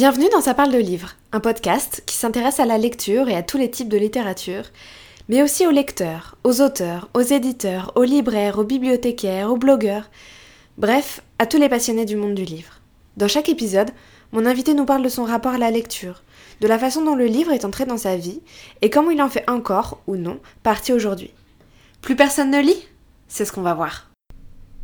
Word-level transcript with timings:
Bienvenue 0.00 0.30
dans 0.32 0.40
Ça 0.40 0.54
parle 0.54 0.72
de 0.72 0.78
livres, 0.78 1.10
un 1.30 1.40
podcast 1.40 2.02
qui 2.06 2.16
s'intéresse 2.16 2.58
à 2.58 2.64
la 2.64 2.78
lecture 2.78 3.28
et 3.28 3.36
à 3.36 3.42
tous 3.42 3.58
les 3.58 3.70
types 3.70 3.90
de 3.90 3.98
littérature, 3.98 4.62
mais 5.28 5.42
aussi 5.42 5.66
aux 5.66 5.70
lecteurs, 5.70 6.38
aux 6.42 6.62
auteurs, 6.62 7.10
aux 7.12 7.20
éditeurs, 7.20 7.92
aux 7.96 8.04
libraires, 8.04 8.58
aux 8.58 8.64
bibliothécaires, 8.64 9.50
aux 9.52 9.58
blogueurs, 9.58 10.08
bref, 10.78 11.20
à 11.38 11.44
tous 11.44 11.58
les 11.58 11.68
passionnés 11.68 12.06
du 12.06 12.16
monde 12.16 12.32
du 12.32 12.46
livre. 12.46 12.80
Dans 13.18 13.28
chaque 13.28 13.50
épisode, 13.50 13.90
mon 14.32 14.46
invité 14.46 14.72
nous 14.72 14.86
parle 14.86 15.02
de 15.02 15.10
son 15.10 15.24
rapport 15.24 15.52
à 15.52 15.58
la 15.58 15.70
lecture, 15.70 16.22
de 16.62 16.66
la 16.66 16.78
façon 16.78 17.04
dont 17.04 17.14
le 17.14 17.26
livre 17.26 17.52
est 17.52 17.66
entré 17.66 17.84
dans 17.84 17.98
sa 17.98 18.16
vie 18.16 18.40
et 18.80 18.88
comment 18.88 19.10
il 19.10 19.20
en 19.20 19.28
fait 19.28 19.44
encore, 19.50 20.00
ou 20.06 20.16
non, 20.16 20.40
partie 20.62 20.94
aujourd'hui. 20.94 21.34
Plus 22.00 22.16
personne 22.16 22.50
ne 22.50 22.62
lit? 22.62 22.88
C'est 23.28 23.44
ce 23.44 23.52
qu'on 23.52 23.60
va 23.60 23.74
voir. 23.74 24.10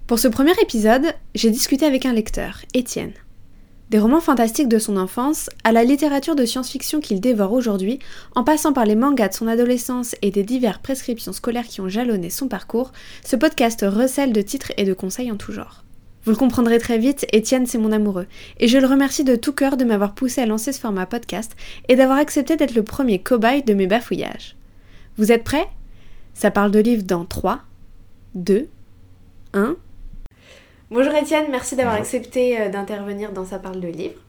Pour 0.07 0.19
ce 0.19 0.29
premier 0.29 0.53
épisode, 0.61 1.14
j'ai 1.35 1.48
discuté 1.48 1.87
avec 1.87 2.05
un 2.05 2.12
lecteur, 2.12 2.61
Étienne. 2.75 3.14
Des 3.89 4.00
romans 4.00 4.21
fantastiques 4.21 4.68
de 4.68 4.80
son 4.80 4.96
enfance 4.96 5.48
à 5.62 5.71
la 5.71 5.84
littérature 5.84 6.35
de 6.35 6.45
science-fiction 6.45 7.00
qu'il 7.00 7.21
dévore 7.21 7.53
aujourd'hui, 7.53 8.00
en 8.35 8.43
passant 8.43 8.72
par 8.72 8.85
les 8.85 8.96
mangas 8.96 9.29
de 9.29 9.35
son 9.35 9.46
adolescence 9.46 10.17
et 10.22 10.32
des 10.32 10.43
diverses 10.43 10.81
prescriptions 10.82 11.32
scolaires 11.32 11.68
qui 11.68 11.81
ont 11.81 11.89
jalonné 11.89 12.29
son 12.29 12.49
parcours, 12.49 12.90
ce 13.25 13.36
podcast 13.36 13.85
recèle 13.89 14.32
de 14.32 14.43
titres 14.43 14.72
et 14.76 14.85
de 14.85 14.93
conseils 14.93 15.31
en 15.31 15.36
tout 15.36 15.53
genre. 15.53 15.85
Vous 16.25 16.32
le 16.32 16.36
comprendrez 16.36 16.81
très 16.81 16.99
vite, 16.99 17.26
Étienne 17.32 17.67
c'est 17.67 17.79
mon 17.79 17.93
amoureux, 17.93 18.26
et 18.59 18.67
je 18.67 18.79
le 18.79 18.89
remercie 18.89 19.22
de 19.22 19.36
tout 19.36 19.53
cœur 19.53 19.76
de 19.76 19.85
m'avoir 19.85 20.17
poussé 20.17 20.40
à 20.40 20.46
lancer 20.46 20.73
ce 20.73 20.81
format 20.81 21.07
podcast 21.07 21.54
et 21.89 21.95
d'avoir 21.95 22.18
accepté 22.18 22.57
d'être 22.57 22.75
le 22.75 22.82
premier 22.82 23.21
cobaye 23.21 23.62
de 23.62 23.75
mes 23.75 23.87
bafouillages. 23.87 24.57
Vous 25.17 25.31
êtes 25.31 25.45
prêts? 25.45 25.68
Ça 26.34 26.50
parle 26.50 26.73
de 26.73 26.81
livres 26.81 27.04
dans 27.04 27.25
3, 27.25 27.61
2, 28.34 28.67
1. 29.54 29.76
Bonjour 30.89 31.13
Étienne, 31.14 31.46
merci 31.50 31.75
d'avoir 31.75 31.96
accepté 31.96 32.61
euh, 32.61 32.69
d'intervenir 32.69 33.33
dans 33.33 33.45
Ça 33.45 33.58
parle 33.58 33.81
de 33.81 33.89
livres. 33.89 34.20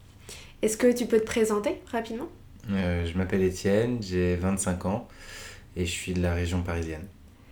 Est-ce 0.64 0.76
que 0.76 0.92
tu 0.92 1.06
peux 1.06 1.20
te 1.20 1.26
présenter 1.26 1.80
rapidement? 1.92 2.30
Euh, 2.72 3.06
Je 3.06 3.16
m'appelle 3.16 3.44
Étienne, 3.44 4.00
j'ai 4.02 4.36
25 4.36 4.88
ans 4.88 5.08
et 5.76 5.86
je 5.86 5.92
suis 5.92 6.14
de 6.14 6.22
la 6.24 6.34
région 6.34 6.64
parisienne. 6.64 7.06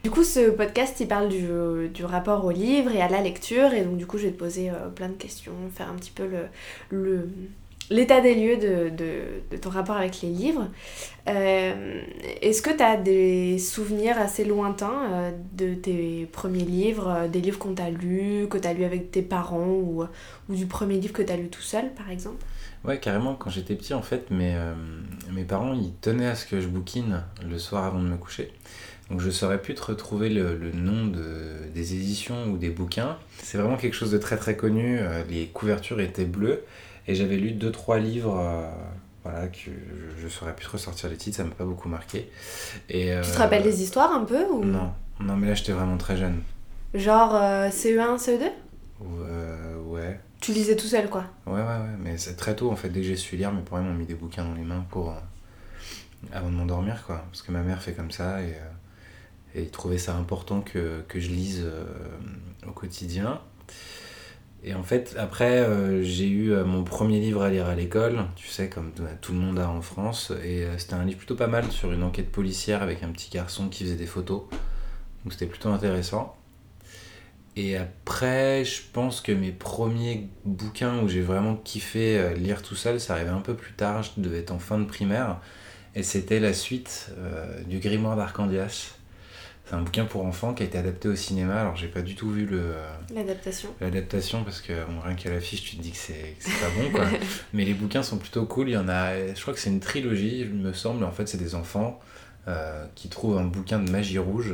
Du 0.03 0.09
coup, 0.09 0.23
ce 0.23 0.49
podcast, 0.49 0.99
il 0.99 1.07
parle 1.07 1.29
du, 1.29 1.47
du, 1.93 2.03
rapport 2.03 2.45
au 2.45 2.51
livre 2.51 2.91
et 2.95 3.01
à 3.01 3.07
la 3.07 3.21
lecture. 3.21 3.73
Et 3.73 3.83
donc, 3.83 3.97
du 3.97 4.07
coup, 4.07 4.17
je 4.17 4.25
vais 4.25 4.31
te 4.31 4.39
poser 4.39 4.71
euh, 4.71 4.89
plein 4.89 5.09
de 5.09 5.13
questions, 5.13 5.53
faire 5.75 5.89
un 5.89 5.95
petit 5.95 6.11
peu 6.11 6.25
le, 6.25 6.47
le, 6.89 7.29
l'état 7.89 8.21
des 8.21 8.35
lieux 8.35 8.57
de, 8.57 8.89
de, 8.89 9.57
ton 9.57 9.69
rapport 9.69 9.95
avec 9.95 10.21
les 10.21 10.29
livres. 10.29 10.67
Euh, 11.27 12.01
est-ce 12.41 12.61
que 12.61 12.75
tu 12.75 12.83
as 12.83 12.97
des 12.97 13.57
souvenirs 13.57 14.17
assez 14.17 14.45
lointains 14.45 15.11
euh, 15.11 15.31
de 15.53 15.73
tes 15.73 16.27
premiers 16.31 16.63
livres, 16.63 17.09
euh, 17.09 17.27
des 17.27 17.41
livres 17.41 17.57
qu'on 17.57 17.73
t'a 17.73 17.89
lus, 17.89 18.47
que 18.49 18.57
tu 18.57 18.67
as 18.67 18.73
lus 18.73 18.85
avec 18.85 19.11
tes 19.11 19.21
parents 19.21 19.67
ou, 19.67 20.03
ou 20.49 20.55
du 20.55 20.65
premier 20.65 20.99
livre 20.99 21.13
que 21.13 21.21
tu 21.21 21.31
as 21.31 21.37
lu 21.37 21.49
tout 21.49 21.61
seul 21.61 21.93
par 21.93 22.09
exemple? 22.09 22.43
Ouais, 22.83 22.99
carrément. 22.99 23.33
Quand 23.33 23.49
j'étais 23.49 23.73
petit, 23.73 23.95
en 23.95 24.03
fait, 24.03 24.29
mes, 24.29 24.55
mes 25.31 25.43
parents 25.43 25.73
ils 25.73 25.93
tenaient 25.93 26.27
à 26.27 26.35
ce 26.35 26.45
que 26.45 26.61
je 26.61 26.67
bouquine 26.67 27.23
le 27.47 27.57
soir 27.57 27.83
avant 27.83 27.99
de 27.99 28.07
me 28.07 28.17
coucher. 28.17 28.51
Donc 29.09 29.21
je 29.21 29.29
saurais 29.29 29.61
plus 29.61 29.73
te 29.75 29.83
retrouver 29.83 30.29
le, 30.29 30.55
le, 30.55 30.71
nom 30.71 31.05
de, 31.05 31.67
des 31.73 31.95
éditions 31.95 32.45
ou 32.45 32.57
des 32.57 32.69
bouquins. 32.69 33.17
C'est 33.39 33.57
vraiment 33.57 33.77
quelque 33.77 33.95
chose 33.95 34.11
de 34.11 34.17
très 34.19 34.37
très 34.37 34.55
connu. 34.55 34.99
Les 35.29 35.47
couvertures 35.47 35.99
étaient 35.99 36.25
bleues 36.25 36.63
et 37.07 37.15
j'avais 37.15 37.37
lu 37.37 37.51
deux 37.51 37.71
trois 37.71 37.99
livres 37.99 38.37
euh, 38.39 38.69
voilà, 39.23 39.47
que 39.47 39.57
je, 39.57 40.21
je 40.21 40.27
saurais 40.27 40.55
plus 40.55 40.67
ressortir 40.67 41.09
les 41.09 41.17
titres, 41.17 41.37
ça 41.37 41.43
m'a 41.43 41.51
pas 41.55 41.65
beaucoup 41.65 41.89
marqué. 41.89 42.29
Et, 42.89 43.11
euh, 43.13 43.21
tu 43.21 43.31
te 43.31 43.37
rappelles 43.37 43.63
des 43.63 43.81
histoires 43.83 44.11
un 44.11 44.23
peu 44.23 44.45
ou... 44.45 44.63
Non, 44.63 44.91
non 45.19 45.35
mais 45.35 45.47
là 45.47 45.53
j'étais 45.53 45.71
vraiment 45.71 45.97
très 45.97 46.17
jeune. 46.17 46.41
Genre 46.93 47.35
euh, 47.35 47.69
CE1, 47.69 48.17
CE2 48.17 48.51
Ouais. 49.87 50.19
Tu 50.41 50.51
lisais 50.51 50.75
tout 50.75 50.87
seul 50.87 51.09
quoi? 51.09 51.25
Ouais, 51.47 51.53
ouais, 51.53 51.59
ouais, 51.61 51.95
mais 51.99 52.17
c'est 52.17 52.35
très 52.35 52.55
tôt 52.55 52.69
en 52.71 52.75
fait, 52.75 52.89
dès 52.89 53.01
que 53.01 53.07
j'ai 53.07 53.15
su 53.15 53.35
lire, 53.35 53.51
mes 53.51 53.61
parents 53.61 53.81
m'ont 53.81 53.93
mis 53.93 54.05
des 54.05 54.13
bouquins 54.15 54.43
dans 54.45 54.53
les 54.53 54.63
mains 54.63 54.85
pour. 54.89 55.13
avant 56.31 56.49
de 56.49 56.55
m'endormir 56.55 57.03
quoi. 57.05 57.25
Parce 57.31 57.41
que 57.41 57.51
ma 57.51 57.61
mère 57.61 57.81
fait 57.81 57.93
comme 57.93 58.11
ça 58.11 58.41
et, 58.41 58.53
et 59.55 59.63
ils 59.63 59.69
trouvaient 59.69 59.97
ça 59.97 60.15
important 60.15 60.61
que, 60.61 61.01
que 61.07 61.19
je 61.19 61.29
lise 61.29 61.65
au 62.67 62.71
quotidien. 62.71 63.41
Et 64.67 64.73
en 64.73 64.81
fait, 64.81 65.15
après, 65.19 65.59
euh, 65.59 66.01
j'ai 66.01 66.27
eu 66.27 66.51
euh, 66.51 66.65
mon 66.65 66.83
premier 66.83 67.19
livre 67.19 67.43
à 67.43 67.51
lire 67.51 67.67
à 67.67 67.75
l'école, 67.75 68.25
tu 68.35 68.47
sais, 68.47 68.67
comme 68.67 68.91
tout 69.21 69.31
le 69.31 69.37
monde 69.37 69.59
a 69.59 69.69
en 69.69 69.81
France. 69.81 70.33
Et 70.43 70.63
euh, 70.63 70.79
c'était 70.79 70.95
un 70.95 71.05
livre 71.05 71.19
plutôt 71.19 71.35
pas 71.35 71.45
mal 71.45 71.71
sur 71.71 71.93
une 71.93 72.01
enquête 72.01 72.31
policière 72.31 72.81
avec 72.81 73.03
un 73.03 73.09
petit 73.09 73.29
garçon 73.29 73.69
qui 73.69 73.83
faisait 73.83 73.95
des 73.95 74.07
photos. 74.07 74.41
Donc 75.23 75.33
c'était 75.33 75.45
plutôt 75.45 75.69
intéressant. 75.69 76.35
Et 77.55 77.77
après, 77.77 78.65
je 78.65 78.81
pense 78.91 79.21
que 79.21 79.31
mes 79.31 79.51
premiers 79.51 80.29
bouquins 80.45 80.99
où 80.99 81.07
j'ai 81.07 81.21
vraiment 81.21 81.55
kiffé 81.55 82.33
lire 82.35 82.63
tout 82.63 82.75
seul, 82.75 82.99
ça 82.99 83.13
arrivait 83.13 83.29
un 83.29 83.41
peu 83.41 83.53
plus 83.53 83.73
tard, 83.73 84.01
je 84.01 84.11
devais 84.17 84.39
être 84.39 84.51
en 84.51 84.59
fin 84.59 84.79
de 84.79 84.85
primaire. 84.85 85.39
Et 85.93 86.03
c'était 86.03 86.41
la 86.41 86.53
suite 86.53 87.11
du 87.65 87.79
Grimoire 87.79 88.17
d'Arcandias 88.17 88.94
c'est 89.65 89.73
un 89.73 89.81
bouquin 89.81 90.05
pour 90.05 90.23
enfants 90.25 90.53
qui 90.53 90.61
a 90.61 90.65
été 90.67 90.77
adapté 90.77 91.07
au 91.07 91.15
cinéma. 91.15 91.59
Alors, 91.59 91.75
j'ai 91.75 91.87
pas 91.87 92.03
du 92.03 92.13
tout 92.13 92.29
vu 92.29 92.45
le. 92.45 92.59
Euh, 92.59 92.95
l'adaptation. 93.13 93.69
L'adaptation, 93.81 94.43
parce 94.43 94.61
que 94.61 94.73
bon, 94.85 94.99
rien 95.03 95.15
qu'à 95.15 95.31
l'affiche, 95.31 95.63
tu 95.63 95.77
te 95.77 95.81
dis 95.81 95.91
que 95.91 95.97
c'est, 95.97 96.35
pas 96.39 96.69
bon, 96.77 96.91
quoi. 96.91 97.05
Mais 97.53 97.65
les 97.65 97.73
bouquins 97.73 98.03
sont 98.03 98.17
plutôt 98.17 98.45
cool. 98.45 98.69
Il 98.69 98.73
y 98.73 98.77
en 98.77 98.87
a. 98.87 99.33
Je 99.33 99.41
crois 99.41 99.55
que 99.55 99.59
c'est 99.59 99.71
une 99.71 99.79
trilogie, 99.79 100.41
il 100.41 100.53
me 100.53 100.71
semble. 100.71 101.03
En 101.03 101.11
fait, 101.11 101.27
c'est 101.27 101.39
des 101.39 101.55
enfants 101.55 101.99
euh, 102.47 102.85
qui 102.93 103.09
trouvent 103.09 103.39
un 103.39 103.45
bouquin 103.45 103.79
de 103.79 103.89
magie 103.89 104.19
rouge 104.19 104.53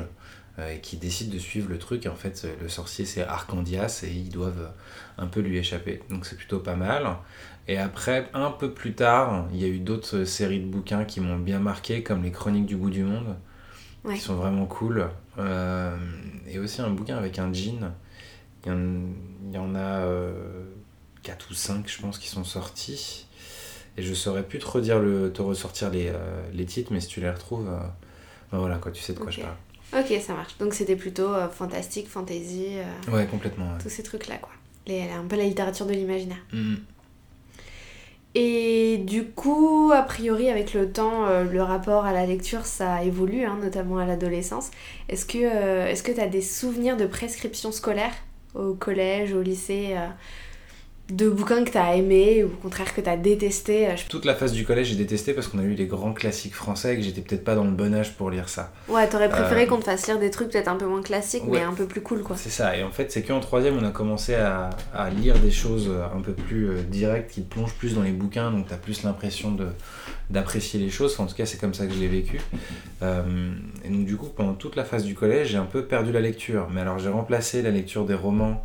euh, 0.59 0.75
et 0.75 0.79
qui 0.79 0.95
décident 0.95 1.33
de 1.33 1.39
suivre 1.39 1.67
le 1.69 1.77
truc. 1.77 2.05
Et 2.05 2.09
en 2.09 2.15
fait, 2.15 2.47
le 2.61 2.69
sorcier, 2.69 3.03
c'est 3.03 3.23
Arcandias 3.23 4.03
et 4.05 4.11
ils 4.11 4.29
doivent 4.29 4.71
un 5.17 5.27
peu 5.27 5.41
lui 5.41 5.57
échapper. 5.57 6.01
Donc, 6.09 6.25
c'est 6.25 6.37
plutôt 6.37 6.59
pas 6.59 6.77
mal. 6.77 7.17
Et 7.67 7.77
après, 7.77 8.29
un 8.33 8.49
peu 8.49 8.71
plus 8.71 8.93
tard, 8.93 9.45
il 9.53 9.59
y 9.59 9.65
a 9.65 9.67
eu 9.67 9.79
d'autres 9.79 10.23
séries 10.23 10.61
de 10.61 10.67
bouquins 10.67 11.03
qui 11.03 11.19
m'ont 11.19 11.37
bien 11.37 11.59
marqué, 11.59 12.01
comme 12.01 12.23
Les 12.23 12.31
Chroniques 12.31 12.65
du 12.65 12.77
bout 12.77 12.89
du 12.89 13.03
monde 13.03 13.35
qui 14.09 14.19
sont 14.19 14.35
vraiment 14.35 14.65
cool. 14.65 15.09
Euh, 15.37 15.95
et 16.47 16.59
aussi 16.59 16.81
un 16.81 16.89
bouquin 16.89 17.17
avec 17.17 17.39
un 17.39 17.53
jean. 17.53 17.93
Il 18.65 18.69
y 18.69 18.71
en, 18.71 18.79
il 19.47 19.55
y 19.55 19.57
en 19.57 19.75
a 19.75 20.05
euh, 20.05 20.63
4 21.23 21.47
ou 21.51 21.53
5, 21.53 21.87
je 21.87 22.01
pense, 22.01 22.17
qui 22.19 22.27
sont 22.27 22.43
sortis. 22.43 23.27
Et 23.97 24.03
je 24.03 24.13
saurais 24.13 24.43
plus 24.43 24.59
te, 24.59 24.65
redire 24.65 24.99
le, 24.99 25.31
te 25.33 25.41
ressortir 25.41 25.89
les, 25.89 26.09
euh, 26.09 26.41
les 26.53 26.65
titres, 26.65 26.93
mais 26.93 27.01
si 27.01 27.07
tu 27.07 27.19
les 27.19 27.29
retrouves, 27.29 27.65
ben 28.51 28.57
voilà, 28.57 28.77
quoi, 28.77 28.91
tu 28.91 29.01
sais 29.01 29.13
de 29.13 29.19
quoi 29.19 29.27
okay. 29.27 29.41
je 29.41 29.45
parle. 29.45 30.05
Ok, 30.05 30.21
ça 30.21 30.33
marche. 30.33 30.57
Donc 30.57 30.73
c'était 30.73 30.95
plutôt 30.95 31.33
euh, 31.33 31.49
fantastique, 31.49 32.07
fantasy. 32.07 32.77
ouais, 33.11 33.25
complètement. 33.25 33.73
Ouais. 33.73 33.81
Tous 33.81 33.89
ces 33.89 34.03
trucs-là, 34.03 34.37
quoi. 34.37 34.51
Les, 34.87 35.09
un 35.09 35.25
peu 35.25 35.35
la 35.35 35.43
littérature 35.43 35.85
de 35.85 35.93
l'imaginaire. 35.93 36.43
Mm. 36.53 36.75
Et 38.33 38.97
du 38.99 39.25
coup, 39.25 39.91
a 39.93 40.03
priori, 40.03 40.49
avec 40.49 40.73
le 40.73 40.91
temps, 40.91 41.25
euh, 41.27 41.43
le 41.43 41.61
rapport 41.61 42.05
à 42.05 42.13
la 42.13 42.25
lecture, 42.25 42.65
ça 42.65 43.03
évolue, 43.03 43.43
hein, 43.43 43.57
notamment 43.61 43.97
à 43.97 44.05
l'adolescence. 44.05 44.71
Est-ce 45.09 45.25
que 45.25 45.37
euh, 45.37 45.93
tu 45.93 46.19
as 46.19 46.27
des 46.27 46.41
souvenirs 46.41 46.95
de 46.95 47.05
prescription 47.05 47.73
scolaire 47.73 48.13
au 48.53 48.73
collège, 48.73 49.33
au 49.33 49.41
lycée 49.41 49.95
euh, 49.97 50.07
de 51.11 51.29
bouquins 51.29 51.63
que 51.63 51.71
tu 51.71 51.77
as 51.77 51.95
aimé 51.95 52.43
ou 52.43 52.47
au 52.47 52.61
contraire 52.61 52.93
que 52.93 53.01
tu 53.01 53.09
as 53.09 53.17
détesté 53.17 53.87
Toute 54.09 54.25
la 54.25 54.35
phase 54.35 54.53
du 54.53 54.65
collège, 54.65 54.87
j'ai 54.87 54.95
détesté 54.95 55.33
parce 55.33 55.47
qu'on 55.47 55.59
a 55.59 55.63
eu 55.63 55.73
les 55.73 55.85
grands 55.85 56.13
classiques 56.13 56.55
français 56.55 56.93
et 56.93 56.97
que 56.97 57.03
j'étais 57.03 57.21
peut-être 57.21 57.43
pas 57.43 57.55
dans 57.55 57.63
le 57.63 57.71
bon 57.71 57.93
âge 57.93 58.15
pour 58.15 58.29
lire 58.29 58.49
ça. 58.49 58.71
Ouais, 58.87 59.07
t'aurais 59.07 59.29
préféré 59.29 59.63
euh... 59.63 59.65
qu'on 59.67 59.77
te 59.77 59.83
fasse 59.83 60.07
lire 60.07 60.19
des 60.19 60.31
trucs 60.31 60.49
peut-être 60.49 60.67
un 60.67 60.75
peu 60.75 60.85
moins 60.85 61.01
classiques 61.01 61.43
ouais. 61.43 61.59
mais 61.59 61.63
un 61.63 61.73
peu 61.73 61.85
plus 61.85 62.01
cool 62.01 62.23
quoi. 62.23 62.35
C'est 62.37 62.49
ça, 62.49 62.75
et 62.77 62.83
en 62.83 62.91
fait, 62.91 63.11
c'est 63.11 63.23
qu'en 63.23 63.39
troisième, 63.39 63.77
on 63.77 63.85
a 63.85 63.91
commencé 63.91 64.35
à, 64.35 64.69
à, 64.93 65.09
lire 65.09 65.37
des 65.39 65.51
choses 65.51 65.91
un 66.15 66.21
peu 66.21 66.33
plus 66.33 66.69
euh, 66.69 66.81
directes 66.83 67.31
qui 67.31 67.41
plongent 67.41 67.75
plus 67.75 67.95
dans 67.95 68.03
les 68.03 68.11
bouquins, 68.11 68.51
donc 68.51 68.67
t'as 68.67 68.77
plus 68.77 69.03
l'impression 69.03 69.51
de 69.51 69.67
d'apprécier 70.31 70.79
les 70.79 70.89
choses, 70.89 71.13
enfin, 71.13 71.23
en 71.23 71.27
tout 71.27 71.35
cas 71.35 71.45
c'est 71.45 71.59
comme 71.59 71.73
ça 71.73 71.85
que 71.85 71.93
je 71.93 71.99
l'ai 71.99 72.07
vécu. 72.07 72.39
Euh, 73.01 73.51
et 73.83 73.89
donc 73.89 74.05
du 74.05 74.15
coup 74.15 74.29
pendant 74.29 74.53
toute 74.53 74.75
la 74.75 74.85
phase 74.85 75.03
du 75.03 75.13
collège 75.13 75.49
j'ai 75.49 75.57
un 75.57 75.65
peu 75.65 75.85
perdu 75.85 76.11
la 76.11 76.21
lecture, 76.21 76.69
mais 76.71 76.81
alors 76.81 76.99
j'ai 76.99 77.09
remplacé 77.09 77.61
la 77.61 77.71
lecture 77.71 78.05
des 78.05 78.13
romans 78.13 78.63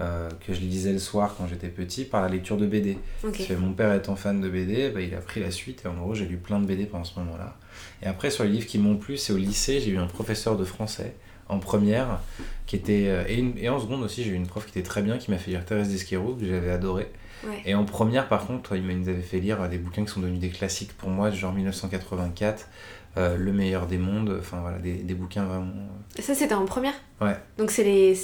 euh, 0.00 0.28
que 0.46 0.54
je 0.54 0.60
lisais 0.60 0.92
le 0.92 0.98
soir 0.98 1.34
quand 1.36 1.48
j'étais 1.48 1.68
petit 1.68 2.04
par 2.04 2.22
la 2.22 2.28
lecture 2.28 2.56
de 2.56 2.66
BD. 2.66 2.98
Okay. 3.24 3.38
Parce 3.38 3.48
que 3.48 3.54
mon 3.54 3.72
père 3.72 3.92
étant 3.94 4.16
fan 4.16 4.40
de 4.40 4.48
BD, 4.48 4.90
bah, 4.90 5.00
il 5.00 5.14
a 5.14 5.18
pris 5.18 5.40
la 5.40 5.50
suite 5.50 5.82
et 5.84 5.88
en 5.88 5.94
gros 5.94 6.14
j'ai 6.14 6.26
lu 6.26 6.36
plein 6.36 6.60
de 6.60 6.66
BD 6.66 6.86
pendant 6.86 7.04
ce 7.04 7.18
moment-là. 7.18 7.56
Et 8.02 8.06
après 8.06 8.30
sur 8.30 8.44
les 8.44 8.50
livres 8.50 8.66
qui 8.66 8.78
m'ont 8.78 8.96
plu, 8.96 9.16
c'est 9.16 9.32
au 9.32 9.36
lycée, 9.36 9.80
j'ai 9.80 9.90
eu 9.90 9.98
un 9.98 10.06
professeur 10.06 10.56
de 10.56 10.64
français 10.64 11.14
en 11.48 11.58
première 11.58 12.20
qui 12.66 12.76
était 12.76 13.06
euh, 13.08 13.24
et, 13.26 13.38
une, 13.38 13.56
et, 13.58 13.68
en 13.68 13.80
seconde 13.80 14.02
aussi 14.02 14.22
j'ai 14.22 14.30
eu 14.30 14.34
une 14.34 14.46
prof 14.46 14.64
qui 14.66 14.78
était 14.78 14.86
très 14.86 15.02
bien 15.02 15.18
qui 15.18 15.30
m'a 15.30 15.38
fait 15.38 15.50
lire 15.50 15.64
Thérèse 15.64 15.88
d'Esquerou 15.88 16.34
que 16.34 16.46
j'avais 16.46 16.70
adoré. 16.70 17.10
Ouais. 17.46 17.62
Et 17.64 17.74
en 17.74 17.84
première 17.84 18.28
par 18.28 18.46
contre, 18.46 18.76
il 18.76 18.86
nous 18.86 19.08
avait 19.08 19.20
fait 19.20 19.38
lire 19.38 19.68
des 19.68 19.78
bouquins 19.78 20.04
qui 20.04 20.10
sont 20.12 20.20
devenus 20.20 20.40
des 20.40 20.50
classiques 20.50 20.92
pour 20.96 21.10
moi, 21.10 21.30
genre 21.30 21.52
1984. 21.52 22.68
Euh, 23.16 23.36
le 23.36 23.52
meilleur 23.52 23.86
des 23.86 23.98
mondes, 23.98 24.36
enfin 24.38 24.60
voilà, 24.60 24.78
des, 24.78 24.94
des 24.94 25.14
bouquins 25.14 25.44
vraiment. 25.44 25.72
Et 26.16 26.22
ça, 26.22 26.34
c'était 26.34 26.54
en 26.54 26.66
première? 26.66 26.92
Ouais. 27.20 27.36
Donc, 27.56 27.70
c'est 27.72 27.82
des 27.82 28.14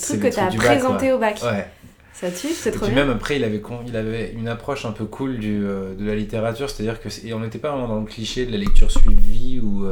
trucs 0.00 0.20
que 0.20 0.28
tu 0.28 0.38
as 0.38 0.46
présentés 0.46 1.12
au 1.12 1.18
bac. 1.18 1.40
Ouais. 1.42 1.66
Ça 2.12 2.30
tue, 2.30 2.48
c'est 2.48 2.70
trop 2.70 2.84
et 2.84 2.88
puis 2.88 2.94
bien. 2.94 3.04
même 3.06 3.16
après, 3.16 3.36
il 3.36 3.42
avait, 3.42 3.60
il 3.88 3.96
avait 3.96 4.32
une 4.32 4.46
approche 4.46 4.84
un 4.84 4.92
peu 4.92 5.06
cool 5.06 5.38
du, 5.38 5.64
euh, 5.64 5.96
de 5.96 6.04
la 6.04 6.14
littérature, 6.14 6.70
c'est-à-dire 6.70 7.00
que 7.00 7.08
et 7.26 7.34
on 7.34 7.40
n'était 7.40 7.58
pas 7.58 7.70
vraiment 7.70 7.88
dans 7.88 7.98
le 7.98 8.06
cliché 8.06 8.46
de 8.46 8.52
la 8.52 8.58
lecture 8.58 8.92
suivie 8.92 9.58
ou 9.58 9.88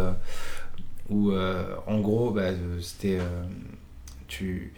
où, 1.11 1.33
euh, 1.33 1.65
en 1.89 1.99
gros, 1.99 2.31
bah, 2.31 2.51
c'était. 2.81 3.19
tu 4.29 4.73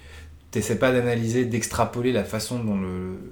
t'essaies 0.54 0.78
pas 0.78 0.90
d'analyser, 0.92 1.44
d'extrapoler 1.44 2.12
la 2.12 2.24
façon 2.24 2.58
dont 2.64 2.78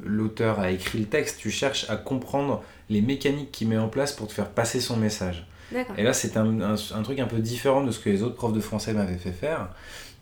l'auteur 0.04 0.60
a 0.60 0.70
écrit 0.70 0.98
le 0.98 1.06
texte, 1.06 1.38
tu 1.38 1.50
cherches 1.50 1.88
à 1.90 1.96
comprendre 1.96 2.62
les 2.90 3.00
mécaniques 3.00 3.50
qu'il 3.52 3.68
met 3.68 3.78
en 3.78 3.88
place 3.88 4.12
pour 4.12 4.26
te 4.28 4.32
faire 4.32 4.50
passer 4.50 4.80
son 4.80 4.96
message. 4.96 5.46
Et 5.96 6.02
là, 6.02 6.12
c'est 6.12 6.36
un, 6.36 6.60
un- 6.60 6.74
un 6.74 7.02
truc 7.02 7.18
un 7.18 7.26
peu 7.26 7.38
différent 7.38 7.82
de 7.82 7.90
ce 7.90 7.98
que 7.98 8.10
les 8.10 8.22
autres 8.22 8.34
profs 8.34 8.52
de 8.52 8.60
français 8.60 8.92
m'avaient 8.92 9.16
fait 9.16 9.32
faire. 9.32 9.70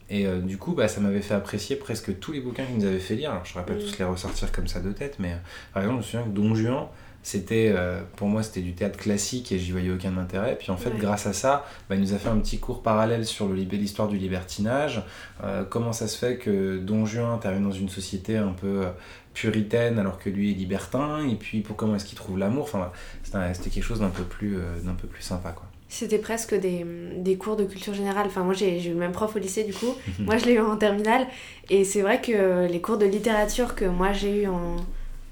Et 0.08 0.26
euh, 0.26 0.40
du 0.40 0.58
coup, 0.58 0.72
bah, 0.72 0.86
ça 0.88 1.00
m'avait 1.00 1.20
fait 1.22 1.34
apprécier 1.34 1.76
presque 1.76 2.18
tous 2.20 2.32
les 2.32 2.40
bouquins 2.40 2.64
qu'ils 2.64 2.78
nous 2.78 2.84
avaient 2.86 2.98
fait 3.00 3.14
lire. 3.16 3.30
Alors, 3.32 3.44
je 3.44 3.58
ne 3.58 3.64
pas 3.64 3.72
Mm. 3.74 3.78
tous 3.78 3.98
les 3.98 4.04
ressortir 4.04 4.52
comme 4.52 4.68
ça 4.68 4.80
de 4.80 4.92
tête, 4.92 5.16
mais 5.18 5.32
euh, 5.32 5.36
par 5.74 5.82
exemple, 5.82 6.02
je 6.02 6.06
me 6.06 6.10
souviens 6.10 6.22
que 6.32 6.36
Don 6.36 6.54
Juan, 6.54 6.86
c'était, 7.22 7.70
euh, 7.76 8.00
pour 8.16 8.28
moi, 8.28 8.42
c'était 8.42 8.62
du 8.62 8.72
théâtre 8.72 8.98
classique 8.98 9.52
et 9.52 9.58
j'y 9.58 9.72
voyais 9.72 9.90
aucun 9.90 10.16
intérêt. 10.16 10.56
Puis 10.58 10.70
en 10.70 10.76
fait, 10.78 10.90
Ouais. 10.90 10.98
grâce 10.98 11.26
à 11.26 11.32
ça, 11.34 11.66
bah, 11.88 11.94
il 11.96 12.00
nous 12.00 12.14
a 12.14 12.18
fait 12.18 12.30
un 12.30 12.38
petit 12.38 12.58
cours 12.58 12.82
parallèle 12.82 13.26
sur 13.26 13.48
l'histoire 13.52 14.08
du 14.08 14.16
libertinage. 14.16 15.02
Euh, 15.44 15.64
comment 15.68 15.92
ça 15.92 16.08
se 16.08 16.16
fait 16.16 16.36
que 16.36 16.78
Don 16.78 17.04
Juan 17.04 17.30
intervient 17.30 17.60
dans 17.60 17.70
une 17.72 17.90
société 17.90 18.36
un 18.38 18.52
peu 18.52 18.86
euh, 18.86 18.90
puritaine 19.34 19.98
alors 19.98 20.18
que 20.18 20.30
lui 20.30 20.50
est 20.50 20.54
libertin? 20.54 21.26
Et 21.28 21.34
puis, 21.34 21.60
pour 21.60 21.76
comment 21.76 21.94
est-ce 21.96 22.06
qu'il 22.06 22.16
trouve 22.16 22.38
l'amour? 22.38 22.62
Enfin, 22.64 22.90
c'était 23.22 23.70
quelque 23.70 23.84
chose 23.84 24.00
d'un 24.00 24.08
peu, 24.08 24.22
plus, 24.24 24.56
euh, 24.56 24.80
d'un 24.82 24.94
peu 24.94 25.06
plus 25.06 25.22
sympa, 25.22 25.50
quoi. 25.52 25.66
C'était 25.92 26.18
presque 26.18 26.54
des, 26.54 26.86
des 27.18 27.36
cours 27.36 27.56
de 27.56 27.64
culture 27.64 27.92
générale. 27.94 28.28
Enfin, 28.28 28.44
moi, 28.44 28.54
j'ai 28.54 28.78
j'ai 28.78 28.90
eu 28.90 28.92
le 28.94 28.98
même 29.00 29.10
prof 29.12 29.34
au 29.34 29.38
lycée, 29.40 29.64
du 29.64 29.72
coup. 29.74 29.94
moi, 30.20 30.36
je 30.38 30.46
l'ai 30.46 30.52
eu 30.54 30.60
en 30.60 30.76
terminale. 30.76 31.26
Et 31.68 31.84
c'est 31.84 32.00
vrai 32.00 32.20
que 32.22 32.66
les 32.66 32.80
cours 32.80 32.96
de 32.96 33.06
littérature 33.06 33.74
que 33.74 33.84
moi, 33.84 34.12
j'ai 34.12 34.44
eu 34.44 34.46
en, 34.46 34.76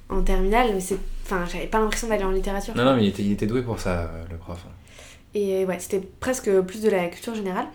en 0.08 0.22
terminale, 0.22 0.70
mais 0.75 0.81
c'est... 0.81 0.99
Enfin, 1.25 1.44
j'avais 1.50 1.66
pas 1.66 1.78
l'impression 1.78 2.08
d'aller 2.08 2.25
en 2.25 2.31
littérature. 2.31 2.75
Non, 2.76 2.84
non, 2.84 2.96
mais 2.96 3.05
il 3.05 3.08
était, 3.08 3.22
il 3.22 3.32
était 3.32 3.46
doué 3.46 3.62
pour 3.62 3.78
ça, 3.81 4.00
euh, 4.05 4.25
le 4.31 4.37
prof. 4.38 4.64
Et 5.34 5.64
ouais, 5.66 5.78
c'était 5.78 6.00
presque 6.20 6.50
plus 6.62 6.81
de 6.82 6.88
la 6.88 7.06
culture 7.08 7.34
générale. 7.34 7.66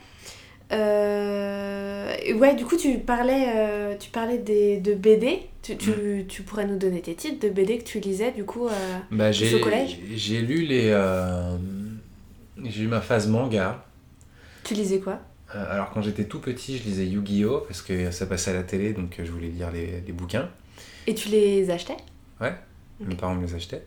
Euh, 0.71 2.33
ouais, 2.35 2.55
du 2.55 2.65
coup, 2.65 2.77
tu 2.77 2.97
parlais, 2.99 3.45
euh, 3.55 3.95
tu 3.99 4.09
parlais 4.09 4.37
des, 4.39 4.77
de 4.77 4.93
BD. 4.93 5.39
Tu, 5.61 5.77
tu, 5.77 6.25
tu 6.27 6.43
pourrais 6.43 6.65
nous 6.65 6.77
donner 6.77 7.01
tes 7.01 7.15
titres 7.15 7.39
de 7.45 7.49
BD 7.53 7.77
que 7.77 7.83
tu 7.83 7.99
lisais, 7.99 8.31
du 8.31 8.43
coup. 8.43 8.67
euh, 8.67 8.71
Bah, 9.11 9.31
j'ai, 9.31 9.53
au 9.55 9.59
collège 9.59 9.97
j'ai 10.13 10.41
lu 10.41 10.63
les. 10.63 10.89
j'ai 12.63 12.83
eu 12.83 12.87
ma 12.87 13.01
phase 13.01 13.27
manga. 13.27 13.85
Tu 14.63 14.73
lisais 14.73 14.99
quoi? 14.99 15.19
Alors, 15.49 15.91
quand 15.91 16.01
j'étais 16.01 16.25
tout 16.25 16.39
petit, 16.39 16.77
je 16.79 16.83
lisais 16.83 17.05
Yu-Gi-Oh! 17.05 17.59
parce 17.67 17.81
que 17.83 18.09
ça 18.11 18.25
passait 18.25 18.51
à 18.51 18.55
la 18.55 18.63
télé, 18.63 18.93
donc 18.93 19.19
je 19.23 19.31
voulais 19.31 19.49
lire 19.49 19.71
les, 19.71 20.01
les 20.05 20.11
bouquins. 20.11 20.49
Et 21.05 21.13
tu 21.13 21.29
les 21.29 21.69
achetais? 21.69 21.97
Mes 22.99 23.15
parents 23.15 23.35
me 23.35 23.45
les 23.45 23.55
achetaient. 23.55 23.83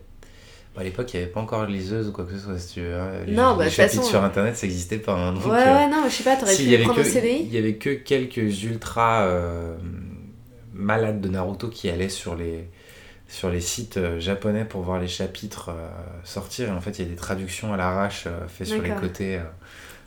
Bah, 0.75 0.81
à 0.81 0.83
l'époque, 0.83 1.11
il 1.13 1.17
n'y 1.17 1.23
avait 1.23 1.31
pas 1.31 1.39
encore 1.39 1.65
de 1.65 1.71
liseuse 1.71 2.07
ou 2.07 2.11
quoi 2.11 2.23
que 2.25 2.33
ce 2.33 2.37
soit, 2.39 2.57
si 2.59 2.75
tu 2.75 2.81
veux. 2.81 2.93
hein. 2.95 3.09
Les, 3.25 3.33
Non, 3.33 3.55
bah, 3.55 3.63
les 3.65 3.69
chapitres 3.71 3.95
façon, 4.01 4.09
sur 4.09 4.23
internet, 4.23 4.55
ça 4.55 4.67
n'existait 4.67 4.99
pas. 4.99 5.13
hein, 5.13 5.33
donc, 5.33 5.45
Ouais, 5.45 5.53
euh, 5.67 5.75
ouais, 5.75 5.89
non, 5.89 6.03
je 6.07 6.13
sais 6.13 6.23
pas, 6.23 6.35
t'aurais 6.35 6.53
si, 6.53 6.65
pu 6.65 6.69
il 6.73 6.79
y 6.79 6.83
prendre 6.83 7.01
que, 7.01 7.03
CDI 7.03 7.41
Il 7.43 7.53
y 7.53 7.57
avait 7.57 7.75
que 7.75 7.89
quelques 7.95 8.63
ultras 8.63 9.23
euh, 9.23 9.75
malades 10.73 11.21
de 11.21 11.29
Naruto 11.29 11.69
qui 11.69 11.89
allaient 11.89 12.09
sur 12.09 12.35
les, 12.35 12.69
sur 13.27 13.49
les 13.49 13.61
sites 13.61 13.97
euh, 13.97 14.19
japonais 14.19 14.65
pour 14.65 14.81
voir 14.81 14.99
les 14.99 15.07
chapitres 15.07 15.69
euh, 15.69 15.89
sortir. 16.23 16.67
Et 16.69 16.71
en 16.71 16.81
fait, 16.81 16.99
il 16.99 17.05
y 17.05 17.07
a 17.07 17.09
des 17.09 17.15
traductions 17.17 17.73
à 17.73 17.77
l'arrache 17.77 18.27
faites 18.47 18.67
sur 18.67 18.81
les 18.81 18.89
côtés 19.01 19.39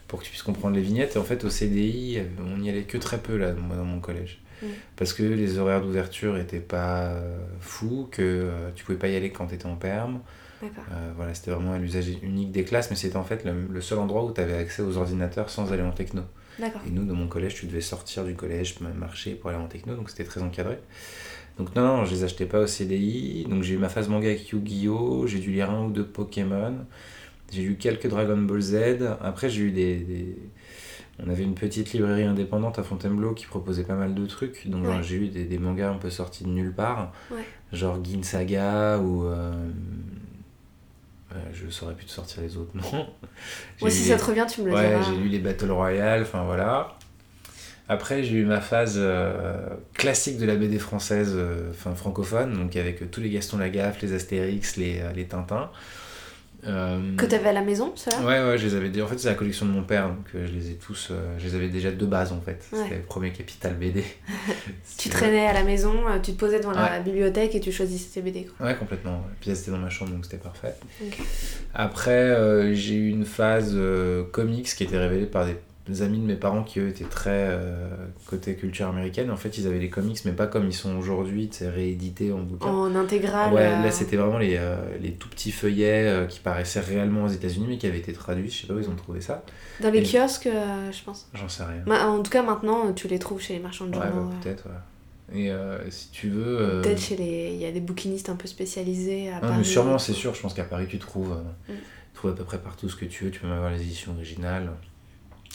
pour 0.06 0.20
que 0.20 0.24
tu 0.24 0.30
puisses 0.30 0.42
comprendre 0.42 0.76
les 0.76 0.82
vignettes. 0.82 1.16
Et 1.16 1.18
en 1.18 1.24
fait, 1.24 1.44
au 1.44 1.50
CDI, 1.50 2.20
on 2.44 2.58
n'y 2.58 2.68
allait 2.68 2.82
que 2.82 2.98
très 2.98 3.18
peu 3.18 3.36
là, 3.36 3.50
dans 3.52 3.84
mon 3.84 4.00
collège. 4.00 4.40
Mm. 4.62 4.66
Parce 4.96 5.12
que 5.12 5.22
les 5.22 5.58
horaires 5.58 5.80
d'ouverture 5.82 6.36
étaient 6.38 6.60
pas 6.60 7.06
euh, 7.08 7.38
fous, 7.60 8.08
que 8.10 8.22
euh, 8.22 8.70
tu 8.74 8.84
pouvais 8.84 8.98
pas 8.98 9.08
y 9.08 9.16
aller 9.16 9.30
quand 9.30 9.46
tu 9.46 9.54
étais 9.54 9.66
en 9.66 9.76
perme. 9.76 10.20
D'accord. 10.62 10.84
Euh, 10.92 11.12
voilà, 11.16 11.32
c'était 11.34 11.50
vraiment 11.52 11.76
l'usage 11.78 12.08
unique 12.22 12.52
des 12.52 12.64
classes, 12.64 12.90
mais 12.90 12.96
c'était 12.96 13.16
en 13.16 13.24
fait 13.24 13.44
le, 13.44 13.52
le 13.70 13.80
seul 13.80 13.98
endroit 13.98 14.24
où 14.24 14.32
tu 14.32 14.40
avais 14.42 14.58
accès 14.58 14.82
aux 14.82 14.96
ordinateurs 14.98 15.48
sans 15.48 15.72
aller 15.72 15.82
en 15.82 15.92
techno. 15.92 16.22
Et 16.86 16.90
nous, 16.90 17.04
dans 17.06 17.14
mon 17.14 17.28
collège, 17.28 17.54
tu 17.54 17.64
devais 17.66 17.80
sortir 17.80 18.24
du 18.24 18.34
collège, 18.34 18.76
marcher 18.80 19.34
pour 19.34 19.48
aller 19.48 19.58
en 19.58 19.66
techno, 19.68 19.94
donc 19.94 20.10
c'était 20.10 20.24
très 20.24 20.42
encadré. 20.42 20.78
Donc 21.58 21.74
non, 21.74 21.82
non, 21.82 22.04
je 22.04 22.12
les 22.14 22.24
achetais 22.24 22.44
pas 22.46 22.60
au 22.60 22.66
CDI. 22.66 23.46
Donc 23.48 23.62
j'ai 23.62 23.74
eu 23.74 23.78
ma 23.78 23.88
phase 23.88 24.08
manga 24.08 24.28
avec 24.28 24.48
Yu-Gi-Oh! 24.50 25.26
J'ai 25.26 25.38
dû 25.38 25.50
lire 25.50 25.70
un 25.70 25.86
ou 25.86 25.90
deux 25.90 26.06
Pokémon. 26.06 26.74
J'ai 27.50 27.62
lu 27.62 27.76
quelques 27.76 28.06
Dragon 28.08 28.36
Ball 28.36 28.60
Z. 28.60 28.76
Après, 29.22 29.48
j'ai 29.48 29.62
eu 29.62 29.70
des, 29.70 29.96
des- 29.96 30.36
On 31.24 31.28
avait 31.30 31.42
une 31.42 31.54
petite 31.54 31.92
librairie 31.92 32.22
indépendante 32.24 32.78
à 32.78 32.82
Fontainebleau 32.82 33.34
qui 33.34 33.46
proposait 33.46 33.84
pas 33.84 33.94
mal 33.94 34.14
de 34.14 34.26
trucs. 34.26 34.66
Donc 34.68 34.86
Ouais. 34.86 35.02
j'ai 35.02 35.16
eu 35.16 35.28
des, 35.28 35.44
des 35.44 35.58
mangas 35.58 35.90
un 35.90 35.96
peu 35.98 36.08
sortis 36.10 36.44
de 36.44 36.48
nulle 36.48 36.72
part. 36.72 37.12
Ouais. 37.30 37.44
Genre 37.72 38.02
Gin 38.02 38.22
Saga 38.22 38.98
ou... 38.98 39.26
euh, 39.26 39.52
euh, 41.32 41.36
je 41.52 41.68
saurais 41.70 41.94
plus 41.94 42.06
te 42.06 42.10
sortir 42.10 42.42
les 42.42 42.56
autres, 42.56 42.70
Moi, 42.74 42.82
lu 43.82 43.90
si 43.90 44.02
les- 44.04 44.08
ça 44.08 44.16
te 44.16 44.24
revient, 44.24 44.46
tu 44.52 44.62
me 44.62 44.66
le 44.68 44.74
Ouais, 44.74 44.88
diras. 44.88 45.02
j'ai 45.02 45.16
lu 45.16 45.28
les 45.28 45.38
Battle 45.38 45.70
Royale, 45.70 46.22
enfin 46.22 46.42
voilà. 46.44 46.96
Après, 47.88 48.22
j'ai 48.24 48.36
eu 48.36 48.44
ma 48.44 48.60
phase 48.60 48.94
euh, 48.98 49.66
classique 49.94 50.38
de 50.38 50.46
la 50.46 50.56
BD 50.56 50.78
française, 50.78 51.32
euh, 51.34 51.70
enfin 51.70 51.94
francophone, 51.94 52.54
donc 52.54 52.74
avec 52.76 53.10
tous 53.10 53.20
les 53.20 53.30
Gaston 53.30 53.58
Lagaffe, 53.58 54.00
les 54.02 54.12
Astérix, 54.12 54.76
les, 54.76 55.00
euh, 55.00 55.12
les 55.12 55.26
Tintins. 55.26 55.70
Euh, 56.66 57.16
Que 57.16 57.24
t'avais 57.26 57.48
à 57.48 57.52
la 57.52 57.62
maison, 57.62 57.92
cela 57.96 58.18
Ouais, 58.20 58.46
ouais, 58.50 58.58
je 58.58 58.66
les 58.66 58.74
avais. 58.74 59.00
En 59.02 59.06
fait, 59.06 59.18
c'est 59.18 59.28
la 59.28 59.34
collection 59.34 59.64
de 59.66 59.70
mon 59.70 59.82
père, 59.82 60.08
donc 60.08 60.26
euh, 60.34 60.46
je 60.46 60.52
les 60.52 60.70
ai 60.72 60.74
tous. 60.74 61.08
euh, 61.10 61.36
je 61.38 61.46
les 61.46 61.54
avais 61.54 61.68
déjà 61.68 61.90
de 61.90 62.06
base 62.06 62.32
en 62.32 62.40
fait. 62.40 62.62
Ouais. 62.72 62.80
C'était 62.84 62.96
le 62.96 63.02
premier 63.02 63.30
capital 63.32 63.74
BD. 63.74 64.04
Tu 64.98 65.08
traînais 65.08 65.46
à 65.46 65.52
la 65.54 65.64
maison, 65.64 65.94
tu 66.22 66.32
te 66.32 66.38
posais 66.38 66.58
devant 66.60 66.72
la 66.72 67.00
bibliothèque 67.00 67.54
et 67.54 67.60
tu 67.60 67.72
choisissais 67.72 68.10
tes 68.14 68.20
BD, 68.22 68.44
quoi. 68.58 68.66
Ouais, 68.66 68.74
complètement. 68.76 69.12
ouais. 69.12 69.34
Puis 69.40 69.50
là, 69.50 69.56
c'était 69.56 69.70
dans 69.70 69.78
ma 69.78 69.88
chambre, 69.88 70.10
donc 70.12 70.24
c'était 70.26 70.36
parfait. 70.36 70.74
Après, 71.74 72.74
j'ai 72.74 72.94
eu 72.94 73.08
une 73.08 73.24
phase 73.24 73.76
comics 74.32 74.66
qui 74.74 74.84
était 74.84 74.98
révélée 74.98 75.26
par 75.26 75.46
des 75.46 75.56
amis 76.02 76.18
de 76.18 76.24
mes 76.24 76.34
parents 76.36 76.62
qui, 76.62 76.78
eux, 76.80 76.88
étaient 76.88 77.04
très 77.04 77.30
euh, 77.50 77.88
côté 78.26 78.54
culture 78.54 78.86
américaine. 78.88 79.30
En 79.30 79.36
fait, 79.36 79.58
ils 79.58 79.66
avaient 79.66 79.78
les 79.78 79.90
comics, 79.90 80.18
mais 80.24 80.32
pas 80.32 80.46
comme 80.46 80.66
ils 80.66 80.72
sont 80.74 80.96
aujourd'hui, 80.96 81.48
tu 81.48 81.58
sais, 81.58 81.68
réédités 81.68 82.32
en 82.32 82.38
bouquin. 82.40 82.66
En 82.68 82.94
intégrale. 82.94 83.52
Ouais, 83.52 83.62
euh, 83.66 83.82
là 83.82 83.90
c'était 83.90 84.16
vraiment 84.16 84.38
les, 84.38 84.56
euh, 84.58 84.76
les 85.00 85.12
tout 85.12 85.28
petits 85.28 85.52
feuillets 85.52 86.06
euh, 86.06 86.26
qui 86.26 86.40
paraissaient 86.40 86.80
réellement 86.80 87.24
aux 87.24 87.28
États-Unis 87.28 87.66
mais 87.68 87.78
qui 87.78 87.86
avaient 87.86 87.98
été 87.98 88.12
traduits. 88.12 88.50
Je 88.50 88.62
sais 88.62 88.66
pas 88.66 88.74
où 88.74 88.78
ils 88.78 88.88
ont 88.88 88.94
trouvé 88.96 89.20
ça. 89.20 89.44
Dans 89.80 89.90
les 89.90 89.98
Et- 90.00 90.02
kiosques, 90.02 90.48
je 90.48 91.02
pense. 91.04 91.28
J'en 91.34 91.48
sais 91.48 91.64
rien. 91.64 91.84
En 92.08 92.22
tout 92.22 92.30
cas, 92.30 92.42
maintenant, 92.42 92.92
tu 92.92 93.08
les 93.08 93.18
trouves 93.18 93.40
chez 93.40 93.54
les 93.54 93.60
marchands 93.60 93.86
de 93.86 93.96
Ouais, 93.96 94.06
journaux. 94.06 94.28
bah, 94.30 94.34
peut-être, 94.42 94.66
ouais. 94.66 94.72
Et 95.32 95.50
euh, 95.52 95.88
si 95.90 96.10
tu 96.10 96.28
veux. 96.28 96.58
euh, 96.60 96.82
Peut-être 96.82 97.00
chez 97.00 97.14
les. 97.16 97.52
Il 97.54 97.60
y 97.60 97.64
a 97.64 97.70
des 97.70 97.78
bouquinistes 97.80 98.28
un 98.30 98.34
peu 98.34 98.48
spécialisés 98.48 99.28
à 99.30 99.34
non, 99.34 99.40
Paris. 99.42 99.54
mais 99.58 99.64
sûrement, 99.64 99.96
c'est 99.98 100.12
sûr. 100.12 100.34
Je 100.34 100.40
pense 100.40 100.54
qu'à 100.54 100.64
Paris, 100.64 100.86
tu 100.88 100.98
trouves, 100.98 101.32
euh, 101.32 101.72
Mm. 101.72 101.76
tu 101.76 102.14
trouves 102.14 102.30
à 102.32 102.34
peu 102.34 102.42
près 102.42 102.58
partout 102.58 102.88
ce 102.88 102.96
que 102.96 103.04
tu 103.04 103.24
veux. 103.24 103.30
Tu 103.30 103.38
peux 103.38 103.46
même 103.46 103.56
avoir 103.56 103.70
les 103.70 103.80
éditions 103.80 104.10
originales. 104.12 104.70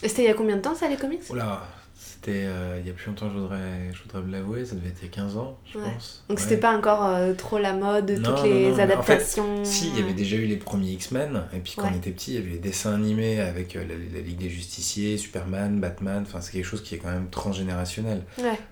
C'était 0.02 0.24
il 0.24 0.26
y 0.26 0.30
a 0.32 0.34
combien 0.34 0.58
de 0.58 0.62
temps, 0.62 0.76
ça, 0.76 0.88
les 0.88 0.98
comics? 0.98 1.22
Oula, 1.30 1.64
c'était 1.98 2.44
euh, 2.46 2.78
il 2.82 2.88
y 2.88 2.90
a 2.90 2.94
plus 2.94 3.08
longtemps, 3.08 3.30
je 3.34 3.38
voudrais, 3.40 3.92
je 3.94 4.02
voudrais 4.04 4.22
me 4.22 4.32
l'avouer. 4.32 4.66
Ça 4.66 4.76
devait 4.76 4.90
être 4.90 4.98
il 5.02 5.06
y 5.06 5.12
a 5.12 5.14
15 5.14 5.38
ans, 5.38 5.58
je 5.72 5.78
Ouais. 5.80 5.86
pense. 5.86 6.24
Donc 6.28 6.38
Ouais. 6.38 6.44
c'était 6.44 6.58
pas 6.58 6.76
encore 6.78 7.06
euh, 7.06 7.34
trop 7.34 7.58
la 7.58 7.74
mode, 7.74 8.12
Non, 8.12 8.30
toutes 8.32 8.38
non, 8.40 8.44
les 8.44 8.50
non, 8.50 8.60
mais 8.60 8.72
en 8.72 8.76
fait, 8.76 8.82
adaptations. 8.82 9.64
Si, 9.64 9.88
il 9.90 10.00
y 10.00 10.04
avait 10.04 10.14
déjà 10.14 10.36
eu 10.36 10.46
les 10.46 10.58
premiers 10.58 10.92
X-Men, 10.92 11.44
et 11.54 11.60
puis 11.60 11.74
quand 11.78 11.84
Ouais. 11.84 11.90
on 11.94 11.98
était 11.98 12.12
petit, 12.12 12.32
il 12.32 12.36
y 12.36 12.38
avait 12.40 12.50
les 12.52 12.60
dessins 12.60 12.94
animés 12.94 13.40
avec 13.40 13.76
euh, 13.76 13.84
la, 13.88 13.96
la 13.96 14.22
Ligue 14.26 14.38
des 14.40 14.50
Justiciers, 14.50 15.18
Superman, 15.18 15.80
Batman, 15.80 16.24
enfin 16.28 16.42
c'est 16.42 16.52
quelque 16.52 16.66
chose 16.66 16.84
qui 16.84 16.96
est 16.96 16.98
quand 16.98 17.12
même 17.12 17.30
transgénérationnel. 17.30 18.24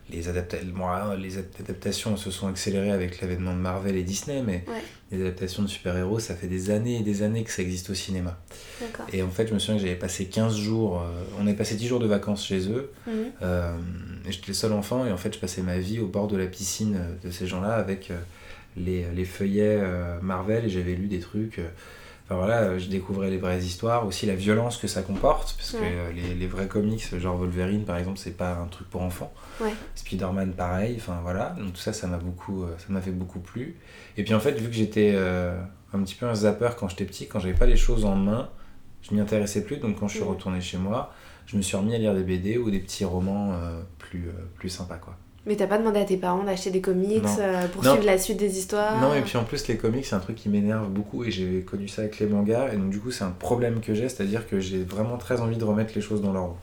Les, 0.10 0.28
adapta- 0.28 0.64
moi, 0.74 1.16
les 1.16 1.38
adaptations 1.38 2.18
se 2.18 2.32
sont 2.32 2.48
accélérées 2.48 2.92
avec 2.92 3.22
l'avènement 3.22 3.54
de 3.54 3.60
Marvel 3.60 3.96
et 3.96 4.04
Disney, 4.04 4.44
mais. 4.46 4.66
Les 5.14 5.22
adaptations 5.22 5.64
de 5.64 5.68
super-héros, 5.68 6.20
ça 6.20 6.36
fait 6.36 6.48
des 6.48 6.70
années 6.72 6.98
et 7.00 7.04
des 7.04 7.22
années 7.24 7.44
que 7.44 7.52
ça 7.52 7.62
existe 7.62 7.90
au 7.90 7.94
cinéma. 7.94 8.38
Et 9.14 9.22
en 9.24 9.30
fait, 9.30 9.48
je 9.48 9.54
me 9.54 9.60
souviens 9.60 9.76
que 9.76 9.82
j'avais 9.86 9.96
passé 10.00 10.26
15 10.26 10.56
jours, 10.58 11.02
euh, 11.02 11.24
on 11.40 11.48
avait 11.48 11.56
passé 11.56 11.76
10 11.76 11.88
jours 11.88 12.00
de 12.00 12.08
vacances 12.08 12.46
chez 12.46 12.68
eux, 12.70 12.92
Mhm. 13.08 13.14
euh, 13.44 13.76
et 14.28 14.32
j'étais 14.32 14.48
le 14.50 14.54
seul 14.54 14.74
enfant, 14.74 15.06
et 15.06 15.12
en 15.12 15.18
fait, 15.18 15.34
je 15.34 15.40
passais 15.40 15.62
ma 15.62 15.78
vie 15.78 16.00
au 16.00 16.08
bord 16.08 16.28
de 16.28 16.36
la 16.38 16.48
piscine 16.48 16.98
euh, 17.00 17.28
de 17.28 17.32
ces 17.32 17.48
gens-là 17.48 17.74
avec 17.76 18.12
les, 18.76 19.06
les 19.16 19.26
feuillets 19.26 19.82
Marvel, 20.22 20.66
et 20.66 20.70
j'avais 20.70 20.96
lu 20.96 21.08
des 21.08 21.20
trucs. 21.20 21.60
Enfin 22.26 22.36
voilà, 22.36 22.62
euh, 22.62 22.80
je 22.80 22.88
découvrais 22.88 23.30
les 23.30 23.38
vraies 23.38 23.60
histoires, 23.60 24.08
aussi 24.08 24.26
la 24.26 24.36
violence 24.36 24.78
que 24.78 24.88
ça 24.88 25.02
comporte, 25.02 25.56
parce 25.58 25.72
que 25.74 25.78
Ouais. 25.78 25.92
euh, 25.94 26.12
les, 26.14 26.34
les 26.36 26.48
vrais 26.48 26.68
comics, 26.68 27.04
genre 27.20 27.36
Wolverine 27.36 27.84
par 27.84 27.98
exemple, 27.98 28.18
c'est 28.18 28.38
pas 28.38 28.54
un 28.56 28.68
truc 28.68 28.90
pour 28.90 29.02
enfants. 29.02 29.34
Ouais. 29.60 29.74
Spider-Man 29.96 30.54
pareil, 30.54 30.96
enfin 30.98 31.20
voilà, 31.22 31.50
donc 31.60 31.74
tout 31.74 31.82
ça, 31.82 31.92
ça 31.92 32.08
m'a 32.08 32.18
beaucoup, 32.18 32.64
euh, 32.64 32.76
ça 32.78 32.86
m'a 32.90 33.02
fait 33.02 33.12
beaucoup 33.12 33.40
plu. 33.40 33.76
Et 34.16 34.24
puis 34.24 34.34
en 34.34 34.40
fait, 34.40 34.54
vu 34.54 34.68
que 34.70 34.74
j'étais 34.76 35.12
euh, 35.16 35.62
un 35.94 36.00
petit 36.02 36.16
peu 36.16 36.26
un 36.26 36.34
zapper 36.36 36.70
quand 36.80 36.88
j'étais 36.88 37.06
petit, 37.06 37.28
quand 37.28 37.40
j'avais 37.40 37.54
pas 37.56 37.66
les 37.66 37.76
choses 37.78 38.06
en 38.06 38.16
main, 38.16 38.50
je 39.02 39.14
m'y 39.14 39.20
intéressais 39.20 39.64
plus, 39.66 39.78
donc 39.78 40.00
quand 40.00 40.08
je 40.08 40.16
suis 40.16 40.24
retourné 40.24 40.62
chez 40.62 40.78
moi, 40.78 41.14
je 41.46 41.58
me 41.58 41.62
suis 41.62 41.76
remis 41.76 41.94
à 41.94 41.98
lire 41.98 42.14
des 42.16 42.24
BD 42.24 42.58
ou 42.58 42.72
des 42.72 42.80
petits 42.80 43.04
romans 43.04 43.52
euh, 43.54 43.82
plus, 44.00 44.30
euh, 44.30 44.32
plus 44.56 44.70
sympas 44.70 44.96
quoi. 44.96 45.18
Mais 45.46 45.56
t'as 45.58 45.68
pas 45.68 45.78
demandé 45.78 46.00
à 46.00 46.06
tes 46.06 46.16
parents 46.18 46.44
d'acheter 46.44 46.72
des 46.72 46.80
comics 46.80 47.22
euh, 47.40 47.68
pour 47.68 47.84
Non. 47.84 47.92
suivre 47.92 48.06
la 48.06 48.18
suite 48.18 48.38
des 48.38 48.58
histoires? 48.58 49.02
Non, 49.02 49.14
et 49.14 49.22
puis 49.22 49.38
en 49.38 49.44
plus, 49.44 49.68
les 49.68 49.76
comics, 49.76 50.06
c'est 50.06 50.16
un 50.16 50.20
truc 50.20 50.38
qui 50.38 50.48
m'énerve 50.48 50.88
beaucoup 50.90 51.26
et 51.26 51.32
j'ai 51.32 51.62
connu 51.62 51.88
ça 51.90 52.04
avec 52.04 52.20
les 52.20 52.28
mangas. 52.28 52.74
Et 52.74 52.78
donc, 52.78 52.90
du 52.90 53.00
coup, 53.00 53.12
c'est 53.12 53.26
un 53.26 53.32
problème 53.38 53.82
que 53.82 53.94
j'ai, 53.94 54.08
c'est-à-dire 54.08 54.48
que 54.48 54.60
j'ai 54.62 54.84
vraiment 54.84 55.18
très 55.18 55.42
envie 55.42 55.58
de 55.58 55.64
remettre 55.66 55.92
les 55.96 56.02
choses 56.02 56.22
dans 56.22 56.32
vois, 56.32 56.58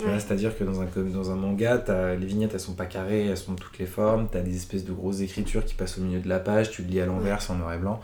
Ouais. 0.00 0.20
C'est-à-dire 0.20 0.56
que 0.56 0.62
dans 0.62 0.80
un, 0.80 0.86
dans 1.12 1.30
un 1.32 1.34
manga, 1.34 1.82
les 2.18 2.26
vignettes, 2.26 2.52
elles 2.54 2.60
sont 2.60 2.74
pas 2.74 2.86
carrées, 2.86 3.26
elles 3.26 3.36
sont 3.36 3.54
de 3.54 3.58
toutes 3.58 3.78
les 3.78 3.86
formes. 3.86 4.28
T'as 4.30 4.40
des 4.40 4.54
espèces 4.54 4.84
de 4.84 4.92
grosses 4.92 5.20
écritures 5.20 5.64
qui 5.64 5.74
passent 5.74 5.98
au 5.98 6.02
milieu 6.02 6.20
de 6.20 6.28
la 6.28 6.38
page, 6.38 6.70
tu 6.70 6.82
le 6.82 6.88
lis 6.88 7.00
à 7.00 7.06
l'envers, 7.06 7.42
c'est 7.42 7.52
en 7.52 7.56
noir 7.56 7.74
et 7.74 7.78
blanc. 7.78 8.00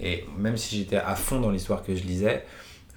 Et 0.00 0.24
même 0.38 0.56
si 0.56 0.76
j'étais 0.76 0.96
à 0.96 1.14
fond 1.14 1.40
dans 1.40 1.50
l'histoire 1.50 1.82
que 1.82 1.94
je 1.94 2.02
lisais, 2.02 2.44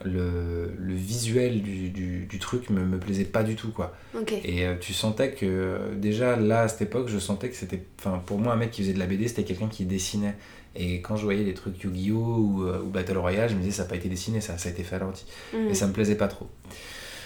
le, 0.05 0.71
le 0.77 0.93
visuel 0.93 1.61
du, 1.61 1.89
du, 1.89 2.25
du 2.25 2.39
truc 2.39 2.69
me, 2.69 2.85
me 2.85 2.99
plaisait 2.99 3.25
pas 3.25 3.43
du 3.43 3.55
tout, 3.55 3.71
quoi. 3.71 3.95
Et 4.43 4.65
euh, 4.65 4.75
tu 4.79 4.93
sentais 4.93 5.31
que, 5.31 5.79
déjà, 5.95 6.35
là, 6.35 6.61
à 6.61 6.67
cette 6.67 6.81
époque, 6.83 7.07
je 7.09 7.17
sentais 7.17 7.49
que 7.49 7.55
c'était... 7.55 7.83
Enfin, 7.99 8.21
pour 8.25 8.37
moi, 8.37 8.53
un 8.53 8.57
mec 8.57 8.71
qui 8.71 8.81
faisait 8.81 8.93
de 8.93 8.99
la 8.99 9.07
BD, 9.07 9.27
c'était 9.27 9.43
quelqu'un 9.43 9.67
qui 9.67 9.85
dessinait. 9.85 10.35
Et 10.75 11.01
quand 11.01 11.15
je 11.15 11.23
voyais 11.23 11.43
des 11.43 11.55
trucs 11.55 11.81
Yu-Gi-Oh! 11.83 12.15
Ou, 12.15 12.63
euh, 12.63 12.81
ou 12.81 12.89
Battle 12.89 13.17
Royale, 13.17 13.49
je 13.49 13.55
me 13.55 13.59
disais, 13.61 13.71
ça 13.71 13.83
n'a 13.83 13.89
pas 13.89 13.95
été 13.95 14.09
dessiné, 14.09 14.39
ça, 14.39 14.57
ça 14.57 14.69
a 14.69 14.71
été 14.71 14.83
fait 14.83 14.97
à 14.97 14.99
l'anti. 14.99 15.25
Mhm. 15.53 15.69
Et 15.69 15.73
ça 15.73 15.87
me 15.87 15.93
plaisait 15.93 16.15
pas 16.15 16.27
trop. 16.27 16.47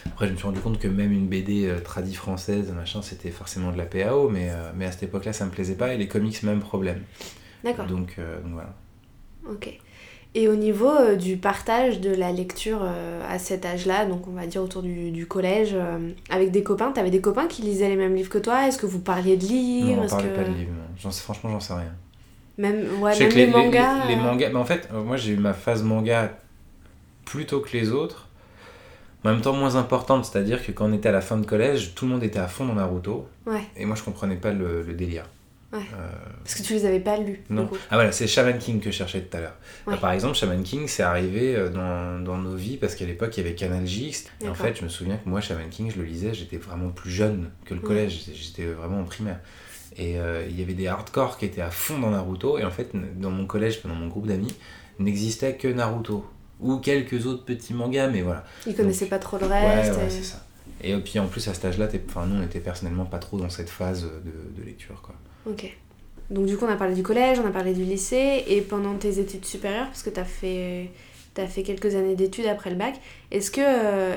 Après, 0.06 0.28
je 0.28 0.32
me 0.32 0.38
suis 0.38 0.46
rendu 0.46 0.62
compte 0.62 0.80
que 0.80 0.88
même 0.88 1.12
une 1.12 1.28
BD 1.28 1.66
euh, 1.66 1.80
tradie 1.80 2.16
française, 2.16 2.72
machin, 2.72 3.01
c'était 3.01 3.32
forcément 3.32 3.72
de 3.72 3.78
la 3.78 3.86
PAO, 3.86 4.30
mais, 4.30 4.50
euh, 4.50 4.72
mais 4.75 4.86
à 4.86 4.92
cette 4.92 5.04
époque-là, 5.04 5.34
ça 5.34 5.46
me 5.46 5.51
plaisait 5.51 5.75
pas. 5.75 5.94
Et 5.94 5.98
les 5.98 6.08
comics, 6.08 6.42
même 6.44 6.62
problème. 6.62 7.04
D'accord. 7.63 7.86
Donc, 7.86 8.16
donc 8.18 8.54
voilà. 8.54 8.74
Ok. 9.48 9.78
Et 10.34 10.48
au 10.48 10.56
niveau 10.56 10.90
euh, 10.90 11.16
du 11.18 11.36
partage 11.36 12.00
de 12.00 12.10
la 12.10 12.32
lecture 12.32 12.80
euh, 12.84 13.22
à 13.30 13.38
cet 13.38 13.66
âge-là, 13.66 14.06
donc 14.06 14.28
on 14.28 14.32
va 14.32 14.48
dire 14.48 14.62
autour 14.64 14.82
du, 14.82 15.12
du 15.12 15.26
collège, 15.28 15.72
euh, 15.74 15.98
avec 16.30 16.52
des 16.52 16.64
copains, 16.64 16.92
t'avais 16.94 17.10
des 17.12 17.20
copains 17.20 17.48
qui 17.48 17.64
lisaient 17.64 17.90
les 17.90 17.98
mêmes 17.98 18.16
livres 18.16 18.30
que 18.30 18.38
toi? 18.38 18.66
Est-ce 18.68 18.78
que 18.78 18.86
vous 18.86 19.00
parliez 19.00 19.36
de 19.36 19.46
livres? 19.46 19.98
Non, 19.98 20.04
on 20.04 20.08
parlait 20.08 20.30
que... 20.30 20.36
pas 20.36 20.44
de 20.44 20.54
livres. 20.54 20.72
J'en 20.98 21.12
sais- 21.12 21.22
franchement, 21.24 21.50
j'en 21.50 21.60
sais 21.60 21.74
rien. 21.74 21.94
Même, 22.58 23.02
ouais, 23.02 23.18
même 23.18 23.30
les, 23.30 23.46
les, 23.46 23.48
mangas 23.48 24.08
les- 24.08 24.16
les 24.16 24.22
mangas. 24.22 24.50
Mais 24.50 24.60
en 24.60 24.66
fait, 24.66 24.90
moi 24.94 25.18
j'ai 25.18 25.34
eu 25.34 25.38
ma 25.38 25.54
phase 25.54 25.84
manga 25.84 26.38
plus 27.26 27.46
tôt 27.46 27.60
que 27.62 27.76
les 27.78 27.92
autres. 27.92 28.28
Mais 29.24 29.32
en 29.32 29.34
même 29.34 29.42
temps 29.42 29.54
moins 29.54 29.76
importante, 29.76 30.26
c'est-à-dire 30.26 30.66
que 30.66 30.72
quand 30.72 30.86
on 30.90 30.94
était 30.94 31.10
à 31.10 31.12
la 31.12 31.22
fin 31.22 31.38
de 31.38 31.46
collège, 31.46 31.94
tout 31.96 32.06
le 32.06 32.12
monde 32.12 32.24
était 32.24 32.40
à 32.40 32.48
fond 32.48 32.66
dans 32.66 32.74
Naruto. 32.76 33.28
Ouais, 33.46 33.68
Et 33.78 33.86
moi 33.86 33.96
je 33.96 34.04
comprenais 34.04 34.36
pas 34.36 34.52
le, 34.52 34.84
le 34.84 34.94
délire. 34.94 35.26
Ouais. 35.74 35.80
Euh, 35.80 36.10
parce 36.44 36.56
que 36.56 36.63
tu 36.63 36.74
les 36.74 36.86
avais 36.86 37.00
pas 37.00 37.18
lus. 37.18 37.42
non. 37.50 37.70
Ah 37.90 37.96
voilà, 37.96 38.12
c'est 38.12 38.28
Shaman 38.28 38.58
King 38.58 38.80
que 38.82 38.92
je 38.92 38.98
cherchais 38.98 39.22
tout 39.22 39.38
à 39.38 39.40
l'heure. 39.40 39.56
Ouais. 39.88 39.94
Euh, 39.94 39.98
Par 39.98 40.12
exemple, 40.12 40.36
Shaman 40.36 40.63
King, 40.63 40.88
c'est 40.88 41.04
arrivé 41.04 41.56
euh, 41.56 41.70
dans, 41.70 42.20
dans 42.24 42.38
nos 42.38 42.56
vies 42.56 42.75
parce 42.78 42.96
qu'à 42.96 43.06
l'époque, 43.06 43.38
il 43.38 43.44
y 43.44 43.48
avait 43.48 43.56
Canal 43.56 43.86
J. 43.88 44.25
Et 44.42 44.50
en 44.50 44.54
fait, 44.54 44.78
je 44.78 44.84
me 44.84 44.90
souviens 44.90 45.16
que 45.18 45.30
moi, 45.30 45.40
Shaman 45.40 45.70
King, 45.70 45.90
je 45.90 45.98
le 45.98 46.04
lisais, 46.04 46.34
j'étais 46.34 46.58
vraiment 46.58 46.90
plus 46.90 47.12
jeune 47.12 47.50
que 47.66 47.74
le 47.74 47.80
collège. 47.80 48.22
J'étais 48.34 48.66
vraiment 48.66 49.00
en 49.00 49.06
primaire. 49.06 49.40
Et 49.98 50.18
euh, 50.20 50.46
il 50.50 50.60
y 50.60 50.63
avait 50.63 50.74
des 50.74 50.88
hardcore 50.88 51.38
qui 51.38 51.46
étaient 51.46 51.62
à 51.62 51.72
fond 51.72 52.00
dans 52.00 52.10
Naruto. 52.12 52.58
Et 52.58 52.66
en 52.66 52.72
fait, 52.72 52.92
dans 53.18 53.32
mon 53.32 53.46
collège, 53.46 53.82
dans 53.84 53.96
mon 53.96 54.08
groupe 54.08 54.28
d'amis, 54.28 54.54
n'existait 55.00 55.56
que 55.56 55.68
Naruto. 55.70 56.25
Ou 56.60 56.78
quelques 56.78 57.25
autres 57.25 57.44
petits 57.46 57.74
mangas, 57.74 58.08
mais 58.10 58.22
voilà. 58.22 58.44
Ils 58.68 58.75
connaissaient 58.75 59.08
pas 59.08 59.20
trop 59.20 59.38
le 59.40 59.46
reste. 59.48 59.94
ouais, 59.98 60.06
et- 60.08 60.10
c'est 60.10 60.24
ça. 60.24 60.46
Et 60.84 60.96
puis 60.98 61.18
en 61.20 61.28
plus, 61.28 61.48
à 61.48 61.54
cet 61.54 61.66
âge-là, 61.66 61.88
enfin, 62.10 62.25
nous, 62.25 62.42
on 62.42 62.44
était 62.44 62.60
personnellement 62.60 63.06
pas 63.06 63.20
trop 63.20 63.38
dans 63.38 63.50
cette 63.50 63.70
phase 63.70 64.04
de, 64.04 64.62
de 64.62 64.66
lecture, 64.66 65.01
quoi. 65.01 65.16
Ok. 65.46 65.76
Donc 66.30 66.46
du 66.46 66.58
coup, 66.58 66.66
on 66.66 66.70
a 66.70 66.78
parlé 66.78 66.96
du 66.96 67.04
collège, 67.04 67.40
on 67.40 67.48
a 67.48 67.52
parlé 67.52 67.74
du 67.74 67.84
lycée, 67.84 68.44
et 68.48 68.62
pendant 68.62 68.96
tes 68.96 69.20
études 69.20 69.46
supérieures, 69.46 69.88
parce 69.88 70.04
que 70.04 70.10
tu 70.10 70.20
as 70.20 70.26
fait, 70.26 70.90
t'as 71.34 71.48
fait 71.48 71.64
quelques 71.64 71.96
années 71.96 72.16
d'études 72.16 72.46
après 72.46 72.70
le 72.70 72.78
bac, 72.78 72.96
est-ce 73.32 73.52
que 73.52 73.62
euh, 73.62 74.16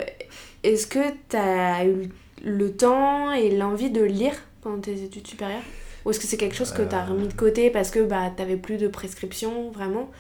est-ce 0.62 0.87
que 0.87 1.11
tu 1.28 1.37
as 1.37 1.85
eu 1.85 2.09
le 2.45 2.73
temps 2.73 3.33
et 3.33 3.50
l'envie 3.57 3.90
de 3.90 4.02
lire 4.02 4.35
pendant 4.62 4.81
tes 4.81 5.02
études 5.02 5.26
supérieures? 5.26 5.62
Ou 6.04 6.11
est-ce 6.11 6.21
que 6.21 6.26
c'est 6.26 6.37
quelque 6.37 6.54
chose 6.54 6.73
que 6.73 6.83
tu 6.83 6.95
as 6.95 7.04
remis 7.04 7.28
de 7.28 7.33
côté 7.33 7.71
parce 7.71 7.90
que 7.90 8.00
bah, 8.00 8.31
tu 8.37 8.57
plus 8.59 8.76
de 8.76 8.88
prescription, 8.88 9.71
vraiment? 9.71 10.11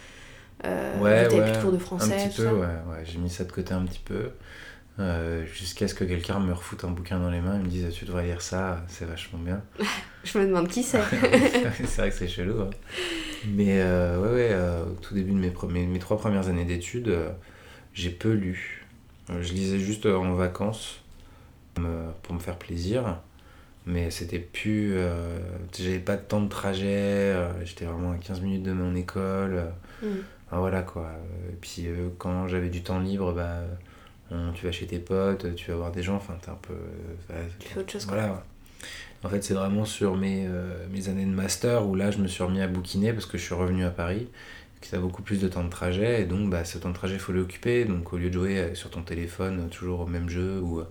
Euh, 0.64 0.98
Ouais, 1.00 1.26
ouais, 1.28 1.42
plus 1.42 1.52
de 1.52 1.58
cours 1.58 1.72
de 1.72 1.76
un 1.76 1.80
français, 1.80 2.16
petit 2.16 2.36
tout 2.36 2.42
peu, 2.42 2.48
ouais, 2.48 2.66
ouais. 2.66 3.04
J'ai 3.04 3.18
mis 3.18 3.28
ça 3.28 3.44
de 3.44 3.52
côté 3.52 3.74
un 3.74 3.84
petit 3.84 4.00
peu. 4.02 4.30
Euh, 5.00 5.44
Jusqu'à 5.46 5.88
ce 5.88 5.94
que 5.94 6.04
quelqu'un 6.04 6.38
me 6.40 6.52
refoute 6.52 6.84
un 6.84 6.90
bouquin 6.90 7.18
dans 7.18 7.30
les 7.30 7.40
mains 7.40 7.56
et 7.56 7.62
me 7.62 7.66
dise 7.68 7.88
Tu 7.92 8.04
devrais 8.04 8.24
lire 8.26 8.40
ça, 8.42 8.84
c'est 8.88 9.04
vachement 9.04 9.38
bien. 9.38 9.62
Je 10.24 10.38
me 10.38 10.46
demande 10.46 10.68
qui 10.68 10.82
c'est. 10.82 11.00
c'est 11.84 11.96
vrai 11.98 12.10
que 12.10 12.16
c'est 12.16 12.28
chelou. 12.28 12.62
hein. 12.62 12.70
Mais 13.48 13.80
euh, 13.82 14.20
ouais, 14.20 14.28
ouais, 14.34 14.48
euh, 14.52 14.84
au 14.84 14.94
tout 15.00 15.14
début 15.14 15.32
de 15.32 15.38
mes, 15.38 15.50
premiers, 15.50 15.86
mes 15.86 15.98
trois 15.98 16.16
premières 16.18 16.48
années 16.48 16.64
d'études, 16.64 17.14
j'ai 17.92 18.10
peu 18.10 18.32
lu. 18.32 18.86
Je 19.28 19.52
lisais 19.52 19.78
juste 19.78 20.06
en 20.06 20.34
vacances 20.34 21.00
pour 21.74 22.34
me 22.34 22.40
faire 22.40 22.56
plaisir. 22.56 23.18
Mais 23.86 24.10
c'était 24.10 24.38
plus. 24.38 24.96
J'avais 25.78 25.98
pas 25.98 26.16
de 26.16 26.22
temps 26.22 26.40
de 26.40 26.48
trajet, 26.48 27.34
j'étais 27.64 27.84
vraiment 27.84 28.12
à 28.12 28.16
15 28.16 28.40
minutes 28.40 28.62
de 28.62 28.72
mon 28.72 28.94
école. 28.94 29.54
euh, 29.56 29.70
Mm. 30.02 30.06
Enfin, 30.46 30.58
voilà 30.58 30.82
quoi. 30.82 31.10
Et 31.50 31.56
puis 31.60 31.86
quand 32.18 32.48
j'avais 32.48 32.68
du 32.68 32.82
temps 32.82 32.98
libre, 32.98 33.32
bah, 33.32 33.60
on- 34.34 34.52
tu 34.52 34.66
vas 34.66 34.72
chez 34.72 34.86
tes 34.86 34.98
potes, 34.98 35.54
tu 35.54 35.70
vas 35.70 35.76
voir 35.76 35.92
des 35.92 36.02
gens, 36.02 36.16
enfin 36.16 36.36
t'es 36.42 36.50
un 36.50 36.58
peu. 36.60 36.74
euh, 37.30 37.44
Tu 37.58 37.68
fais 37.68 37.80
autre 37.80 37.92
chose, 37.92 38.04
quoi. 38.06 38.16
Voilà. 38.16 38.32
ouais. 38.32 38.38
En 39.22 39.28
fait, 39.30 39.42
c'est 39.42 39.54
vraiment 39.54 39.84
sur 39.86 40.16
mes, 40.16 40.44
euh, 40.46 40.86
mes 40.90 41.08
années 41.08 41.24
de 41.24 41.30
master 41.30 41.86
où 41.86 41.94
là 41.94 42.10
je 42.10 42.18
me 42.18 42.26
suis 42.26 42.42
remis 42.42 42.60
à 42.60 42.68
bouquiner 42.68 43.12
parce 43.14 43.24
que 43.26 43.38
je 43.38 43.42
suis 43.44 43.54
revenu 43.54 43.84
à 43.84 43.90
Paris, 43.90 44.28
que 44.82 44.86
tu 44.88 44.94
as 44.94 44.98
beaucoup 44.98 45.22
plus 45.22 45.40
de 45.40 45.48
temps 45.48 45.64
de 45.64 45.70
trajet 45.70 46.20
et 46.20 46.24
donc 46.26 46.50
bah, 46.50 46.64
ce 46.66 46.76
temps 46.76 46.90
de 46.90 46.94
trajet 46.94 47.14
il 47.14 47.20
faut 47.20 47.32
l'occuper. 47.32 47.86
Donc 47.86 48.12
au 48.12 48.18
lieu 48.18 48.28
de 48.28 48.34
jouer 48.34 48.58
euh, 48.58 48.74
sur 48.74 48.90
ton 48.90 49.02
téléphone 49.02 49.70
toujours 49.70 50.00
au 50.00 50.06
même 50.06 50.28
jeu 50.28 50.60
ou 50.60 50.80
euh, 50.80 50.84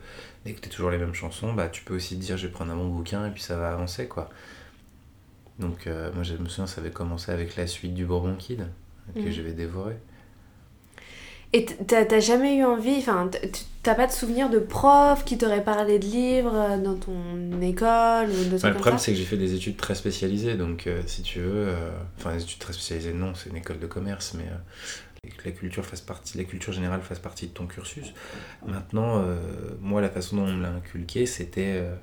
d'écouter 0.45 0.69
toujours 0.69 0.89
les 0.89 0.97
mêmes 0.97 1.13
chansons, 1.13 1.53
bah, 1.53 1.69
tu 1.69 1.83
peux 1.83 1.95
aussi 1.95 2.15
te 2.17 2.21
dire 2.21 2.35
je 2.37 2.47
vais 2.47 2.51
prendre 2.53 2.71
un 2.71 2.75
bon 2.75 2.87
bouquin 2.89 3.27
et 3.27 3.31
puis 3.31 3.43
ça 3.43 3.55
va 3.57 3.71
avancer 3.71 4.07
quoi. 4.07 4.29
Donc 5.59 5.85
euh, 5.85 6.11
moi 6.13 6.23
je 6.23 6.35
me 6.35 6.47
souviens 6.49 6.65
ça 6.67 6.81
avait 6.81 6.89
commencé 6.91 7.31
avec 7.31 7.55
la 7.55 7.67
suite 7.67 7.93
du 7.93 8.05
Bourbon 8.05 8.35
Kid 8.35 8.65
que 9.13 9.19
Mhm. 9.19 9.31
j'avais 9.31 9.53
dévoré. 9.53 9.95
Et 11.55 11.65
t'as 11.65 12.19
jamais 12.19 12.55
eu 12.57 12.63
envie, 12.63 12.95
enfin, 12.97 13.29
t'as 13.83 13.93
pas 13.93 14.07
de 14.07 14.11
souvenir 14.11 14.49
de 14.49 14.57
prof 14.57 15.23
qui 15.23 15.37
t'aurait 15.37 15.63
parlé 15.63 15.99
de 15.99 16.05
livres 16.05 16.55
euh, 16.55 16.77
dans 16.77 16.95
ton 16.95 17.61
école 17.61 18.29
ou 18.29 18.45
de 18.45 18.67
le 18.67 18.73
problème, 18.73 18.97
c'est 18.97 19.11
que 19.11 19.17
j'ai 19.17 19.23
fait 19.23 19.37
des 19.37 19.53
études 19.53 19.77
très 19.77 19.93
spécialisées, 19.93 20.55
donc 20.55 20.87
euh, 20.87 21.01
si 21.05 21.21
tu 21.21 21.39
veux, 21.39 21.67
euh, 21.69 21.75
enfin, 22.17 22.35
des 22.35 22.41
études 22.41 22.57
très 22.57 22.73
spécialisées, 22.73 23.13
non, 23.13 23.35
c'est 23.35 23.51
une 23.51 23.57
école 23.57 23.77
de 23.77 23.85
commerce, 23.85 24.33
mais 24.35 24.45
euh, 24.45 25.29
que 25.37 25.45
la 25.45 25.51
culture 25.51 25.85
fasse 25.85 26.01
partie, 26.01 26.37
la 26.37 26.43
culture 26.43 26.73
générale 26.73 27.01
fasse 27.01 27.19
partie 27.19 27.47
de 27.47 27.53
ton 27.53 27.67
cursus. 27.67 28.13
Maintenant, 28.65 29.21
euh, 29.21 29.35
moi, 29.79 30.01
la 30.01 30.09
façon 30.09 30.37
dont 30.37 30.43
on 30.43 30.53
me 30.53 30.63
l'a 30.63 30.71
inculqué, 30.71 31.25
c'était 31.25 31.75
euh, 31.77 31.95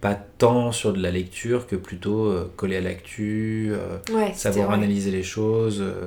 pas 0.00 0.14
tant 0.14 0.70
sur 0.70 0.92
de 0.92 1.02
la 1.02 1.10
lecture 1.10 1.66
que 1.66 1.76
plutôt 1.76 2.26
euh, 2.26 2.52
coller 2.56 2.76
à 2.76 2.80
l'actu, 2.80 3.70
euh, 3.72 3.98
Ouais, 4.12 4.32
savoir 4.34 4.70
analyser 4.70 5.10
les 5.10 5.22
choses, 5.22 5.80
euh, 5.80 6.06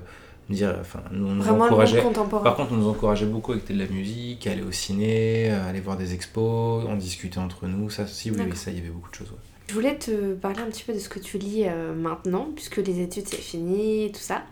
dire, 0.53 0.75
enfin, 0.79 1.01
nous, 1.11 1.27
on 1.27 1.31
nous 1.35 1.41
Vraiment 1.41 1.51
le 1.51 1.59
monde 1.59 1.67
encourageait. 1.71 2.01
contemporain. 2.01 2.43
Par 2.43 2.55
contre, 2.55 2.71
on 2.73 2.75
nous 2.77 2.87
encourageait 2.87 3.25
beaucoup 3.25 3.51
à 3.51 3.55
écouter 3.55 3.73
de 3.73 3.79
la 3.79 3.87
musique, 3.87 4.47
à 4.47 4.51
aller 4.51 4.63
au 4.63 4.71
ciné, 4.71 5.49
à 5.51 5.65
aller 5.65 5.79
voir 5.81 5.97
des 5.97 6.13
expos, 6.13 6.85
en 6.87 6.95
discuter 6.95 7.39
entre 7.39 7.67
nous. 7.67 7.89
Ça, 7.89 8.07
si, 8.07 8.31
oui, 8.31 8.37
oui, 8.39 8.55
ça, 8.55 8.71
il 8.71 8.77
y 8.77 8.79
avait 8.81 8.89
beaucoup 8.89 9.09
de 9.11 9.15
choses. 9.15 9.31
ouais. 9.31 9.37
Je 9.67 9.73
voulais 9.73 9.95
te 9.97 10.33
parler 10.33 10.59
un 10.59 10.65
petit 10.67 10.83
peu 10.83 10.93
de 10.93 10.99
ce 10.99 11.09
que 11.09 11.19
tu 11.19 11.37
lis 11.37 11.63
euh, 11.65 11.93
maintenant, 11.95 12.49
puisque 12.53 12.77
les 12.77 12.99
études 13.01 13.27
c'est 13.27 13.37
fini, 13.37 14.11
tout 14.13 14.19
ça. 14.19 14.43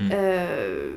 Mm. 0.00 0.10
Euh, 0.12 0.92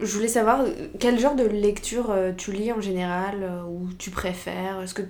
je 0.00 0.12
voulais 0.14 0.28
savoir 0.28 0.60
euh, 0.60 0.68
quel 0.98 1.18
genre 1.18 1.34
de 1.36 1.44
lecture 1.44 2.10
euh, 2.10 2.32
tu 2.36 2.52
lis 2.52 2.70
en 2.72 2.80
général, 2.80 3.36
euh, 3.42 3.62
ou 3.64 3.88
tu 3.98 4.10
préfères? 4.10 4.80
Est-ce 4.82 4.94
que 4.94 5.02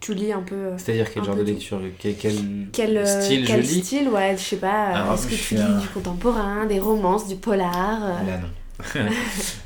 tu 0.00 0.14
lis 0.14 0.32
un 0.32 0.42
peu. 0.42 0.54
euh, 0.54 0.78
C'est-à-dire 0.78 1.12
quel 1.12 1.24
genre 1.24 1.36
de 1.36 1.42
lecture 1.42 1.80
quel, 1.98 2.16
quel 2.16 2.34
Quel, 2.72 2.96
euh, 2.96 3.22
style 3.22 3.44
quel 3.46 3.62
je 3.64 3.70
lis 3.70 3.84
style, 3.84 4.08
ouais, 4.08 4.34
je 4.36 4.42
sais 4.42 4.56
pas. 4.56 4.90
euh, 4.90 4.94
Alors, 4.94 5.14
Est-ce 5.14 5.26
que 5.26 5.34
je 5.36 5.42
tu 5.42 5.54
lis 5.54 5.60
un- 5.60 5.78
du 5.78 5.88
contemporain, 5.88 6.66
des 6.66 6.80
romances, 6.80 7.28
du 7.28 7.36
polar 7.36 8.02
euh, 8.04 8.26
Là, 8.26 8.38
non. 8.38 8.48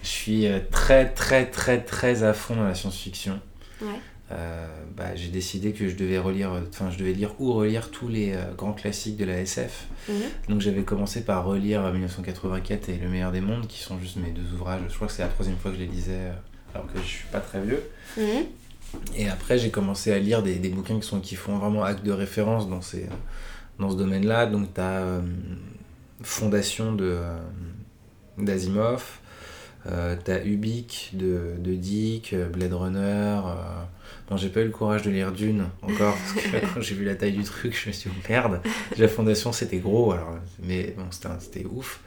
je 0.03 0.09
suis 0.09 0.47
euh, 0.47 0.59
très, 0.73 1.09
très, 1.13 1.47
très, 1.47 1.81
très 1.83 2.23
à 2.25 2.33
fond 2.35 2.57
dans 2.57 2.65
la 2.65 2.75
science-fiction. 2.75 3.39
Ouais. 3.81 3.89
Euh, 4.33 4.67
bah, 4.97 5.15
j'ai 5.15 5.29
décidé 5.29 5.73
que 5.73 5.87
je 5.89 5.95
devais 5.95 6.19
relire, 6.19 6.53
euh, 6.53 6.61
enfin, 6.69 6.91
je 6.91 6.99
devais 6.99 7.13
lire 7.13 7.31
ou 7.39 7.53
relire 7.53 7.91
tous 7.91 8.09
les 8.09 8.33
euh, 8.33 8.53
grands 8.57 8.73
classiques 8.73 9.17
de 9.17 9.25
la 9.27 9.39
SF. 9.41 9.87
Mhm. 10.09 10.15
Donc, 10.49 10.61
j'avais 10.61 10.83
commencé 10.83 11.21
par 11.25 11.45
relire 11.45 11.85
euh, 11.85 11.93
1984 11.93 12.89
et 12.89 12.97
Le 12.97 13.09
meilleur 13.09 13.31
des 13.31 13.41
mondes, 13.43 13.67
qui 13.69 13.79
sont 13.81 13.99
juste 14.01 14.17
mes 14.17 14.31
deux 14.31 14.53
ouvrages. 14.55 14.81
Je 14.89 14.95
crois 14.95 15.07
que 15.07 15.13
c'est 15.13 15.23
la 15.23 15.29
troisième 15.29 15.57
fois 15.59 15.71
que 15.71 15.77
je 15.77 15.83
les 15.83 15.89
lisais, 15.89 16.13
euh, 16.13 16.33
alors 16.75 16.87
que 16.93 16.99
je 16.99 17.07
suis 17.07 17.27
pas 17.31 17.41
très 17.41 17.61
vieux. 17.61 17.83
Mhm. 18.17 18.47
Et 19.17 19.29
après, 19.29 19.59
j'ai 19.59 19.71
commencé 19.71 20.13
à 20.13 20.19
lire 20.19 20.43
des, 20.43 20.57
des 20.57 20.69
bouquins 20.71 20.99
qui, 20.99 21.07
sont, 21.07 21.21
qui 21.21 21.37
font 21.37 21.59
vraiment 21.59 21.85
acte 21.85 22.05
de 22.05 22.13
référence 22.13 22.69
dans, 22.69 22.81
ces, 22.83 23.07
dans 23.79 23.91
ce 23.91 23.97
domaine-là. 23.97 24.47
Donc, 24.47 24.75
tu 24.75 24.81
as 24.81 25.21
Fondation 26.23 26.93
de, 26.95 27.05
euh, 27.05 27.39
d'Asimov, 28.39 29.19
euh, 29.87 30.17
tu 30.25 30.31
as 30.31 30.45
Ubik 30.45 31.11
de, 31.13 31.53
de 31.59 31.75
Dick, 31.75 32.33
euh, 32.33 32.49
Blade 32.49 32.73
Runner. 32.73 32.99
euh. 33.47 33.83
Bon, 34.31 34.39
j'ai 34.39 34.49
pas 34.49 34.61
eu 34.61 34.65
le 34.65 34.71
courage 34.71 35.03
de 35.03 35.11
lire 35.11 35.33
Dune 35.33 35.67
encore, 35.83 36.17
parce 36.17 36.33
que 36.47 36.67
quand 36.75 36.81
j'ai 36.81 36.95
vu 36.95 37.05
la 37.05 37.15
taille 37.15 37.33
du 37.33 37.43
truc, 37.45 37.79
je 37.79 37.89
me 37.89 37.93
suis 37.93 38.09
dit, 38.09 38.17
oh, 38.19 38.27
merde. 38.31 38.61
La 38.97 39.09
Fondation, 39.09 39.53
c'était 39.53 39.79
gros, 39.79 40.13
alors, 40.13 40.39
mais 40.63 40.95
bon, 40.97 41.05
c'était 41.11 41.67
ouf. 41.67 42.01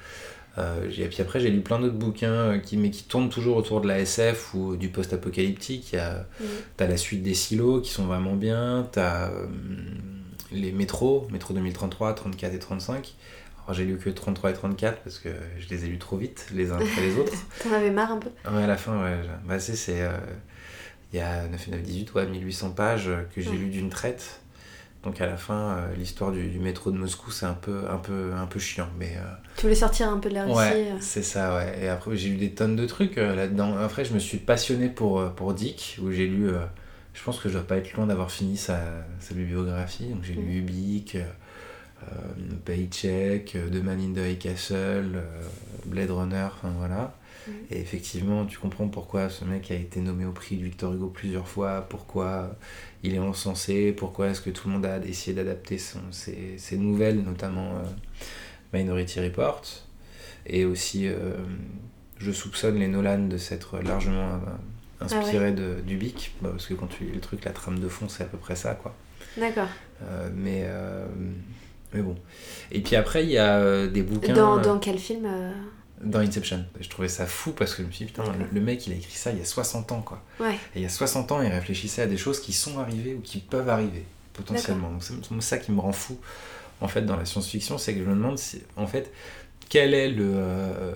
Euh, 0.58 0.90
et 0.98 1.06
puis 1.08 1.22
après, 1.22 1.40
j'ai 1.40 1.50
lu 1.52 1.62
plein 1.62 1.80
d'autres 1.80 1.96
bouquins, 1.98 2.32
euh, 2.32 2.58
qui, 2.58 2.78
mais 2.78 2.90
qui 2.90 3.04
tournent 3.04 3.30
toujours 3.30 3.58
autour 3.58 3.80
de 3.82 3.88
la 3.88 4.00
SF 4.00 4.54
ou 4.56 4.76
du 4.76 4.90
post-apocalyptique. 4.90 5.96
Mhm. 6.40 6.48
T'as 6.78 6.88
la 6.88 6.98
suite 6.98 7.22
des 7.24 7.34
silos 7.36 7.82
qui 7.82 7.92
sont 7.92 8.06
vraiment 8.06 8.36
bien, 8.36 8.88
t'as 8.92 9.30
euh, 9.30 9.46
les 10.52 10.72
métros, 10.72 11.28
métro 11.32 11.54
2033, 11.54 12.14
34 12.14 12.54
et 12.54 12.60
35. 12.60 13.14
Alors 13.66 13.74
j'ai 13.76 13.84
lu 13.86 13.98
que 13.98 14.10
33 14.10 14.52
et 14.52 14.54
34 14.54 15.02
parce 15.04 15.20
que 15.20 15.30
je 15.60 15.68
les 15.70 15.84
ai 15.84 15.88
lus 15.90 15.98
trop 15.98 16.16
vite 16.16 16.48
les 16.54 16.72
uns 16.72 16.76
après 16.78 17.02
les 17.02 17.18
autres. 17.18 17.34
T'en 17.64 17.74
avais 17.74 17.92
marre 17.92 18.14
un 18.14 18.18
peu? 18.18 18.30
Ouais, 18.50 18.64
à 18.64 18.68
la 18.68 18.78
fin, 18.78 18.98
ouais. 19.04 19.18
Bah, 19.46 19.60
c'est, 19.60 20.02
euh, 20.02 20.12
il 21.14 21.18
y 21.20 21.22
a 21.22 21.48
9 21.50 21.68
et 21.68 21.72
9, 21.72 21.82
18, 21.82 22.14
ouais, 22.14 22.26
1800 22.28 22.72
pages 22.72 23.10
euh, 23.10 23.24
que 23.36 23.42
j'ai 23.42 23.50
Ouais. 23.50 23.58
lu 23.58 23.68
d'une 23.70 23.90
traite. 23.90 24.40
Donc 25.08 25.22
à 25.22 25.26
la 25.26 25.38
fin, 25.38 25.78
euh, 25.78 25.96
l'histoire 25.96 26.34
du, 26.34 26.50
du 26.50 26.60
métro 26.60 26.92
de 26.92 26.98
Moscou, 26.98 27.32
c'est 27.32 27.46
un 27.46 27.54
peu, 27.54 27.84
un, 27.90 27.96
peu, 27.96 28.34
un 28.34 28.46
peu 28.46 28.60
chiant. 28.60 28.90
Mais, 29.00 29.14
euh, 29.16 29.22
Tu 29.56 29.62
voulais 29.62 29.74
sortir 29.74 30.10
un 30.10 30.18
peu 30.18 30.28
de 30.28 30.34
la 30.34 30.44
Russie 30.44 30.58
ouais, 30.58 30.92
euh. 30.92 30.98
c'est 31.00 31.24
ça, 31.24 31.56
ouais. 31.56 31.80
Et 31.82 31.88
après, 31.88 32.18
j'ai 32.18 32.28
lu 32.28 32.36
des 32.36 32.52
tonnes 32.52 32.76
de 32.76 32.86
trucs 32.86 33.16
là-dedans. 33.16 33.78
Après, 33.78 34.04
je 34.04 34.14
me 34.14 34.20
suis 34.20 34.38
passionné 34.38 34.90
pour, 34.90 35.32
pour 35.32 35.54
Dick, 35.54 35.98
où 36.04 36.12
j'ai 36.12 36.28
lu. 36.28 36.50
je 37.14 37.24
pense 37.24 37.40
que 37.40 37.48
je 37.48 37.54
dois 37.54 37.66
pas 37.66 37.78
être 37.78 37.94
loin 37.94 38.06
d'avoir 38.06 38.32
fini 38.32 38.58
sa, 38.58 38.82
sa 39.22 39.34
bibliographie. 39.34 40.08
Donc 40.10 40.24
j'ai 40.24 40.34
lu 40.34 40.58
Ubik, 40.58 41.16
euh, 41.16 41.24
euh, 42.04 42.56
Paycheck, 42.66 43.56
The 43.72 43.82
Man 43.82 44.02
in 44.02 44.14
the 44.14 44.26
High 44.26 44.38
Castle, 44.38 45.24
Blade 45.86 46.12
Runner, 46.12 46.48
enfin 46.54 46.74
voilà. 46.78 47.14
Mhm. 47.48 47.54
Et 47.72 47.80
effectivement, 47.80 48.46
tu 48.46 48.58
comprends 48.58 48.88
pourquoi 48.88 49.30
ce 49.30 49.46
mec 49.46 49.72
a 49.72 49.76
été 49.76 50.00
nommé 50.02 50.26
au 50.26 50.32
prix 50.32 50.58
du 50.58 50.66
Victor 50.66 50.94
Hugo 50.94 51.08
plusieurs 51.08 51.48
fois, 51.48 51.86
pourquoi 51.90 52.56
il 53.04 53.14
est 53.16 53.20
encensé, 53.20 53.92
pourquoi 53.94 54.28
est-ce 54.30 54.42
que 54.42 54.50
tout 54.50 54.68
le 54.68 54.74
monde 54.76 54.86
a 54.86 54.98
essayé 55.06 55.36
d'adapter 55.36 55.78
son- 55.78 56.00
ses, 56.12 56.58
ses 56.58 56.78
nouvelles, 56.78 57.22
notamment 57.24 57.76
euh, 57.78 57.84
Minority 58.74 59.20
Report. 59.22 59.62
Et 60.46 60.66
aussi, 60.66 61.08
euh, 61.08 61.34
je 62.18 62.32
soupçonne 62.32 62.78
les 62.80 62.88
Nolan 62.88 63.28
de 63.28 63.38
s'être 63.38 63.80
largement 63.80 64.36
euh, 64.36 65.06
inspirés 65.06 65.52
de, 65.52 65.76
du 65.86 65.98
Bic, 65.98 66.34
bah, 66.42 66.50
parce 66.52 66.66
que 66.68 66.74
quand 66.74 66.88
tu 66.88 67.04
lis 67.06 67.12
le 67.14 67.20
truc, 67.22 67.44
la 67.46 67.52
trame 67.52 67.80
de 67.80 67.88
fond, 67.88 68.08
c'est 68.10 68.24
à 68.24 68.28
peu 68.28 68.38
près 68.38 68.56
ça, 68.56 68.74
quoi. 68.76 68.96
D'accord. 69.38 69.68
Euh, 70.04 70.30
mais, 70.34 70.62
euh, 70.66 71.06
mais 71.94 72.02
bon. 72.02 72.16
Et 72.72 72.82
puis 72.82 72.96
après, 72.96 73.24
il 73.24 73.30
y 73.32 73.38
a 73.38 73.58
euh, 73.58 73.88
des 73.88 74.02
bouquins. 74.04 74.34
Dans, 74.34 74.58
dans 74.62 74.80
quel 74.80 74.98
film 74.98 75.26
dans 76.04 76.20
Inception. 76.20 76.64
Je 76.80 76.88
trouvais 76.90 77.08
ça 77.08 77.26
fou 77.26 77.52
parce 77.54 77.74
que 77.74 77.82
je 77.84 77.88
me 77.88 77.92
suis 77.92 78.06
dit, 78.06 78.12
putain, 78.12 78.24
le, 78.34 78.46
le 78.52 78.62
mec, 78.62 78.86
il 78.88 78.94
a 78.94 78.96
écrit 78.96 79.12
ça 79.16 79.32
il 79.32 79.40
y 79.40 79.42
a 79.42 79.46
60 79.46 79.92
ans, 79.92 80.02
quoi. 80.02 80.22
Ouais. 80.40 80.56
Et 80.76 80.78
il 80.80 80.82
y 80.82 80.86
a 80.86 80.90
60 80.90 81.32
ans, 81.32 81.42
il 81.42 81.50
réfléchissait 81.50 82.02
à 82.04 82.08
des 82.08 82.18
choses 82.18 82.40
qui 82.40 82.54
sont 82.54 82.80
arrivées 82.80 83.16
ou 83.16 83.22
qui 83.22 83.40
peuvent 83.40 83.70
arriver, 83.70 84.04
potentiellement. 84.34 84.90
Donc 84.92 85.04
c'est 85.04 85.42
ça 85.42 85.58
qui 85.58 85.72
me 85.72 85.80
rend 85.80 85.92
fou, 85.94 86.20
en 86.82 86.88
fait, 86.88 87.02
dans 87.02 87.16
la 87.16 87.26
science-fiction, 87.26 87.78
c'est 87.78 87.94
que 87.94 88.00
je 88.04 88.06
me 88.10 88.14
demande, 88.16 88.38
si, 88.38 88.62
en 88.76 88.86
fait, 88.88 89.12
quel 89.70 89.94
est 89.96 90.10
le, 90.10 90.26
euh, 90.36 90.94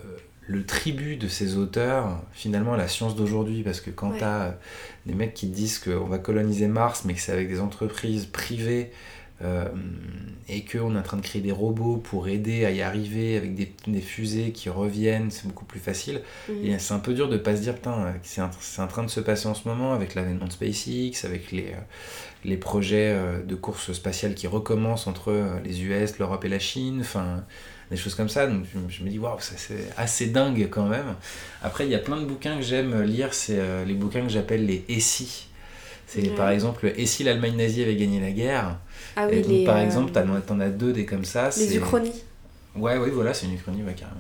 le 0.48 0.66
tribut 0.66 1.18
de 1.18 1.28
ces 1.28 1.58
auteurs, 1.58 2.22
finalement, 2.34 2.74
à 2.74 2.78
la 2.78 2.88
science 2.88 3.16
d'aujourd'hui? 3.16 3.64
Parce 3.64 3.82
que 3.82 3.90
quand 3.90 4.12
Ouais. 4.12 4.20
t'as 4.20 4.54
des 5.08 5.14
mecs 5.16 5.34
qui 5.34 5.48
disent 5.48 5.80
qu'on 5.80 6.06
va 6.06 6.20
coloniser 6.20 6.68
Mars, 6.68 7.04
mais 7.06 7.16
que 7.16 7.20
c'est 7.20 7.32
avec 7.32 7.48
des 7.48 7.60
entreprises 7.60 8.28
privées, 8.28 8.92
euh, 9.44 9.66
et 10.50 10.66
qu'on 10.66 10.96
est 10.96 11.00
en 11.00 11.04
train 11.04 11.18
de 11.18 11.22
créer 11.22 11.42
des 11.42 11.52
robots 11.52 11.98
pour 11.98 12.28
aider 12.28 12.66
à 12.66 12.72
y 12.72 12.82
arriver 12.82 13.38
avec 13.38 13.56
des, 13.56 13.74
des 13.88 14.02
fusées 14.02 14.52
qui 14.52 14.70
reviennent, 14.70 15.32
c'est 15.32 15.48
beaucoup 15.48 15.66
plus 15.66 15.80
facile. 15.80 16.22
Mhm. 16.50 16.66
Et 16.66 16.80
c'est 16.80 16.94
un 16.94 17.00
peu 17.00 17.14
dur 17.14 17.30
de 17.30 17.38
pas 17.38 17.56
se 17.56 17.62
dire, 17.62 17.76
putain, 17.76 18.06
euh, 18.06 18.12
c'est 18.24 18.42
en, 18.42 18.88
train 18.88 19.04
de 19.04 19.10
se 19.10 19.20
passer 19.20 19.48
en 19.48 19.54
ce 19.54 19.68
moment 19.68 19.94
avec 19.94 20.16
l'avènement 20.16 20.46
de 20.46 20.52
SpaceX, 20.52 21.26
avec 21.26 21.52
les, 21.52 21.68
euh, 21.68 21.82
les 22.44 22.58
projets 22.58 23.16
de 23.48 23.56
course 23.56 23.94
spatiale 23.94 24.34
qui 24.34 24.48
recommencent 24.48 25.08
entre 25.08 25.60
les 25.64 25.84
US, 25.84 26.18
l'Europe 26.20 26.44
et 26.44 26.50
la 26.50 26.60
Chine, 26.60 27.00
enfin, 27.02 27.44
des 27.90 27.98
choses 27.98 28.16
comme 28.16 28.30
ça. 28.30 28.48
Donc 28.48 28.66
je, 28.90 29.04
me 29.04 29.10
dis, 29.10 29.20
waouh, 29.20 29.40
ça, 29.40 29.54
c'est 29.58 29.90
assez 29.96 30.28
dingue 30.28 30.68
quand 30.70 30.88
même. 30.88 31.16
Après, 31.62 31.86
il 31.86 31.92
y 31.92 31.96
a 31.96 32.00
plein 32.00 32.18
de 32.18 32.26
bouquins 32.26 32.58
que 32.58 32.64
j'aime 32.64 33.02
lire, 33.04 33.34
c'est 33.34 33.86
les 33.86 33.94
bouquins 33.94 34.24
que 34.24 34.30
j'appelle 34.30 34.66
les 34.66 35.00
si. 35.00 35.51
C'est 36.14 36.22
Ouais. 36.24 36.36
par 36.36 36.50
exemple, 36.50 36.92
et 36.98 37.06
si 37.06 37.24
l'Allemagne 37.24 37.56
nazie 37.56 37.84
avait 37.84 37.96
gagné 37.96 38.20
la 38.20 38.32
guerre 38.32 38.78
Ah 39.16 39.28
et 39.32 39.36
oui, 39.38 39.42
donc, 39.44 39.52
les, 39.52 39.64
par 39.64 39.78
euh, 39.78 39.84
exemple, 39.86 40.12
t'en 40.12 40.42
t'en 40.42 40.60
as 40.60 40.68
deux 40.70 40.92
des 40.92 41.06
comme 41.06 41.24
ça. 41.24 41.50
les 41.58 41.78
uchronies. 41.78 42.24
Ouais, 42.76 42.98
oui, 42.98 43.10
voilà, 43.14 43.34
c'est 43.34 43.46
une 43.46 43.54
uchronie, 43.54 43.82
ouais, 43.84 43.94
carrément. 43.94 44.20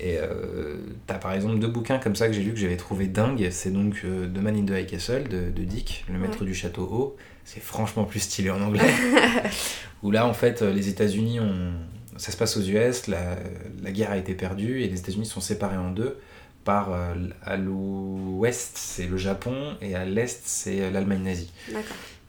Et 0.00 0.16
euh, 0.18 0.76
t'as 1.06 1.14
par 1.18 1.32
exemple 1.34 1.58
deux 1.60 1.68
bouquins 1.68 1.98
comme 1.98 2.16
ça 2.16 2.26
que 2.26 2.32
j'ai 2.32 2.42
lu 2.42 2.50
que 2.52 2.58
j'avais 2.58 2.76
trouvé 2.76 3.06
dingue. 3.06 3.46
C'est 3.52 3.70
donc 3.72 4.00
euh, 4.04 4.26
The 4.26 4.38
Man 4.38 4.56
in 4.56 4.64
the 4.66 4.70
High 4.80 4.86
Castle 4.86 5.28
de, 5.28 5.50
de 5.50 5.62
Dick, 5.64 6.04
le 6.12 6.18
maître 6.18 6.40
Ouais. 6.40 6.46
du 6.46 6.54
château 6.54 6.82
haut. 6.90 7.16
C'est 7.44 7.62
franchement 7.62 8.04
plus 8.04 8.20
stylé 8.20 8.50
en 8.50 8.60
anglais. 8.60 8.80
Où 10.02 10.10
là, 10.10 10.26
en 10.26 10.32
fait, 10.34 10.62
euh, 10.62 10.72
les 10.72 10.88
États-Unis 10.88 11.38
ont. 11.40 11.72
Ça 12.16 12.30
se 12.32 12.36
passe 12.36 12.56
aux 12.56 12.62
US, 12.62 13.06
la, 13.06 13.36
la 13.82 13.90
guerre 13.90 14.10
a 14.10 14.16
été 14.18 14.34
perdue 14.34 14.82
et 14.82 14.88
les 14.88 14.98
États-Unis 14.98 15.26
sont 15.26 15.40
séparés 15.40 15.76
en 15.78 15.90
deux. 15.90 16.18
Par 16.64 16.92
euh, 16.92 17.14
à 17.44 17.56
l'ouest, 17.56 18.72
c'est 18.76 19.06
le 19.06 19.16
Japon 19.16 19.76
et 19.80 19.94
à 19.94 20.04
l'est, 20.04 20.40
c'est 20.44 20.80
euh, 20.82 20.90
l'Allemagne 20.90 21.22
nazie. 21.22 21.50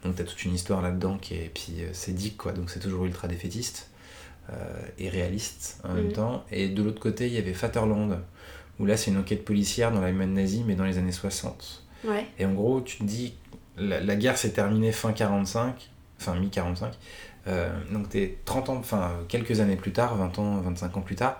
Donc 0.03 0.15
t'as 0.15 0.23
toute 0.23 0.43
une 0.43 0.53
histoire 0.55 0.81
là-dedans 0.81 1.17
qui 1.17 1.35
est. 1.35 1.51
Puis 1.53 1.75
euh, 1.81 1.89
c'est 1.93 2.13
Dick, 2.13 2.37
quoi, 2.37 2.51
donc 2.51 2.69
c'est 2.69 2.79
toujours 2.79 3.05
ultra 3.05 3.27
défaitiste 3.27 3.89
euh, 4.51 4.53
et 4.97 5.09
réaliste 5.09 5.79
en 5.83 5.93
même 5.93 6.07
Mhm. 6.07 6.13
temps. 6.13 6.45
Et 6.51 6.67
de 6.69 6.81
l'autre 6.83 6.99
côté, 6.99 7.27
il 7.27 7.33
y 7.33 7.37
avait 7.37 7.51
Vaterland, 7.51 8.19
où 8.79 8.85
là 8.85 8.97
c'est 8.97 9.11
une 9.11 9.17
enquête 9.17 9.45
policière 9.45 9.91
dans 9.91 10.01
l'Allemagne 10.01 10.33
nazie, 10.33 10.63
mais 10.65 10.75
dans 10.75 10.83
les 10.85 10.97
années 10.97 11.11
60. 11.11 11.83
Ouais. 12.05 12.25
Et 12.39 12.45
en 12.45 12.53
gros, 12.53 12.81
tu 12.81 12.97
te 12.97 13.03
dis, 13.03 13.35
la, 13.77 13.99
la 14.01 14.15
guerre 14.15 14.37
s'est 14.37 14.51
terminée 14.51 14.91
fin 14.91 15.13
45, 15.13 15.89
enfin 16.19 16.35
mi-45. 16.35 16.91
Euh, 17.47 17.69
donc 17.91 18.09
t'es 18.09 18.37
30 18.45 18.69
ans, 18.69 18.77
enfin 18.77 19.11
euh, 19.11 19.23
quelques 19.27 19.59
années 19.59 19.75
plus 19.75 19.91
tard, 19.91 20.15
20 20.15 20.39
ans, 20.39 20.57
25 20.61 20.97
ans 20.97 21.01
plus 21.01 21.15
tard. 21.15 21.39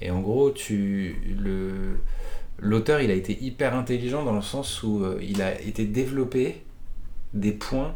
Et 0.00 0.10
en 0.10 0.20
gros, 0.20 0.50
tu 0.50 1.16
le 1.38 1.98
l'auteur, 2.62 3.00
il 3.00 3.10
a 3.10 3.14
été 3.14 3.36
hyper 3.42 3.74
intelligent 3.74 4.24
dans 4.24 4.32
le 4.32 4.40
sens 4.40 4.82
où 4.82 5.04
euh, 5.04 5.18
il 5.20 5.42
a 5.42 5.60
été 5.60 5.84
développé 5.84 6.62
des 7.34 7.52
points 7.52 7.94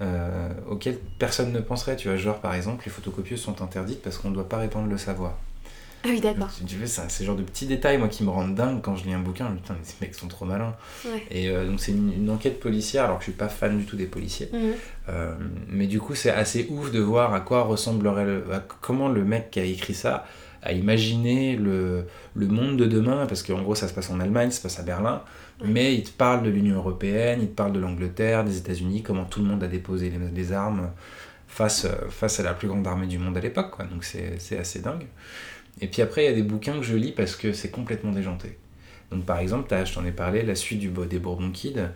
euh, 0.00 0.48
auxquels 0.68 0.98
personne 1.18 1.52
ne 1.52 1.60
penserait. 1.60 1.96
Tu 1.96 2.08
vois, 2.08 2.16
genre 2.16 2.40
par 2.40 2.54
exemple, 2.54 2.84
les 2.86 2.90
photocopieuses 2.90 3.40
sont 3.40 3.62
interdites 3.62 4.02
parce 4.02 4.18
qu'on 4.18 4.30
ne 4.30 4.34
doit 4.34 4.48
pas 4.48 4.58
répandre 4.58 4.88
le 4.88 4.98
savoir. 4.98 5.34
Ah 6.04 6.08
oui, 6.10 6.20
d'accord. 6.20 6.48
Tu 6.64 6.76
c'est 6.86 7.10
ce 7.10 7.24
genre 7.24 7.34
de 7.34 7.42
petits 7.42 7.66
détails, 7.66 7.98
moi, 7.98 8.06
qui 8.06 8.22
me 8.22 8.30
rendent 8.30 8.54
dingue 8.54 8.80
quand 8.80 8.94
je 8.94 9.04
lis 9.04 9.12
un 9.12 9.18
bouquin. 9.18 9.46
Putain, 9.46 9.74
mais 9.74 9.84
ces 9.84 9.96
mecs 10.00 10.14
sont 10.14 10.28
trop 10.28 10.44
malins. 10.44 10.76
Ouais. 11.04 11.24
Et 11.32 11.48
euh, 11.48 11.68
donc, 11.68 11.80
c'est 11.80 11.90
une, 11.90 12.12
une 12.12 12.30
enquête 12.30 12.60
policière, 12.60 13.04
alors 13.04 13.18
que 13.18 13.24
je 13.24 13.30
suis 13.30 13.36
pas 13.36 13.48
fan 13.48 13.76
du 13.76 13.84
tout 13.84 13.96
des 13.96 14.06
policiers. 14.06 14.48
Mhm. 14.52 14.74
Mais 15.68 15.86
du 15.88 15.98
coup, 15.98 16.14
c'est 16.14 16.30
assez 16.30 16.68
ouf 16.70 16.92
de 16.92 17.00
voir 17.00 17.34
à 17.34 17.40
quoi 17.40 17.62
ressemblerait 17.62 18.26
le. 18.26 18.44
à 18.52 18.60
comment 18.60 19.08
le 19.08 19.24
mec 19.24 19.50
qui 19.50 19.58
a 19.58 19.64
écrit 19.64 19.94
ça 19.94 20.24
a 20.62 20.72
imaginé 20.72 21.56
le, 21.56 22.04
le 22.34 22.46
monde 22.46 22.76
de 22.76 22.86
demain, 22.86 23.26
parce 23.26 23.42
qu'en 23.42 23.62
gros, 23.62 23.74
ça 23.74 23.88
se 23.88 23.94
passe 23.94 24.10
en 24.10 24.20
Allemagne, 24.20 24.50
ça 24.50 24.56
se 24.58 24.62
passe 24.62 24.78
à 24.80 24.82
Berlin. 24.82 25.22
Mais 25.64 25.94
il 25.94 26.04
te 26.04 26.10
parle 26.10 26.42
de 26.44 26.50
l'Union 26.50 26.76
Européenne, 26.76 27.40
il 27.42 27.48
te 27.48 27.54
parle 27.54 27.72
de 27.72 27.80
l'Angleterre, 27.80 28.44
des 28.44 28.56
États-Unis, 28.58 29.02
comment 29.02 29.24
tout 29.24 29.40
le 29.40 29.46
monde 29.46 29.62
a 29.62 29.68
déposé 29.68 30.10
les, 30.10 30.18
les 30.34 30.52
armes 30.52 30.90
face, 31.48 31.86
face 32.10 32.40
à 32.40 32.42
la 32.42 32.54
plus 32.54 32.68
grande 32.68 32.86
armée 32.86 33.06
du 33.06 33.18
monde 33.18 33.36
à 33.36 33.40
l'époque. 33.40 33.70
quoi. 33.70 33.84
Donc, 33.86 34.04
c'est 34.04 34.34
c'est 34.38 34.58
assez 34.58 34.80
dingue. 34.80 35.06
Et 35.80 35.86
puis 35.86 36.02
après, 36.02 36.24
il 36.24 36.26
y 36.26 36.32
a 36.32 36.34
des 36.34 36.42
bouquins 36.42 36.76
que 36.76 36.82
je 36.84 36.96
lis 36.96 37.12
parce 37.12 37.36
que 37.36 37.52
c'est 37.52 37.70
complètement 37.70 38.12
déjanté. 38.12 38.58
Donc 39.10 39.24
par 39.24 39.38
exemple, 39.38 39.66
t'as- 39.68 39.84
je 39.86 39.94
t'en 39.94 40.04
ai 40.04 40.10
parlé, 40.12 40.42
la 40.42 40.54
suite 40.54 40.80
du, 40.80 40.88
des 40.88 41.18
Bourbon 41.18 41.50
Kids, 41.50 41.78
euh, 41.78 41.86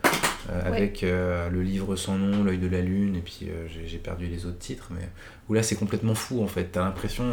Ouais. 0.49 0.65
avec 0.67 1.03
euh, 1.03 1.47
le 1.49 1.61
livre 1.61 1.95
sans 1.95 2.17
nom, 2.17 2.43
l'œil 2.43 2.57
de 2.57 2.67
la 2.67 2.81
lune, 2.81 3.15
et 3.15 3.19
puis 3.21 3.41
euh, 3.49 3.67
j'ai- 3.85 3.97
perdu 3.99 4.25
les 4.25 4.45
autres 4.47 4.57
titres, 4.57 4.87
mais 4.91 5.07
où 5.47 5.53
là 5.53 5.61
c'est 5.63 5.75
complètement 5.75 6.15
fou 6.15 6.41
en 6.43 6.47
fait. 6.47 6.69
T'as 6.71 6.83
l'impression 6.83 7.25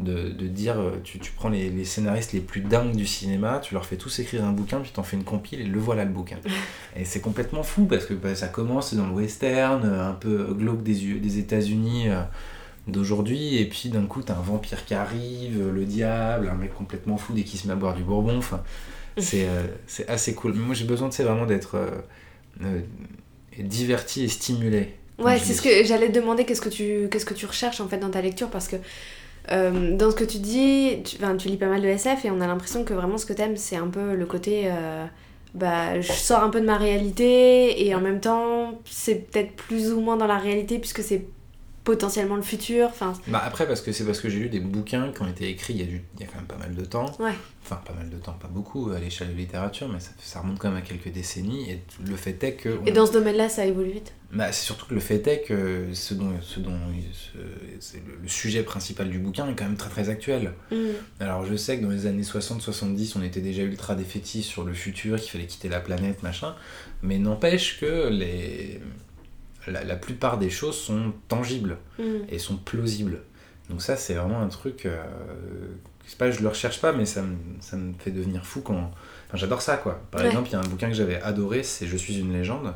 de, 0.00 0.28
de 0.28 0.46
dire, 0.46 0.78
euh, 0.78 1.00
tu, 1.04 1.18
tu 1.18 1.32
prends 1.32 1.48
les, 1.48 1.70
les 1.70 1.84
scénaristes 1.84 2.32
les 2.32 2.40
plus 2.40 2.60
dingues 2.60 2.94
du 2.96 3.06
cinéma, 3.06 3.60
tu 3.62 3.74
leur 3.74 3.86
fais 3.86 3.96
tous 3.96 4.18
écrire 4.18 4.44
un 4.44 4.52
bouquin, 4.52 4.80
puis 4.80 4.90
t'en 4.92 5.02
fais 5.02 5.16
une 5.16 5.24
compile, 5.24 5.60
et 5.60 5.64
le 5.64 5.78
voilà 5.78 6.04
le 6.04 6.10
bouquin. 6.10 6.36
et 6.96 7.04
c'est 7.04 7.20
complètement 7.20 7.62
fou 7.62 7.86
parce 7.86 8.04
que 8.04 8.14
bah, 8.14 8.34
ça 8.34 8.48
commence 8.48 8.94
dans 8.94 9.06
le 9.06 9.12
western, 9.14 9.82
euh, 9.84 10.08
un 10.10 10.12
peu 10.14 10.52
glauque 10.52 10.82
des, 10.82 10.94
des 11.18 11.38
États-Unis. 11.38 12.08
euh, 12.08 12.22
d'aujourd'hui 12.88 13.56
et 13.56 13.64
puis 13.68 13.88
d'un 13.88 14.06
coup 14.06 14.22
t'as 14.22 14.34
un 14.36 14.40
vampire 14.42 14.84
qui 14.84 14.94
arrive 14.94 15.70
le 15.74 15.84
diable 15.84 16.48
un 16.48 16.54
mec 16.54 16.72
complètement 16.72 17.16
fou 17.16 17.32
dès 17.32 17.42
qu'il 17.42 17.58
se 17.58 17.66
met 17.66 17.72
à 17.72 17.76
boire 17.76 17.96
du 17.96 18.04
bourbon 18.04 18.38
enfin 18.38 18.62
c'est 19.18 19.48
euh, 19.48 19.66
assez 20.06 20.34
cool 20.36 20.52
mais 20.54 20.64
moi 20.64 20.72
j'ai 20.72 20.84
besoin 20.84 21.08
de 21.08 21.12
c'est 21.12 21.24
vraiment 21.24 21.46
d'être 21.46 21.76
euh, 22.62 22.80
diverti 23.58 24.22
et 24.24 24.28
stimulé 24.28 24.94
Ouais, 25.18 25.38
c'est 25.38 25.54
ce 25.54 25.62
que 25.62 25.82
j'allais 25.82 26.08
te 26.08 26.12
demander, 26.12 26.44
qu'est-ce 26.44 26.60
que 26.60 26.68
tu 26.68 27.08
qu'est-ce 27.10 27.24
que 27.24 27.32
tu 27.32 27.46
recherches 27.46 27.80
en 27.80 27.88
fait 27.88 27.96
dans 27.96 28.10
ta 28.10 28.20
lecture 28.20 28.50
parce 28.50 28.68
que 28.68 28.76
euh, 29.52 29.96
dans 29.96 30.10
ce 30.10 30.16
que 30.16 30.24
tu 30.24 30.38
dis, 30.38 31.02
tu, 31.04 31.16
enfin, 31.16 31.36
tu 31.36 31.48
lis 31.48 31.56
pas 31.56 31.68
mal 31.68 31.80
de 31.80 31.86
SF 31.88 32.24
et 32.24 32.30
on 32.30 32.40
a 32.40 32.46
l'impression 32.46 32.84
que 32.84 32.94
vraiment 32.94 33.18
ce 33.18 33.26
que 33.26 33.32
t'aimes 33.32 33.56
c'est 33.56 33.76
un 33.76 33.88
peu 33.88 34.14
le 34.14 34.26
côté 34.26 34.64
euh, 34.66 35.06
bah 35.54 36.00
je 36.00 36.12
sors 36.12 36.42
un 36.42 36.50
peu 36.50 36.60
de 36.60 36.66
ma 36.66 36.76
réalité 36.76 37.86
et 37.86 37.94
en 37.94 38.00
même 38.00 38.20
temps 38.20 38.80
c'est 38.84 39.30
peut-être 39.30 39.52
plus 39.54 39.92
ou 39.92 40.00
moins 40.00 40.16
dans 40.16 40.26
la 40.26 40.38
réalité 40.38 40.78
puisque 40.78 41.02
c'est 41.02 41.26
potentiellement 41.86 42.34
le 42.36 42.42
futur, 42.42 42.88
enfin 42.88 43.12
bah 43.28 43.40
après 43.42 43.66
parce 43.66 43.80
que 43.80 43.92
c'est 43.92 44.04
parce 44.04 44.20
que 44.20 44.28
j'ai 44.28 44.40
lu 44.40 44.48
des 44.50 44.58
bouquins 44.60 45.12
qui 45.12 45.22
ont 45.22 45.28
été 45.28 45.48
écrits 45.48 45.72
il 45.74 45.80
y 45.80 45.82
a, 45.82 45.86
du, 45.86 46.02
il 46.16 46.20
y 46.20 46.24
a 46.24 46.26
quand 46.26 46.36
même 46.36 46.46
pas 46.46 46.58
mal 46.58 46.74
de 46.74 46.84
temps 46.84 47.06
Ouais. 47.20 47.32
enfin 47.64 47.80
pas 47.86 47.94
mal 47.94 48.10
de 48.10 48.16
temps 48.18 48.32
pas 48.32 48.48
beaucoup 48.48 48.90
à 48.90 48.98
l'échelle 48.98 49.28
de 49.28 49.34
littérature 49.38 49.88
mais 49.88 50.00
ça, 50.00 50.10
ça 50.18 50.40
remonte 50.40 50.58
quand 50.58 50.68
même 50.68 50.78
à 50.78 50.82
quelques 50.82 51.10
décennies 51.12 51.70
et 51.70 51.80
le 52.04 52.16
fait 52.16 52.42
est 52.42 52.54
que 52.54 52.80
et 52.84 52.90
dans 52.90 53.06
ce 53.06 53.12
domaine-là 53.12 53.48
ça 53.48 53.64
évolue 53.64 53.92
vite. 53.92 54.12
Bah, 54.32 54.50
c'est 54.50 54.64
surtout 54.64 54.86
que 54.86 54.94
le 54.94 54.98
fait 55.00 55.24
est 55.28 55.42
que 55.42 55.86
ce 55.92 56.12
dont, 56.12 56.32
ce 56.42 56.58
dont 56.58 56.76
ce- 57.12 57.96
le, 57.96 58.28
sujet 58.28 58.64
principal 58.64 59.08
du 59.08 59.20
bouquin 59.20 59.48
est 59.48 59.54
quand 59.54 59.64
même 59.64 59.76
très 59.76 59.88
très 59.88 60.08
actuel. 60.08 60.52
Mhm. 60.72 60.88
Alors 61.20 61.46
je 61.46 61.54
sais 61.54 61.78
que 61.78 61.84
dans 61.84 61.90
les 61.90 62.06
années 62.06 62.24
60-70, 62.24 63.12
on 63.16 63.22
était 63.22 63.40
déjà 63.40 63.62
ultra 63.62 63.94
défaitistes 63.94 64.48
sur 64.50 64.64
le 64.64 64.74
futur, 64.74 65.20
qu'il 65.20 65.30
fallait 65.30 65.46
quitter 65.46 65.68
la 65.68 65.78
planète, 65.78 66.24
machin, 66.24 66.56
mais 67.02 67.18
n'empêche 67.18 67.78
que 67.78 68.08
les... 68.08 68.80
la, 69.66 69.84
la 69.84 69.96
plupart 69.96 70.38
des 70.38 70.50
choses 70.50 70.76
sont 70.78 71.12
tangibles 71.28 71.76
Mhm. 71.98 72.24
et 72.28 72.38
sont 72.38 72.56
plausibles. 72.56 73.18
Donc 73.70 73.82
ça 73.82 73.96
c'est 73.96 74.14
vraiment 74.14 74.40
un 74.40 74.48
truc 74.48 74.86
euh, 74.86 75.02
c'est 76.06 76.18
pas 76.18 76.30
je 76.30 76.40
le 76.40 76.48
recherche 76.48 76.80
pas, 76.80 76.92
mais 76.92 77.04
ça 77.04 77.22
me, 77.22 77.36
ça 77.60 77.76
me 77.76 77.92
fait 77.98 78.12
devenir 78.12 78.46
fou 78.46 78.60
quand. 78.60 78.92
Enfin, 79.26 79.36
j'adore 79.36 79.60
ça, 79.60 79.76
quoi. 79.76 80.00
Par 80.12 80.20
Ouais. 80.20 80.28
exemple, 80.28 80.48
il 80.48 80.52
y 80.52 80.54
a 80.54 80.60
un 80.60 80.68
bouquin 80.68 80.86
que 80.88 80.94
j'avais 80.94 81.20
adoré, 81.20 81.64
c'est 81.64 81.86
Je 81.88 81.96
suis 81.96 82.20
une 82.20 82.32
légende. 82.32 82.72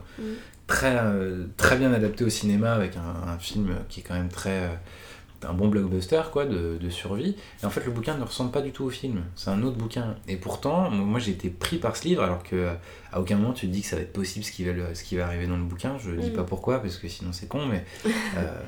Très, 0.67 0.97
euh, 0.99 1.47
très 1.57 1.77
bien 1.77 1.93
adapté 1.93 2.25
au 2.25 2.29
cinéma, 2.29 2.73
avec 2.75 2.97
un, 2.97 3.29
un 3.31 3.39
film 3.39 3.75
qui 3.89 4.01
est 4.01 4.03
quand 4.03 4.15
même 4.15 4.29
très. 4.31 4.65
euh, 4.65 4.69
un 5.49 5.53
bon 5.55 5.69
blockbuster, 5.69 6.23
quoi, 6.33 6.45
de, 6.47 6.77
de 6.79 6.91
survie. 6.91 7.35
Et 7.63 7.67
en 7.67 7.71
fait, 7.71 7.85
le 7.85 7.91
bouquin 7.91 8.17
ne 8.19 8.25
ressemble 8.25 8.51
pas 8.51 8.61
du 8.61 8.73
tout 8.73 8.85
au 8.85 8.91
film. 8.91 9.23
C'est 9.37 9.51
un 9.51 9.63
autre 9.63 9.77
bouquin. 9.77 10.17
Et 10.29 10.37
pourtant, 10.37 10.91
moi, 10.91 11.19
j'ai 11.19 11.31
été 11.33 11.49
pris 11.49 11.79
par 11.79 11.97
ce 11.97 12.05
livre, 12.05 12.23
alors 12.23 12.43
que 12.43 12.57
euh, 12.57 12.75
à 13.13 13.21
aucun 13.21 13.37
moment 13.37 13.53
tu 13.53 13.67
te 13.67 13.73
dis 13.73 13.81
que 13.83 13.87
ça 13.87 13.97
va 13.97 14.03
être 14.03 14.13
possible 14.13 14.45
ce 14.45 14.53
qui 14.53 14.65
va, 14.65 14.73
le- 14.73 14.95
ce 14.95 15.03
qui 15.05 15.17
va 15.17 15.27
arriver 15.27 15.47
dans 15.47 15.57
le 15.57 15.65
bouquin. 15.65 15.97
Je 15.99 16.11
dis 16.13 16.29
Mhm. 16.31 16.37
pas 16.37 16.45
pourquoi, 16.45 16.81
parce 16.81 16.97
que 16.99 17.09
sinon 17.09 17.33
c'est 17.33 17.49
con, 17.49 17.65
mais 17.67 17.85
euh, 18.37 18.63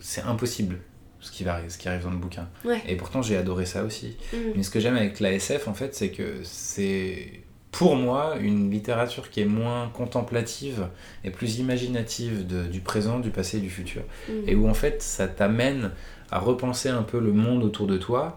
c'est 0.00 0.22
impossible 0.22 0.78
ce 1.20 1.32
qui, 1.32 1.42
va, 1.44 1.58
ce 1.68 1.78
qui 1.78 1.88
arrive 1.88 2.02
dans 2.04 2.10
le 2.10 2.16
bouquin. 2.18 2.48
Ouais. 2.64 2.80
Et 2.86 2.94
pourtant, 2.96 3.20
j'ai 3.22 3.36
adoré 3.36 3.66
ça 3.66 3.82
aussi. 3.82 4.16
Mm. 4.32 4.36
Mais 4.56 4.62
ce 4.62 4.70
que 4.70 4.78
j'aime 4.78 4.96
avec 4.96 5.18
la 5.18 5.32
SF, 5.32 5.66
en 5.66 5.74
fait, 5.74 5.94
c'est 5.94 6.10
que 6.10 6.40
c'est 6.44 7.40
pour 7.78 7.94
moi 7.96 8.36
une 8.40 8.70
littérature 8.70 9.28
qui 9.30 9.40
est 9.42 9.44
moins 9.46 9.88
contemplative 9.92 10.88
et 11.24 11.30
plus 11.30 11.58
imaginative 11.58 12.46
de- 12.46 12.64
du 12.66 12.80
présent, 12.80 13.18
du 13.18 13.30
passé 13.30 13.58
et 13.58 13.60
du 13.60 13.68
futur. 13.70 14.02
Mm. 14.28 14.32
Et 14.46 14.54
où 14.54 14.68
en 14.68 14.74
fait, 14.74 15.02
ça 15.02 15.28
t'amène 15.28 15.90
à 16.30 16.38
repenser 16.38 16.88
un 16.88 17.02
peu 17.02 17.20
le 17.20 17.32
monde 17.32 17.62
autour 17.62 17.86
de 17.86 17.98
toi. 17.98 18.36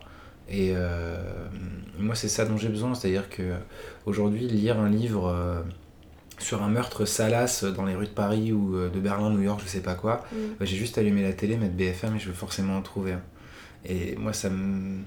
Et 0.50 0.74
euh, 0.76 1.18
moi, 1.98 2.16
c'est 2.16 2.28
ça 2.28 2.44
dont 2.46 2.58
j'ai 2.58 2.70
besoin. 2.70 2.94
C'est-à-dire 2.96 3.30
que 3.30 3.54
aujourd'hui, 4.06 4.48
lire 4.48 4.78
un 4.80 4.90
livre 4.90 5.28
euh, 5.30 5.62
sur 6.40 6.62
un 6.64 6.70
meurtre 6.70 7.06
salace 7.06 7.64
dans 7.64 7.86
les 7.86 7.96
rues 7.96 8.08
de 8.08 8.12
Paris 8.12 8.52
ou 8.52 8.76
euh, 8.76 8.90
de 8.90 9.00
Berlin, 9.00 9.30
New 9.30 9.42
York, 9.42 9.62
je 9.64 9.70
sais 9.70 9.82
pas 9.82 9.94
quoi, 9.96 10.26
Mm. 10.34 10.36
bah, 10.60 10.66
j'ai 10.66 10.76
juste 10.76 10.98
allumé 10.98 11.22
la 11.24 11.34
télé, 11.34 11.56
mettre 11.56 11.76
BFM 11.76 12.16
et 12.16 12.20
je 12.20 12.28
vais 12.28 12.36
forcément 12.36 12.78
en 12.78 12.82
trouver 12.82 13.14
un. 13.14 13.22
Et 13.86 14.16
moi, 14.18 14.34
ça 14.34 14.50
me. 14.50 14.98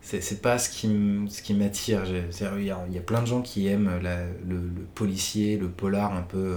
C'est 0.00 0.20
c'est 0.20 0.40
pas 0.40 0.58
ce 0.58 0.70
qui 0.70 0.88
ce 1.28 1.42
qui 1.42 1.54
m'attire. 1.54 2.02
Il 2.06 2.64
y, 2.64 2.70
a, 2.70 2.84
il 2.88 2.94
y 2.94 2.98
a 2.98 3.02
plein 3.02 3.20
de 3.20 3.26
gens 3.26 3.42
qui 3.42 3.66
aiment 3.66 3.98
la- 4.02 4.24
le, 4.26 4.56
le 4.56 4.82
policier, 4.94 5.56
le 5.58 5.68
polar 5.68 6.14
un 6.14 6.22
peu, 6.22 6.38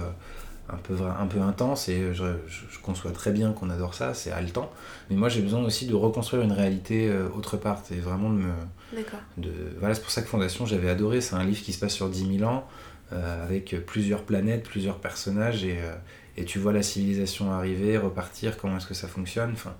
un 0.70 0.76
peu, 0.76 0.94
un 1.02 1.26
peu 1.26 1.40
intense 1.40 1.88
et 1.88 2.14
je, 2.14 2.24
je- 2.46 2.78
conçois 2.82 3.10
très 3.12 3.30
bien 3.32 3.52
qu'on 3.52 3.70
adore 3.70 3.94
ça, 3.94 4.14
c'est 4.14 4.32
haletant. 4.32 4.70
Mais 5.10 5.16
moi, 5.16 5.28
j'ai 5.28 5.40
besoin 5.42 5.62
aussi 5.62 5.86
de 5.86 5.94
reconstruire 5.94 6.42
une 6.42 6.52
réalité 6.52 7.08
euh, 7.08 7.28
autre 7.36 7.56
part. 7.56 7.80
C'est 7.84 7.96
vraiment 8.00 8.30
de 8.30 8.36
me. 8.38 8.52
D'accord. 8.94 9.20
De... 9.36 9.50
Voilà, 9.78 9.94
c'est 9.94 10.00
pour 10.02 10.10
ça 10.10 10.22
que 10.22 10.28
Fondation, 10.28 10.66
j'avais 10.66 10.88
adoré. 10.88 11.20
C'est 11.20 11.34
un 11.36 11.44
livre 11.44 11.62
qui 11.62 11.72
se 11.72 11.78
passe 11.80 11.92
sur 11.94 12.08
10 12.08 12.38
000 12.38 12.48
ans, 12.50 12.66
euh, 13.12 13.44
avec 13.44 13.76
plusieurs 13.86 14.22
planètes, 14.24 14.64
plusieurs 14.64 14.98
personnages, 14.98 15.64
et, 15.64 15.78
euh, 15.80 15.94
et 16.36 16.44
tu 16.44 16.58
vois 16.58 16.72
la 16.72 16.82
civilisation 16.82 17.52
arriver, 17.52 17.98
repartir, 17.98 18.56
comment 18.56 18.78
est-ce 18.78 18.86
que 18.86 18.94
ça 18.94 19.08
fonctionne. 19.08 19.50
Enfin, 19.52 19.74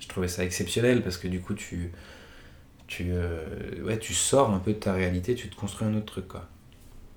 je 0.00 0.08
trouvais 0.08 0.28
ça 0.28 0.44
exceptionnel 0.44 1.02
parce 1.02 1.16
que 1.18 1.28
du 1.28 1.40
coup, 1.40 1.54
tu, 1.54 1.92
tu, 2.92 3.06
euh, 3.12 3.42
ouais, 3.84 3.98
tu 3.98 4.12
sors 4.12 4.50
un 4.50 4.58
peu 4.58 4.72
de 4.74 4.78
ta 4.78 4.92
réalité, 4.92 5.34
tu 5.34 5.48
te 5.48 5.56
construis 5.56 5.88
un 5.88 5.94
autre 5.96 6.06
truc. 6.06 6.28
Quoi. 6.28 6.46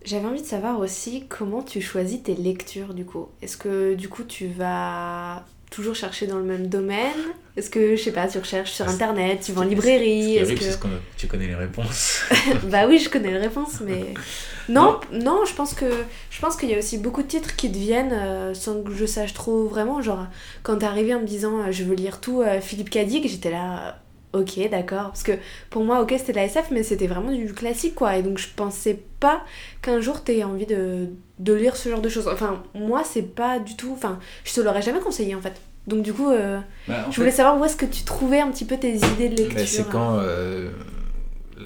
J'avais 0.06 0.26
envie 0.28 0.42
de 0.42 0.48
savoir 0.48 0.80
aussi 0.80 1.26
comment 1.28 1.64
tu 1.64 1.82
choisis 1.82 2.24
tes 2.24 2.36
lectures 2.36 2.94
du 2.94 3.06
coup. 3.06 3.28
Est-ce 3.42 3.58
que 3.58 3.96
du 3.96 4.08
coup 4.08 4.24
tu 4.24 4.48
vas 4.48 5.44
toujours 5.72 5.96
chercher 5.96 6.28
dans 6.28 6.38
le 6.38 6.44
même 6.44 6.68
domaine? 6.68 7.12
Est-ce 7.58 7.70
que 7.70 7.96
je 7.96 8.04
sais 8.04 8.12
pas, 8.12 8.28
tu 8.28 8.38
recherches 8.38 8.72
sur 8.72 8.86
Ah, 8.88 8.92
internet, 8.92 9.42
tu 9.44 9.52
vas 9.52 9.62
en 9.62 9.66
librairie? 9.66 10.38
que 10.38 10.46
c'est 10.46 10.72
ce 10.72 10.78
a- 10.78 10.90
tu 11.18 11.28
connais 11.28 11.48
les 11.48 11.56
réponses. 11.56 12.22
bah 12.72 12.88
oui, 12.88 13.00
je 13.00 13.10
connais 13.10 13.32
les 13.32 13.40
réponses, 13.40 13.82
mais 13.82 14.14
non, 14.70 15.00
non, 15.12 15.44
je 15.46 15.54
pense 15.56 15.74
que 15.74 15.90
je 16.30 16.40
pense 16.40 16.56
qu'il 16.56 16.70
y 16.70 16.76
a 16.76 16.78
aussi 16.78 16.98
beaucoup 17.00 17.24
de 17.24 17.28
titres 17.28 17.56
qui 17.56 17.70
deviennent 17.70 18.14
euh, 18.14 18.54
sans 18.54 18.84
que 18.84 18.94
je 18.94 19.06
sache 19.06 19.34
trop 19.34 19.66
vraiment. 19.68 20.02
Genre 20.02 20.28
quand 20.64 20.78
t'es 20.78 20.86
arrivé 20.86 21.16
en 21.16 21.22
me 21.22 21.26
disant 21.28 21.60
euh, 21.60 21.72
je 21.72 21.84
veux 21.84 21.96
lire 21.96 22.22
tout 22.22 22.42
euh, 22.42 22.62
Philippe 22.62 22.90
Cadic, 22.92 23.28
j'étais 23.28 23.52
là. 23.52 24.00
Ok, 24.36 24.60
d'accord. 24.70 25.06
Parce 25.08 25.24
que 25.24 25.32
pour 25.70 25.84
moi, 25.84 26.02
ok, 26.02 26.14
c'était 26.18 26.34
de 26.34 26.38
la 26.38 26.46
SF, 26.46 26.68
mais 26.72 26.84
c'était 26.84 27.08
vraiment 27.08 27.32
du 27.32 27.54
classique, 27.54 27.96
quoi. 27.96 28.18
Et 28.18 28.22
donc, 28.24 28.38
je 28.38 28.48
pensais 28.56 29.00
pas 29.20 29.44
qu'un 29.82 30.02
jour 30.02 30.24
t'aies 30.24 30.44
envie 30.44 30.66
de, 30.66 31.08
de 31.40 31.54
lire 31.54 31.76
ce 31.76 31.90
genre 31.90 32.02
de 32.02 32.10
choses. 32.10 32.28
Enfin, 32.28 32.62
moi, 32.74 33.04
c'est 33.04 33.22
pas 33.24 33.60
du 33.60 33.76
tout. 33.76 33.94
Enfin, 33.94 34.20
je 34.44 34.54
te 34.54 34.62
l'aurais 34.62 34.82
jamais 34.82 35.00
conseillé, 35.00 35.36
en 35.36 35.42
fait. 35.42 35.54
Donc, 35.88 36.02
du 36.02 36.14
coup, 36.14 36.30
euh, 36.32 36.60
Bah, 36.88 37.06
je 37.12 37.16
voulais 37.16 37.32
savoir 37.32 37.60
où 37.60 37.64
est-ce 37.66 37.78
que 37.78 37.86
tu 37.86 38.04
trouvais 38.04 38.40
un 38.42 38.52
petit 38.52 38.66
peu 38.66 38.78
tes 38.78 38.96
idées 38.96 39.30
de 39.30 39.36
lecture. 39.44 39.56
Bah, 39.56 39.66
c'est 39.66 39.90
quand 39.90 40.18
euh, 40.20 40.70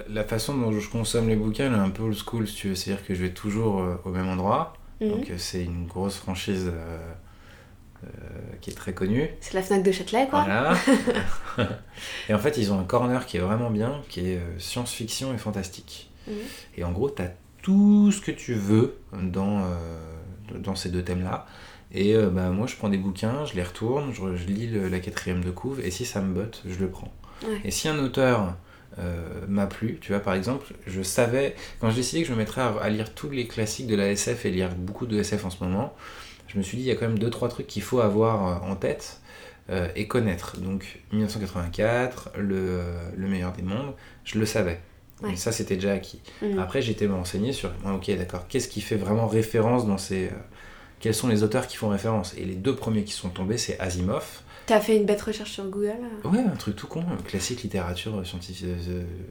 la- 0.08 0.24
façon 0.24 0.56
dont 0.56 0.72
je 0.72 0.88
consomme 0.88 1.28
les 1.28 1.36
bouquins 1.36 1.66
elle 1.66 1.72
est 1.72 1.76
un 1.76 1.90
peu 1.90 2.02
old 2.04 2.16
school, 2.16 2.46
si 2.46 2.54
tu 2.54 2.68
veux. 2.68 2.74
C'est-à-dire 2.74 3.04
que 3.06 3.14
je 3.14 3.22
vais 3.22 3.30
toujours 3.30 3.80
euh, 3.80 3.96
au 4.04 4.10
même 4.10 4.28
endroit. 4.28 4.74
Mhm. 5.00 5.10
Donc 5.10 5.32
c'est 5.38 5.64
une 5.64 5.86
grosse 5.86 6.16
franchise 6.16 6.70
qui 8.60 8.70
est 8.70 8.74
très 8.74 8.92
connue. 8.94 9.28
C'est 9.40 9.54
la 9.54 9.62
Fnac 9.62 9.82
de 9.82 9.92
Châtelet, 9.92 10.26
quoi. 10.28 10.42
Voilà. 10.44 10.74
et 12.28 12.34
en 12.34 12.38
fait, 12.38 12.56
ils 12.56 12.72
ont 12.72 12.78
un 12.80 12.84
corner 12.84 13.26
qui 13.26 13.36
est 13.36 13.40
vraiment 13.40 13.70
bien, 13.70 14.02
qui 14.08 14.20
est 14.20 14.36
euh, 14.38 14.58
science-fiction 14.58 15.34
et 15.34 15.38
fantastique. 15.38 16.10
Mhm. 16.26 16.34
Et 16.76 16.84
en 16.84 16.92
gros, 16.92 17.10
tu 17.10 17.22
as 17.22 17.32
tout 17.62 18.10
ce 18.12 18.20
que 18.20 18.30
tu 18.30 18.54
veux 18.54 18.96
dans, 19.12 19.60
euh, 19.60 19.64
dans 20.58 20.74
ces 20.74 20.88
deux 20.90 21.02
thèmes-là. 21.02 21.46
Et 21.92 22.14
euh, 22.14 22.30
bah, 22.30 22.50
moi, 22.50 22.66
je 22.66 22.76
prends 22.76 22.88
des 22.88 22.98
bouquins, 22.98 23.44
je 23.44 23.54
les 23.54 23.62
retourne, 23.62 24.12
je, 24.12 24.36
je 24.36 24.46
lis 24.46 24.66
le- 24.68 24.88
la 24.88 25.00
quatrième 25.00 25.42
de 25.44 25.50
couve, 25.50 25.80
et 25.80 25.90
si 25.90 26.04
ça 26.04 26.20
me 26.20 26.32
botte, 26.32 26.62
je 26.66 26.78
le 26.78 26.88
prends. 26.88 27.12
Ouais. 27.46 27.60
Et 27.64 27.70
si 27.70 27.88
un 27.88 27.98
auteur 27.98 28.54
euh, 28.98 29.22
m'a 29.48 29.66
plu, 29.66 29.98
tu 30.00 30.12
vois, 30.12 30.20
par 30.20 30.34
exemple, 30.34 30.72
je 30.86 31.02
savais, 31.02 31.54
quand 31.80 31.90
j'ai 31.90 31.96
décidé 31.96 32.22
que 32.22 32.28
je 32.28 32.32
me 32.32 32.38
mettrais 32.38 32.60
à, 32.62 32.74
à 32.80 32.88
lire 32.90 33.12
tous 33.14 33.30
les 33.30 33.46
classiques 33.46 33.86
de 33.88 33.96
la 33.96 34.08
SF 34.10 34.46
et 34.46 34.50
lire 34.50 34.70
beaucoup 34.76 35.06
de 35.06 35.18
SF 35.18 35.44
en 35.46 35.50
ce 35.50 35.62
moment, 35.64 35.94
je 36.52 36.58
me 36.58 36.62
suis 36.62 36.76
dit, 36.76 36.82
il 36.84 36.86
y 36.86 36.90
a 36.90 36.96
quand 36.96 37.06
même 37.08 37.18
deux, 37.18 37.30
trois 37.30 37.48
trucs 37.48 37.66
qu'il 37.66 37.82
faut 37.82 38.00
avoir 38.00 38.62
euh, 38.64 38.70
en 38.70 38.76
tête 38.76 39.20
euh, 39.70 39.88
et 39.94 40.06
connaître. 40.08 40.56
Donc, 40.58 41.00
1984, 41.12 42.30
le, 42.38 42.82
le 43.16 43.28
meilleur 43.28 43.52
des 43.52 43.62
mondes, 43.62 43.94
je 44.24 44.38
le 44.38 44.46
savais. 44.46 44.80
Ouais. 45.22 45.32
Et 45.34 45.36
ça, 45.36 45.52
c'était 45.52 45.74
déjà 45.76 45.92
acquis. 45.92 46.20
Mhm. 46.42 46.58
Après, 46.58 46.80
j'étais 46.82 47.06
me 47.06 47.14
renseigner 47.14 47.52
sur, 47.52 47.70
ah, 47.84 47.94
ok, 47.94 48.10
d'accord, 48.16 48.46
qu'est-ce 48.48 48.68
qui 48.68 48.80
fait 48.80 48.96
vraiment 48.96 49.26
référence 49.26 49.86
dans 49.86 49.98
ces. 49.98 50.26
euh, 50.26 50.30
quels 50.98 51.14
sont 51.14 51.28
les 51.28 51.42
auteurs 51.42 51.66
qui 51.66 51.76
font 51.76 51.88
référence? 51.88 52.34
Et 52.36 52.44
les 52.44 52.54
deux 52.56 52.74
premiers 52.74 53.04
qui 53.04 53.12
sont 53.12 53.28
tombés, 53.30 53.56
c'est 53.58 53.78
Asimov. 53.80 54.40
T'as 54.66 54.80
fait 54.80 54.96
une 54.96 55.04
bête 55.06 55.22
recherche 55.22 55.50
sur 55.52 55.64
Google 55.64 55.94
Ouais, 56.24 56.38
un 56.40 56.56
truc 56.56 56.76
tout 56.76 56.86
con, 56.86 57.04
classique 57.26 57.62
littérature 57.62 58.22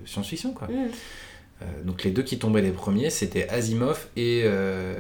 science-fiction, 0.06 0.54
quoi. 0.54 0.68
Mhm. 0.68 0.90
Euh, 1.62 1.66
donc 1.84 2.04
les 2.06 2.12
deux 2.12 2.24
qui 2.24 2.40
tombaient 2.40 2.62
les 2.62 2.72
premiers, 2.72 3.10
c'était 3.10 3.48
Asimov 3.50 4.08
et 4.16 4.44
euh, 4.46 4.94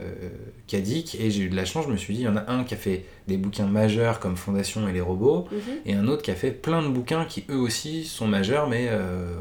Kadik. 0.68 1.16
Et 1.20 1.32
j'ai 1.32 1.44
eu 1.44 1.50
de 1.50 1.56
la 1.56 1.64
chance, 1.66 1.86
je 1.88 1.92
me 1.92 1.98
suis 1.98 2.14
dit, 2.14 2.22
il 2.22 2.26
y 2.26 2.28
en 2.28 2.36
a 2.36 2.52
un 2.52 2.64
qui 2.66 2.74
a 2.74 2.78
fait 2.78 3.06
des 3.28 3.38
bouquins 3.38 3.66
majeurs 3.68 4.20
comme 4.20 4.36
Fondation 4.36 4.88
et 4.90 4.92
les 4.92 5.00
robots, 5.02 5.48
Mhm. 5.52 5.60
et 5.86 5.94
un 5.94 6.08
autre 6.08 6.22
qui 6.22 6.32
a 6.32 6.36
fait 6.36 6.52
plein 6.52 6.82
de 6.84 6.90
bouquins 6.90 7.24
qui 7.26 7.46
eux 7.50 7.58
aussi 7.58 8.04
sont 8.04 8.28
majeurs, 8.28 8.68
mais 8.68 8.88
euh, 8.90 9.32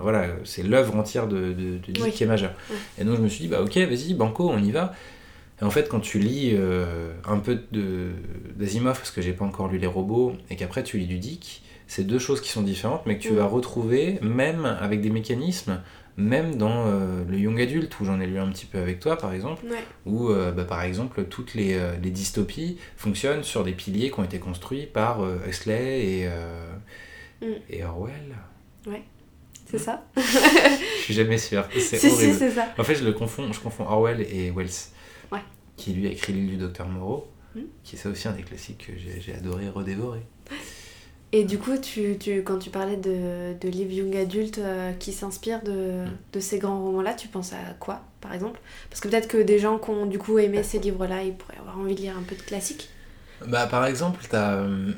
voilà, 0.00 0.26
c'est 0.44 0.62
l'œuvre 0.62 0.96
entière 0.96 1.26
de, 1.28 1.52
de, 1.52 1.52
de 1.52 1.92
Dick 1.92 2.00
Oui. 2.02 2.12
qui 2.12 2.22
est 2.24 2.26
majeure. 2.26 2.52
Et 2.98 3.04
donc 3.04 3.16
je 3.16 3.22
me 3.22 3.28
suis 3.28 3.42
dit, 3.42 3.48
bah 3.48 3.60
ok, 3.62 3.76
vas-y, 3.76 4.14
banco, 4.14 4.48
on 4.48 4.62
y 4.62 4.70
va. 4.70 4.94
Et 5.60 5.64
en 5.64 5.70
fait, 5.70 5.88
quand 5.88 6.00
tu 6.00 6.18
lis 6.20 6.52
euh, 6.54 7.10
un 7.26 7.40
peu 7.40 7.58
d'Asimov, 8.56 8.96
parce 8.96 9.10
que 9.10 9.20
j'ai 9.20 9.32
pas 9.32 9.44
encore 9.44 9.68
lu 9.68 9.78
les 9.78 9.86
robots, 9.86 10.32
et 10.50 10.56
qu'après 10.56 10.82
tu 10.82 10.98
lis 10.98 11.06
du 11.06 11.18
Dick, 11.18 11.62
c'est 11.86 12.04
deux 12.06 12.18
choses 12.18 12.40
qui 12.40 12.50
sont 12.50 12.62
différentes, 12.62 13.02
mais 13.06 13.16
que 13.18 13.22
tu 13.22 13.32
Mm. 13.32 13.36
vas 13.36 13.46
retrouver, 13.46 14.18
même 14.22 14.64
avec 14.66 15.00
des 15.00 15.10
mécanismes, 15.10 15.80
même 16.18 16.56
dans 16.56 16.84
euh, 16.86 17.24
le 17.26 17.38
Young 17.38 17.58
Adult, 17.60 17.98
où 18.00 18.04
j'en 18.04 18.20
ai 18.20 18.26
lu 18.26 18.38
un 18.38 18.50
petit 18.50 18.66
peu 18.66 18.78
avec 18.78 19.00
toi, 19.00 19.16
par 19.16 19.32
exemple, 19.32 19.64
Ouais. 19.66 19.78
où, 20.04 20.28
euh, 20.28 20.52
bah, 20.52 20.64
par 20.64 20.82
exemple, 20.82 21.24
toutes 21.24 21.54
les, 21.54 21.74
euh, 21.74 21.96
les 22.02 22.10
dystopies 22.10 22.76
fonctionnent 22.96 23.44
sur 23.44 23.64
des 23.64 23.72
piliers 23.72 24.10
qui 24.10 24.18
ont 24.20 24.24
été 24.24 24.38
construits 24.38 24.84
par 24.86 25.20
Huxley 25.46 26.04
et, 26.04 26.28
Mm. 27.40 27.46
et 27.70 27.84
Orwell. 27.84 28.34
C'est 29.70 29.78
ça 29.78 30.02
Je 30.16 31.02
suis 31.02 31.14
jamais 31.14 31.36
sûr. 31.38 31.64
C'est 31.72 31.80
Si, 31.98 32.08
si, 32.08 32.14
horrible. 32.14 32.34
c'est 32.38 32.50
ça. 32.50 32.68
en 32.78 32.82
fait, 32.84 32.94
je 32.96 33.04
le 33.04 33.12
confonds, 33.12 33.52
je 33.52 33.60
confonds 33.60 33.84
Orwell 33.86 34.22
et 34.22 34.50
Wells. 34.50 34.70
Ouais. 35.30 35.40
Qui 35.76 35.92
lui 35.92 36.06
a 36.08 36.10
écrit 36.10 36.32
l'île 36.32 36.48
du 36.48 36.56
docteur 36.56 36.88
Moreau, 36.88 37.28
Mm. 37.54 37.60
qui 37.84 37.96
est 37.96 37.98
ça 37.98 38.08
aussi 38.10 38.26
un 38.28 38.32
des 38.32 38.42
classiques 38.42 38.86
que 38.86 38.92
j'ai 38.98 39.20
j'ai 39.20 39.34
adoré 39.34 39.68
redévorer. 39.68 40.20
Et 41.32 41.44
du 41.44 41.58
coup, 41.58 41.76
tu, 41.76 42.16
tu, 42.18 42.42
quand 42.42 42.58
tu 42.58 42.70
parlais 42.70 42.96
de, 42.96 43.52
de 43.60 43.68
livres 43.68 43.92
young 43.92 44.16
adultes 44.16 44.58
euh, 44.58 44.92
qui 44.92 45.12
s'inspirent 45.12 45.62
de, 45.62 46.04
Mm. 46.06 46.10
de 46.32 46.40
ces 46.40 46.58
grands 46.58 46.82
romans-là, 46.82 47.12
tu 47.14 47.28
penses 47.28 47.52
à 47.52 47.74
quoi, 47.78 48.00
par 48.22 48.32
exemple? 48.32 48.60
Parce 48.88 49.00
que 49.02 49.08
peut-être 49.08 49.28
que 49.28 49.36
des 49.36 49.58
gens 49.58 49.78
qui 49.78 49.90
ont 49.90 50.06
du 50.06 50.18
coup 50.18 50.38
aimé 50.38 50.62
ces 50.62 50.78
livres-là, 50.78 51.22
ils 51.24 51.34
pourraient 51.34 51.58
avoir 51.58 51.78
envie 51.78 51.94
de 51.94 52.00
lire 52.00 52.16
un 52.18 52.22
peu 52.22 52.34
de 52.34 52.40
classique. 52.42 52.88
Bah, 53.46 53.66
par 53.66 53.84
exemple, 53.84 54.24
t'as 54.30 54.54
euh, 54.54 54.92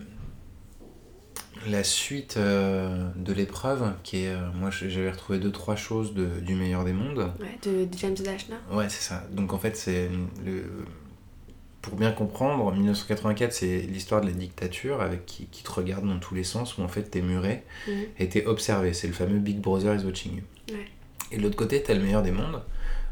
la 1.69 1.85
suite 1.85 2.37
euh, 2.37 3.09
de 3.17 3.33
l'épreuve, 3.33 3.93
qui 4.03 4.25
est. 4.25 4.35
moi, 4.55 4.71
j'avais 4.71 5.11
retrouvé 5.11 5.39
deux, 5.41 5.53
trois 5.53 5.77
choses 5.77 6.15
de- 6.15 6.41
du 6.41 6.55
meilleur 6.55 6.85
des 6.85 6.93
mondes. 6.93 7.33
Ouais, 7.41 7.59
de, 7.65 7.85
de 7.87 7.99
James 7.99 8.15
Dashner. 8.15 8.55
Ouais, 8.71 8.89
c'est 8.89 9.03
ça. 9.03 9.25
Donc 9.33 9.53
en 9.53 9.59
fait, 9.59 9.77
c'est 9.77 10.09
le. 10.45 10.63
Pour 11.83 11.95
bien 11.97 12.13
comprendre, 12.13 12.71
1984, 12.73 13.53
c'est 13.53 13.79
l'histoire 13.81 14.21
de 14.21 14.27
la 14.27 14.33
dictature 14.33 15.01
avec 15.01 15.25
qui, 15.25 15.47
qui 15.47 15.63
te 15.63 15.71
regarde 15.71 16.07
dans 16.07 16.19
tous 16.19 16.35
les 16.35 16.45
sens, 16.45 16.77
où 16.77 16.83
en 16.83 16.89
fait 16.89 17.05
t'es 17.05 17.23
muré 17.23 17.63
Mhm. 17.89 17.95
et 18.19 18.29
t'es 18.29 18.45
observé. 18.47 18.93
C'est 18.93 19.07
le 19.07 19.15
fameux 19.15 19.39
Big 19.39 19.59
Brother 19.61 19.95
is 19.95 20.05
watching 20.05 20.37
you. 20.37 20.43
Ouais. 20.75 20.85
Et 21.33 21.39
de 21.39 21.43
l'autre 21.43 21.57
côté, 21.57 21.83
t'as 21.83 21.95
le 21.95 22.01
meilleur 22.01 22.23
des 22.23 22.33
mondes, 22.33 22.61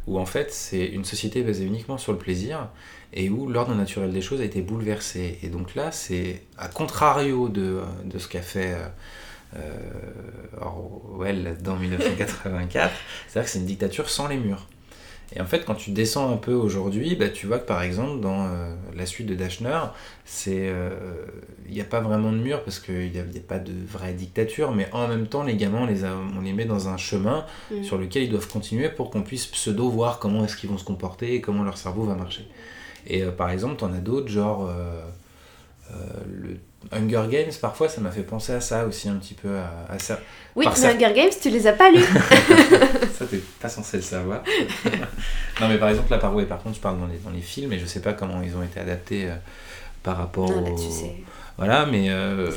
où 0.06 0.18
en 0.18 0.26
fait 0.26 0.52
c'est 0.52 0.84
une 0.86 1.04
société 1.04 1.42
basée 1.42 1.64
uniquement 1.64 1.96
sur 1.98 2.12
le 2.12 2.18
plaisir 2.18 2.68
et 3.14 3.30
où 3.30 3.48
l'ordre 3.48 3.74
naturel 3.74 4.12
des 4.12 4.20
choses 4.20 4.40
a 4.42 4.44
été 4.44 4.60
bouleversé. 4.60 5.38
Et 5.42 5.48
donc 5.48 5.74
là, 5.74 5.90
c'est 5.90 6.42
à 6.58 6.68
contrario 6.68 7.48
de, 7.48 7.80
de 8.04 8.18
ce 8.18 8.28
qu'a 8.28 8.42
fait 8.42 8.76
euh, 9.56 9.60
Orwell, 10.60 11.42
là-dedans, 11.42 11.76
1984. 11.76 12.92
C'est-à-dire 13.28 13.46
que 13.46 13.50
c'est 13.52 13.58
une 13.60 13.66
dictature 13.66 14.10
sans 14.10 14.28
les 14.28 14.36
murs. 14.36 14.66
Et 15.36 15.40
en 15.42 15.46
fait, 15.46 15.64
quand 15.66 15.74
tu 15.74 15.90
descends 15.90 16.32
un 16.32 16.38
peu 16.38 16.54
aujourd'hui, 16.54 17.14
bah, 17.14 17.28
tu 17.28 17.46
vois 17.46 17.58
que 17.58 17.66
par 17.66 17.82
exemple, 17.82 18.20
dans 18.20 18.46
euh, 18.46 18.74
la 18.96 19.04
suite 19.04 19.26
de 19.26 19.34
Dashner, 19.34 19.78
il 20.46 20.72
n'y 21.70 21.80
a 21.80 21.84
pas 21.84 22.00
vraiment 22.00 22.32
de 22.32 22.38
mur 22.38 22.64
parce 22.64 22.78
qu'il 22.78 23.12
n'y 23.12 23.18
a, 23.18 23.22
a, 23.22 23.40
pas 23.46 23.58
de 23.58 23.72
vraie 23.86 24.14
dictature, 24.14 24.72
mais 24.72 24.88
en 24.92 25.06
même 25.06 25.26
temps, 25.26 25.42
les 25.42 25.56
gamins, 25.56 25.82
on 25.82 25.86
les, 25.86 26.04
on 26.04 26.40
les 26.42 26.52
met 26.54 26.64
dans 26.64 26.88
un 26.88 26.96
chemin 26.96 27.44
Mm. 27.70 27.82
sur 27.84 27.98
lequel 27.98 28.24
ils 28.24 28.30
doivent 28.30 28.48
continuer 28.48 28.88
pour 28.88 29.10
qu'on 29.10 29.22
puisse 29.22 29.46
pseudo 29.46 29.88
voir 29.88 30.18
comment 30.18 30.44
est-ce 30.44 30.56
qu'ils 30.56 30.70
vont 30.70 30.78
se 30.78 30.84
comporter 30.84 31.34
et 31.34 31.40
comment 31.40 31.64
leur 31.64 31.76
cerveau 31.76 32.04
va 32.04 32.14
marcher. 32.14 32.46
Et 33.06 33.22
euh, 33.22 33.30
par 33.30 33.50
exemple, 33.50 33.76
t'en 33.76 33.92
as 33.92 33.98
d'autres, 33.98 34.28
genre 34.28 34.66
euh, 34.66 34.70
euh, 34.72 35.02
le 36.26 36.56
Hunger 36.92 37.24
Games, 37.30 37.50
parfois 37.60 37.88
ça 37.88 38.00
m'a 38.00 38.10
fait 38.10 38.22
penser 38.22 38.52
à 38.52 38.60
ça 38.60 38.86
aussi 38.86 39.08
un 39.08 39.16
petit 39.16 39.34
peu, 39.34 39.58
à, 39.58 39.92
à 39.92 39.98
ça. 39.98 40.20
Oui, 40.54 40.64
Par 40.64 40.78
mais 40.78 40.86
Hunger 40.86 41.12
Games, 41.14 41.30
tu 41.40 41.50
les 41.50 41.66
as 41.66 41.72
pas 41.72 41.90
lus. 41.90 42.02
ça, 43.18 43.26
t'es 43.26 43.40
pas 43.60 43.68
censé 43.68 43.98
le 43.98 44.02
savoir. 44.02 44.42
non, 45.60 45.68
mais 45.68 45.78
par 45.78 45.88
exemple, 45.88 46.10
là, 46.10 46.18
par, 46.18 46.34
ouais, 46.34 46.46
par 46.46 46.62
contre, 46.62 46.76
je 46.76 46.80
parle 46.80 46.98
dans 46.98 47.06
les, 47.06 47.18
dans 47.18 47.30
les 47.30 47.40
films 47.40 47.72
et 47.72 47.78
je 47.78 47.86
sais 47.86 48.00
pas 48.00 48.12
comment 48.12 48.42
ils 48.42 48.56
ont 48.56 48.62
été 48.62 48.80
adaptés 48.80 49.28
euh, 49.28 49.34
par 50.02 50.16
rapport 50.16 50.50
non, 50.50 50.62
au. 50.62 50.64
là-dessus, 50.64 50.90
c'est. 50.90 51.16
Voilà, 51.56 51.86
mais 51.86 52.06
euh, 52.08 52.52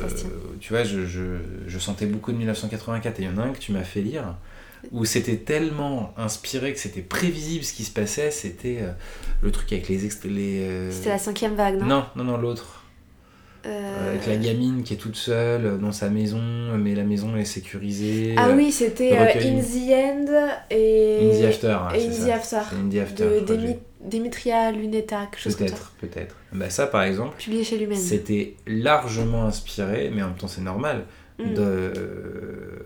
tu 0.59 0.73
vois, 0.73 0.83
je, 0.83 1.07
je, 1.07 1.23
je 1.65 1.79
sentais 1.79 2.05
beaucoup 2.05 2.31
de 2.31 2.37
1984 2.37 3.19
et 3.19 3.23
il 3.23 3.31
y 3.31 3.33
en 3.33 3.39
a 3.39 3.45
un 3.45 3.51
que 3.51 3.57
tu 3.57 3.71
m'as 3.71 3.83
fait 3.83 4.01
lire 4.01 4.35
où 4.91 5.05
c'était 5.05 5.37
tellement 5.37 6.13
inspiré 6.17 6.73
que 6.73 6.79
c'était 6.79 7.01
prévisible 7.01 7.63
ce 7.63 7.73
qui 7.73 7.83
se 7.83 7.91
passait. 7.91 8.31
C'était 8.31 8.79
euh, 8.81 8.91
le 9.41 9.51
truc 9.51 9.71
avec 9.73 9.87
les. 9.89 9.97
les 10.25 10.59
euh, 10.61 10.91
C'était 10.91 11.09
la 11.09 11.19
cinquième 11.19 11.55
vague, 11.55 11.79
non? 11.79 11.85
Non, 11.85 12.05
non, 12.15 12.23
non, 12.23 12.37
l'autre. 12.37 12.80
Euh, 13.65 14.09
Avec 14.09 14.25
la 14.25 14.37
gamine 14.37 14.81
qui 14.83 14.93
est 14.93 14.97
toute 14.97 15.15
seule 15.15 15.65
euh, 15.65 15.77
dans 15.77 15.91
sa 15.91 16.09
maison, 16.09 16.41
mais 16.77 16.95
la 16.95 17.03
maison 17.03 17.35
est 17.35 17.45
sécurisée. 17.45 18.33
Ah 18.37 18.47
euh, 18.49 18.55
oui, 18.55 18.71
c'était 18.71 19.13
euh. 19.13 19.25
In 19.35 19.61
the 19.61 19.91
End 19.91 20.49
et. 20.71 21.29
In 21.31 21.39
the 21.41 21.45
After. 21.45 21.77
ouais, 21.91 22.01
et 22.01 22.07
In 22.07 22.25
the 22.25 22.29
After. 22.31 22.57
In 22.75 22.89
the 22.89 22.95
After. 22.97 23.23
De 23.25 23.39
Demi- 23.45 23.77
Demetria 24.03 24.71
Luneta, 24.71 25.27
quelque 25.31 25.39
chose 25.39 25.55
comme 25.55 25.67
ça. 25.67 25.75
Peut-être, 25.75 25.93
peut-être. 26.13 26.35
Bah 26.53 26.71
ça 26.71 26.87
par 26.87 27.03
exemple, 27.03 27.35
Publié 27.37 27.63
chez 27.63 27.77
Lumen. 27.77 27.97
c'était 27.97 28.55
largement 28.65 29.45
inspiré, 29.45 30.11
mais 30.13 30.23
en 30.23 30.29
même 30.29 30.37
temps 30.37 30.47
c'est 30.47 30.61
normal, 30.61 31.03
Mm. 31.39 31.53
de, 31.53 31.61
euh, 31.61 32.85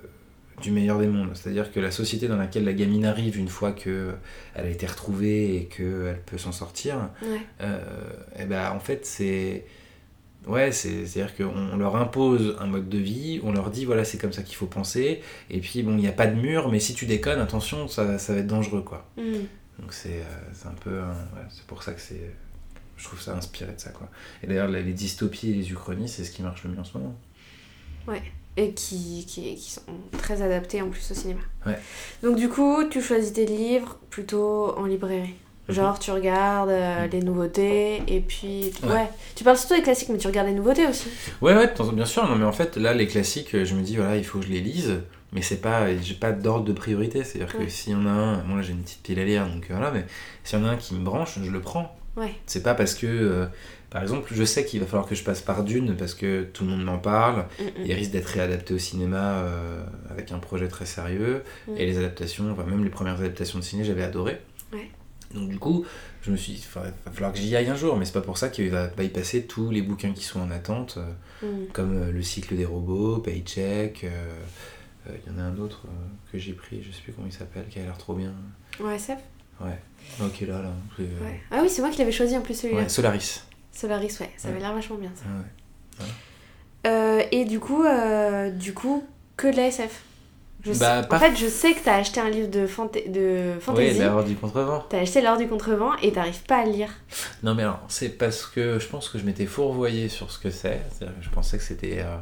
du 0.61 0.71
meilleur 0.71 0.99
des 0.99 1.07
mondes. 1.07 1.29
C'est-à-dire 1.33 1.71
que 1.71 1.79
la 1.79 1.91
société 1.91 2.27
dans 2.27 2.35
laquelle 2.37 2.63
la 2.65 2.73
gamine 2.73 3.05
arrive 3.05 3.37
une 3.37 3.47
fois 3.49 3.71
que 3.71 4.11
elle 4.55 4.65
a 4.65 4.69
été 4.69 4.85
retrouvée 4.85 5.55
et 5.55 5.65
qu'elle 5.65 6.19
peut 6.25 6.37
s'en 6.37 6.51
sortir, 6.51 6.95
Ouais. 7.21 7.39
euh, 7.61 7.77
et 8.39 8.45
ben 8.45 8.71
en 8.71 8.79
fait 8.79 9.05
c'est... 9.05 9.65
Ouais, 10.47 10.71
c'est- 10.71 11.05
c'est-à-dire 11.05 11.35
qu'on 11.35 11.55
on 11.73 11.77
leur 11.77 11.95
impose 11.95 12.55
un 12.59 12.67
mode 12.67 12.87
de 12.87 12.97
vie, 12.99 13.39
on 13.43 13.51
leur 13.51 13.71
dit 13.71 13.85
voilà 13.85 14.05
c'est 14.05 14.17
comme 14.19 14.33
ça 14.33 14.43
qu'il 14.43 14.55
faut 14.55 14.67
penser, 14.67 15.21
et 15.49 15.59
puis 15.59 15.81
bon 15.81 15.91
il 15.93 16.01
n'y 16.01 16.07
a 16.07 16.11
pas 16.11 16.27
de 16.27 16.35
mur, 16.35 16.69
mais 16.71 16.79
si 16.79 16.93
tu 16.93 17.05
déconnes, 17.07 17.39
attention, 17.39 17.87
ça, 17.87 18.19
ça 18.19 18.33
va 18.33 18.39
être 18.39 18.47
dangereux 18.47 18.81
quoi. 18.83 19.09
Mm. 19.17 19.21
Donc 19.79 19.91
c'est 19.93 20.19
euh, 20.19 20.69
un 20.69 20.73
peu. 20.83 20.99
ouais, 20.99 21.45
c'est 21.49 21.65
pour 21.65 21.81
ça 21.83 21.93
que 21.93 22.01
c'est. 22.01 22.31
Je 22.97 23.03
trouve 23.03 23.19
ça 23.19 23.35
inspiré 23.35 23.73
de 23.73 23.79
ça, 23.79 23.89
quoi. 23.89 24.09
Et 24.41 24.47
d'ailleurs, 24.47 24.69
les 24.69 24.81
dystopies 24.93 25.49
et 25.51 25.53
les 25.53 25.69
uchronies, 25.69 26.07
c'est 26.07 26.23
ce 26.23 26.31
qui 26.31 26.41
marche 26.43 26.63
le 26.63 26.69
mieux 26.69 26.79
en 26.79 26.83
ce 26.85 26.97
moment. 26.97 27.13
Et 28.57 28.71
qui, 28.73 29.25
qui, 29.27 29.55
qui 29.55 29.71
sont 29.71 29.81
très 30.17 30.41
adaptés 30.41 30.81
en 30.81 30.87
plus 30.89 31.11
au 31.11 31.13
cinéma. 31.13 31.41
Ouais. 31.65 31.77
Donc 32.23 32.37
du 32.37 32.47
coup, 32.47 32.85
tu 32.89 33.01
choisis 33.01 33.33
tes 33.33 33.45
livres 33.45 33.99
plutôt 34.09 34.73
en 34.77 34.85
librairie. 34.85 35.33
Genre, 35.67 35.97
tu 35.99 36.11
regardes 36.11 36.69
euh, 36.69 37.05
Mhm. 37.05 37.09
les 37.11 37.19
nouveautés 37.21 38.01
et 38.07 38.19
puis. 38.19 38.71
Ouais. 38.83 38.89
Ouais. 38.93 39.09
Tu 39.35 39.43
parles 39.43 39.57
surtout 39.57 39.75
des 39.75 39.81
classiques, 39.81 40.09
mais 40.09 40.17
tu 40.17 40.27
regardes 40.27 40.47
les 40.47 40.53
nouveautés 40.53 40.85
aussi. 40.87 41.07
Ouais, 41.41 41.55
ouais, 41.55 41.71
bien 41.93 42.05
sûr. 42.05 42.27
Non, 42.27 42.35
mais 42.35 42.45
en 42.45 42.51
fait, 42.51 42.77
là, 42.77 42.93
les 42.93 43.07
classiques, 43.07 43.55
euh, 43.55 43.65
je 43.65 43.73
me 43.75 43.81
dis, 43.81 43.95
voilà, 43.95 44.15
il 44.17 44.23
faut 44.25 44.39
que 44.39 44.45
je 44.45 44.51
les 44.51 44.61
lise. 44.61 44.95
Mais 45.33 45.41
c'est 45.41 45.61
pas. 45.61 45.87
J'ai 46.01 46.13
pas 46.13 46.31
d'ordre 46.31 46.65
de 46.65 46.71
priorité. 46.73 47.23
C'est-à-dire 47.23 47.53
Ouais. 47.59 47.65
que 47.65 47.71
s'il 47.71 47.93
y 47.93 47.95
en 47.95 48.05
a 48.05 48.09
un. 48.11 48.43
Moi, 48.43 48.61
j'ai 48.61 48.71
une 48.73 48.83
petite 48.83 49.01
pile 49.01 49.19
à 49.19 49.25
lire, 49.25 49.45
donc 49.47 49.63
euh, 49.69 49.73
voilà. 49.75 49.91
Mais 49.91 50.05
s'il 50.43 50.59
y 50.59 50.61
en 50.61 50.65
a 50.65 50.69
un 50.69 50.75
qui 50.77 50.93
me 50.93 51.03
branche, 51.03 51.39
je 51.43 51.49
le 51.51 51.59
prends. 51.61 51.97
Ouais. 52.15 52.33
C'est 52.45 52.63
pas 52.63 52.75
parce 52.75 52.93
que. 52.93 53.07
euh, 53.07 53.45
par 53.89 54.01
exemple, 54.03 54.29
je 54.33 54.43
sais 54.43 54.65
qu'il 54.65 54.81
va 54.81 54.85
falloir 54.85 55.07
que 55.07 55.15
je 55.15 55.23
passe 55.23 55.41
par 55.41 55.63
Dune 55.63 55.95
parce 55.97 56.13
que 56.15 56.43
tout 56.43 56.63
le 56.65 56.71
monde 56.71 56.83
m'en 56.83 56.97
parle. 56.97 57.45
Mm, 57.59 57.63
mm. 57.63 57.85
Il 57.85 57.93
risque 57.93 58.11
d'être 58.11 58.27
réadapté 58.27 58.73
au 58.73 58.77
cinéma 58.77 59.17
euh, 59.39 59.83
avec 60.11 60.31
un 60.33 60.37
projet 60.39 60.67
très 60.67 60.85
sérieux. 60.85 61.43
Mm. 61.67 61.77
Et 61.77 61.85
les 61.85 61.97
adaptations, 61.97 62.51
enfin, 62.51 62.63
même 62.69 62.83
les 62.83 62.89
premières 62.89 63.19
adaptations 63.19 63.57
de 63.57 63.63
ciné, 63.63 63.83
j'avais 63.83 64.03
adoré. 64.03 64.41
Donc 65.33 65.49
du 65.49 65.59
coup, 65.59 65.85
je 66.21 66.31
me 66.31 66.37
suis 66.37 66.53
dit, 66.53 66.65
il 66.75 66.79
va 66.81 66.91
falloir 67.11 67.33
que 67.33 67.39
j'y 67.39 67.55
aille 67.55 67.67
un 67.69 67.75
jour, 67.75 67.97
mais 67.97 68.05
c'est 68.05 68.13
pas 68.13 68.21
pour 68.21 68.37
ça 68.37 68.49
qu'il 68.49 68.69
va 68.69 68.87
bypasser 68.87 69.43
tous 69.45 69.69
les 69.71 69.81
bouquins 69.81 70.13
qui 70.13 70.23
sont 70.23 70.39
en 70.39 70.51
attente, 70.51 70.97
euh, 70.97 71.11
Mm. 71.45 71.65
comme 71.73 71.97
euh, 71.97 72.11
Le 72.11 72.21
cycle 72.21 72.55
des 72.55 72.63
robots, 72.65 73.17
Paycheck, 73.17 74.05
euh, 74.05 74.07
euh, 75.09 75.15
il 75.27 75.33
y 75.33 75.35
en 75.35 75.39
a 75.39 75.43
un 75.43 75.57
autre 75.57 75.81
que 76.31 76.37
j'ai 76.37 76.53
pris, 76.53 76.81
je 76.81 76.91
sais 76.95 77.01
plus 77.01 77.11
comment 77.11 77.27
il 77.27 77.33
s'appelle, 77.33 77.65
qui 77.69 77.79
a 77.79 77.83
l'air 77.83 77.97
trop 77.97 78.13
bien. 78.13 78.33
Ouais, 78.79 78.95
SF 78.95 79.19
Ouais. 79.59 79.77
Ok, 80.21 80.41
là, 80.41 80.61
là. 80.61 80.71
Ouais. 80.99 81.41
Ah 81.51 81.59
oui, 81.61 81.69
c'est 81.69 81.81
moi 81.81 81.89
qui 81.91 81.97
l'avais 81.99 82.11
choisi 82.13 82.37
en 82.37 82.41
plus 82.41 82.57
celui-là. 82.57 82.83
ouais, 82.83 82.89
Solaris. 82.89 83.41
Solaris, 83.73 84.17
ouais, 84.21 84.29
ça 84.37 84.47
avait 84.47 84.57
Ouais. 84.57 84.61
l'air 84.63 84.73
vachement 84.73 84.95
bien 84.97 85.11
ça. 85.15 85.23
Ah 85.99 86.03
ouais. 86.03 87.27
Et 87.31 87.45
du 87.45 87.59
coup, 87.59 87.83
du 88.55 88.73
coup, 88.73 89.03
que 89.37 89.47
de 89.51 89.57
la 89.57 89.67
SF. 89.67 90.03
Je 90.65 90.71
Bah, 90.79 91.01
sais- 91.03 91.07
pas- 91.07 91.17
En 91.17 91.19
fait, 91.19 91.35
je 91.35 91.47
sais 91.47 91.73
que 91.73 91.79
t'as 91.83 91.95
acheté 91.97 92.19
un 92.19 92.29
livre 92.29 92.49
de, 92.49 92.65
fanta- 92.67 93.07
de 93.09 93.53
Oui, 93.55 93.61
fantasy. 93.61 93.93
l'erreur 93.99 94.23
du 94.23 94.35
contrevent. 94.35 94.83
T'as 94.89 94.99
acheté 94.99 95.21
l'heure 95.21 95.37
du 95.37 95.47
contrevent 95.47 95.91
et 96.01 96.11
t'arrives 96.11 96.43
pas 96.43 96.57
à 96.57 96.65
le 96.65 96.71
lire. 96.71 96.89
Non 97.43 97.53
mais 97.53 97.63
alors, 97.63 97.81
c'est 97.87 98.09
parce 98.09 98.45
que 98.45 98.79
je 98.79 98.87
pense 98.87 99.09
que 99.09 99.19
je 99.19 99.23
m'étais 99.25 99.45
fourvoyé 99.45 100.09
sur 100.09 100.31
ce 100.31 100.39
que 100.39 100.49
c'est. 100.49 100.81
C'est-à-dire 100.91 101.17
que 101.19 101.23
je 101.23 101.29
pensais 101.29 101.57
que 101.57 101.63
c'était... 101.63 101.99
euh, 101.99 102.17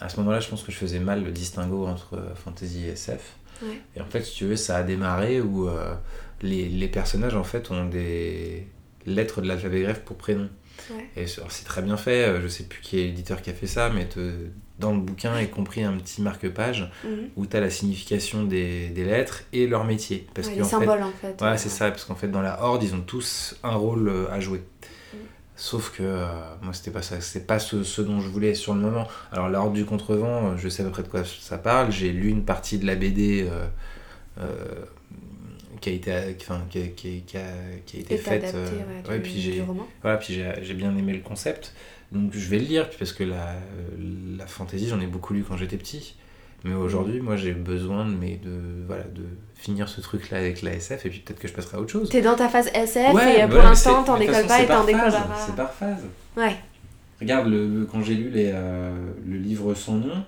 À 0.00 0.08
ce 0.08 0.18
moment-là, 0.20 0.40
je 0.40 0.48
pense 0.48 0.62
que 0.62 0.70
je 0.72 0.76
faisais 0.76 0.98
mal 1.00 1.24
le 1.24 1.30
distinguo 1.32 1.86
entre 1.86 2.18
fantasy 2.44 2.84
et 2.86 2.90
SF. 2.92 3.32
Ouais. 3.62 3.80
Et 3.96 4.00
en 4.00 4.06
fait, 4.06 4.22
si 4.22 4.34
tu 4.34 4.44
veux, 4.46 4.56
ça 4.56 4.76
a 4.76 4.82
démarré 4.82 5.40
où 5.40 5.68
euh, 5.68 5.94
les, 6.42 6.68
les 6.68 6.88
personnages, 6.88 7.34
en 7.36 7.44
fait, 7.44 7.70
ont 7.70 7.86
des 7.86 8.66
lettres 9.06 9.40
de 9.40 9.48
l'alphabet 9.48 9.82
grec 9.82 10.04
pour 10.04 10.16
prénom. 10.16 10.48
Ouais. 10.90 11.08
Et 11.16 11.26
c'est 11.26 11.64
très 11.64 11.82
bien 11.82 11.96
fait, 11.96 12.24
euh, 12.24 12.40
je 12.42 12.48
sais 12.48 12.64
plus 12.64 12.80
qui 12.80 13.00
est 13.00 13.04
l'éditeur 13.04 13.40
qui 13.42 13.50
a 13.50 13.54
fait 13.54 13.66
ça, 13.66 13.90
mais 13.90 14.06
te- 14.06 14.48
dans 14.78 14.92
le 14.92 14.98
bouquin 15.00 15.38
est 15.38 15.48
compris 15.48 15.82
un 15.84 15.92
petit 15.94 16.20
marque-page 16.20 16.90
Mhm. 17.04 17.28
où 17.36 17.46
tu 17.46 17.56
as 17.56 17.60
la 17.60 17.70
signification 17.70 18.44
des, 18.44 18.88
des 18.88 19.04
lettres 19.04 19.44
et 19.52 19.66
leur 19.66 19.84
métier. 19.84 20.26
Parce 20.34 20.48
Ouais, 20.48 20.54
que, 20.54 20.58
les 20.58 20.64
en 20.64 20.68
fait, 20.68 20.70
symboles 20.86 21.02
en 21.02 21.12
fait. 21.12 21.40
Ouais, 21.42 21.56
c'est 21.58 21.68
ça, 21.68 21.90
parce 21.90 22.04
qu'en 22.04 22.16
fait, 22.16 22.28
dans 22.28 22.42
la 22.42 22.62
Horde, 22.62 22.82
ils 22.82 22.94
ont 22.94 23.00
tous 23.00 23.54
un 23.62 23.76
rôle 23.76 24.08
euh, 24.08 24.26
à 24.30 24.40
jouer. 24.40 24.58
Mm. 24.58 25.16
Sauf 25.56 25.90
que 25.96 26.02
euh, 26.02 26.26
moi, 26.62 26.72
c'était 26.74 26.90
pas 26.90 27.02
ça, 27.02 27.20
c'est 27.20 27.46
pas 27.46 27.60
ce, 27.60 27.84
ce 27.84 28.02
dont 28.02 28.20
je 28.20 28.28
voulais 28.28 28.54
sur 28.54 28.74
le 28.74 28.80
moment. 28.80 29.06
Alors, 29.32 29.48
la 29.48 29.60
Horde 29.60 29.74
du 29.74 29.84
Contrevent, 29.84 30.56
je 30.56 30.68
sais 30.68 30.82
à 30.82 30.86
peu 30.86 30.90
près 30.90 31.04
de 31.04 31.08
quoi 31.08 31.22
ça 31.24 31.56
parle. 31.58 31.92
J'ai 31.92 32.10
lu 32.12 32.28
une 32.28 32.44
partie 32.44 32.78
de 32.78 32.86
la 32.86 32.96
BD 32.96 33.46
euh, 33.48 33.66
euh, 34.40 34.44
qui 35.84 35.90
a 35.90 35.92
été, 35.92 36.12
enfin, 36.40 36.62
qui 36.70 36.78
a, 36.78 36.86
qui 36.88 37.08
a- 37.08 37.20
qui 37.26 37.36
a- 37.36 37.78
qui 37.84 37.96
a 37.98 38.00
été 38.00 38.16
faite. 38.16 38.44
adapté 38.44 38.58
euh, 38.58 39.10
ouais, 39.10 39.20
puis 39.20 39.38
j'ai 39.40 39.62
voilà, 40.02 40.16
puis 40.16 40.32
j'ai 40.34 40.50
j'ai 40.62 40.74
bien 40.74 40.96
aimé 40.96 41.12
le 41.12 41.20
concept. 41.20 41.74
Donc, 42.12 42.30
je 42.32 42.48
vais 42.48 42.58
le 42.58 42.64
lire, 42.64 42.88
parce 42.98 43.12
que 43.12 43.24
la, 43.24 43.54
la 44.38 44.46
fantasy, 44.46 44.88
j'en 44.88 45.00
ai 45.00 45.06
beaucoup 45.06 45.34
lu 45.34 45.42
quand 45.46 45.56
j'étais 45.56 45.76
petit. 45.76 46.14
Mais 46.62 46.72
aujourd'hui, 46.72 47.20
moi, 47.20 47.36
j'ai 47.36 47.52
besoin 47.52 48.06
de, 48.06 48.14
mais 48.14 48.36
de, 48.42 48.52
voilà, 48.86 49.02
de 49.04 49.24
finir 49.56 49.88
ce 49.88 50.00
truc-là 50.00 50.38
avec 50.38 50.62
la 50.62 50.72
SF, 50.74 51.04
et 51.04 51.10
puis 51.10 51.18
peut-être 51.20 51.40
que 51.40 51.48
je 51.48 51.52
passerai 51.52 51.76
à 51.76 51.80
autre 51.80 51.90
chose. 51.92 52.08
T'es 52.08 52.22
dans 52.22 52.36
ta 52.36 52.48
phase 52.48 52.68
SF 52.72 53.12
Ouais, 53.12 53.40
et 53.44 53.46
pour 53.48 53.58
l'instant 53.58 54.04
t'en 54.04 54.16
décolles 54.18 54.46
pas 54.46 54.62
et 54.62 54.66
t'en 54.66 54.84
décolleras. 54.84 55.10
phase, 55.10 55.46
C'est 55.46 55.56
par 55.56 55.74
phase. 55.74 56.04
Ouais. 56.36 56.56
Regarde, 57.20 57.48
le, 57.48 57.86
quand 57.90 58.02
j'ai 58.02 58.14
lu 58.14 58.30
les, 58.30 58.50
euh, 58.54 58.94
le 59.26 59.36
livre 59.36 59.74
sans 59.74 59.96
nom, 59.96 60.24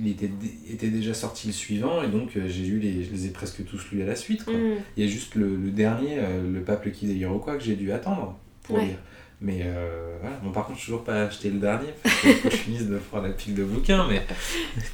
il 0.00 0.08
était, 0.08 0.28
dé- 0.28 0.54
était 0.72 0.88
déjà 0.88 1.12
sorti 1.14 1.46
le 1.48 1.52
suivant, 1.52 2.02
et 2.02 2.08
donc 2.08 2.36
euh, 2.36 2.48
j'ai 2.48 2.64
lu 2.64 2.78
les, 2.78 3.04
je 3.04 3.10
les 3.10 3.26
ai 3.26 3.30
presque 3.30 3.64
tous 3.64 3.90
lus 3.92 4.02
à 4.02 4.06
la 4.06 4.16
suite. 4.16 4.44
quoi. 4.44 4.54
Mm. 4.54 4.76
Il 4.96 5.04
y 5.04 5.06
a 5.06 5.10
juste 5.10 5.34
le, 5.34 5.56
le 5.56 5.70
dernier, 5.70 6.16
euh, 6.18 6.50
Le 6.50 6.60
Pape 6.62 6.90
qui 6.92 7.06
des 7.06 7.14
Iroquois, 7.14 7.56
que 7.56 7.62
j'ai 7.64 7.76
dû 7.76 7.92
attendre 7.92 8.38
pour 8.62 8.76
Ouais. 8.76 8.86
lire. 8.86 8.96
Mais 9.42 9.60
euh, 9.64 10.16
voilà. 10.20 10.36
Bon, 10.42 10.52
par 10.52 10.66
contre, 10.66 10.78
je 10.78 10.84
suis 10.84 10.92
toujours 10.92 11.04
pas 11.04 11.22
acheté 11.24 11.50
le 11.50 11.58
dernier, 11.58 11.88
parce 12.02 12.20
que 12.20 12.28
je 12.44 12.56
finisse 12.56 12.86
de 12.86 12.98
faire 12.98 13.22
la 13.22 13.30
pile 13.30 13.54
de 13.54 13.64
bouquins, 13.64 14.06
mais, 14.08 14.22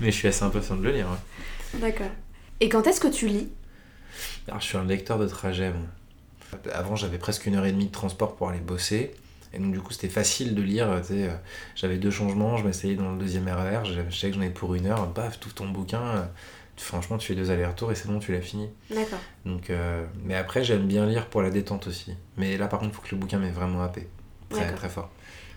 mais 0.01 0.11
je 0.13 0.17
suis 0.17 0.29
assez 0.29 0.45
impatient 0.45 0.77
de 0.77 0.83
le 0.85 0.93
lire. 0.93 1.07
ouais. 1.09 1.81
D'accord. 1.81 2.11
Et 2.61 2.69
quand 2.69 2.87
est-ce 2.87 3.01
que 3.01 3.09
tu 3.09 3.27
lis? 3.27 3.49
Alors, 4.49 4.61
je 4.61 4.67
suis 4.67 4.77
un 4.79 4.85
lecteur 4.85 5.19
de 5.19 5.27
trajet. 5.27 5.71
moi. 5.73 6.63
Avant, 6.73 6.95
j'avais 6.97 7.19
presque 7.19 7.47
une 7.47 7.57
heure 7.57 7.67
et 7.67 7.73
demie 7.73 7.87
de 7.87 7.93
transport 7.93 8.37
pour 8.37 8.49
aller 8.49 8.61
bosser. 8.61 9.11
Et 9.53 9.59
donc, 9.59 9.73
du 9.73 9.81
coup, 9.81 9.93
c'était 9.93 10.09
facile 10.09 10.55
de 10.55 10.63
lire. 10.63 10.89
tu 11.03 11.09
sais, 11.15 11.29
euh, 11.29 11.35
J'avais 11.75 11.97
deux 11.99 12.11
changements, 12.11 12.57
je 12.57 12.65
m'asseyais 12.65 12.95
dans 12.95 13.13
le 13.13 13.19
deuxième 13.19 13.49
RER, 13.49 13.85
je 13.85 14.01
je 14.09 14.17
savais 14.17 14.33
que 14.33 14.37
j'en 14.39 14.43
ai 14.45 14.51
pour 14.51 14.75
une 14.75 14.87
heure, 14.87 15.13
paf, 15.13 15.39
tout 15.41 15.51
ton 15.51 15.69
bouquin. 15.69 16.01
euh, 16.03 16.25
Franchement, 16.79 17.17
tu 17.17 17.29
fais 17.29 17.35
deux 17.35 17.51
allers-retours 17.51 17.91
et 17.91 17.95
c'est 17.95 18.07
bon, 18.07 18.19
tu 18.19 18.33
l'as 18.33 18.43
fini. 18.43 18.69
D'accord. 18.91 19.19
Donc, 19.47 19.71
euh, 19.71 20.05
mais 20.25 20.35
après, 20.35 20.63
j'aime 20.63 20.87
bien 20.87 21.07
lire 21.07 21.27
pour 21.27 21.41
la 21.41 21.49
détente 21.49 21.87
aussi. 21.87 22.13
Mais 22.37 22.59
là, 22.59 22.67
par 22.69 22.81
contre, 22.81 22.93
il 22.93 22.95
faut 22.97 23.01
que 23.03 23.15
le 23.15 23.17
bouquin 23.21 23.39
m'ait 23.39 23.51
vraiment 23.51 23.83
happé. 23.83 24.07
Très, 24.51 24.71
très 24.75 24.91
fort. 24.91 25.09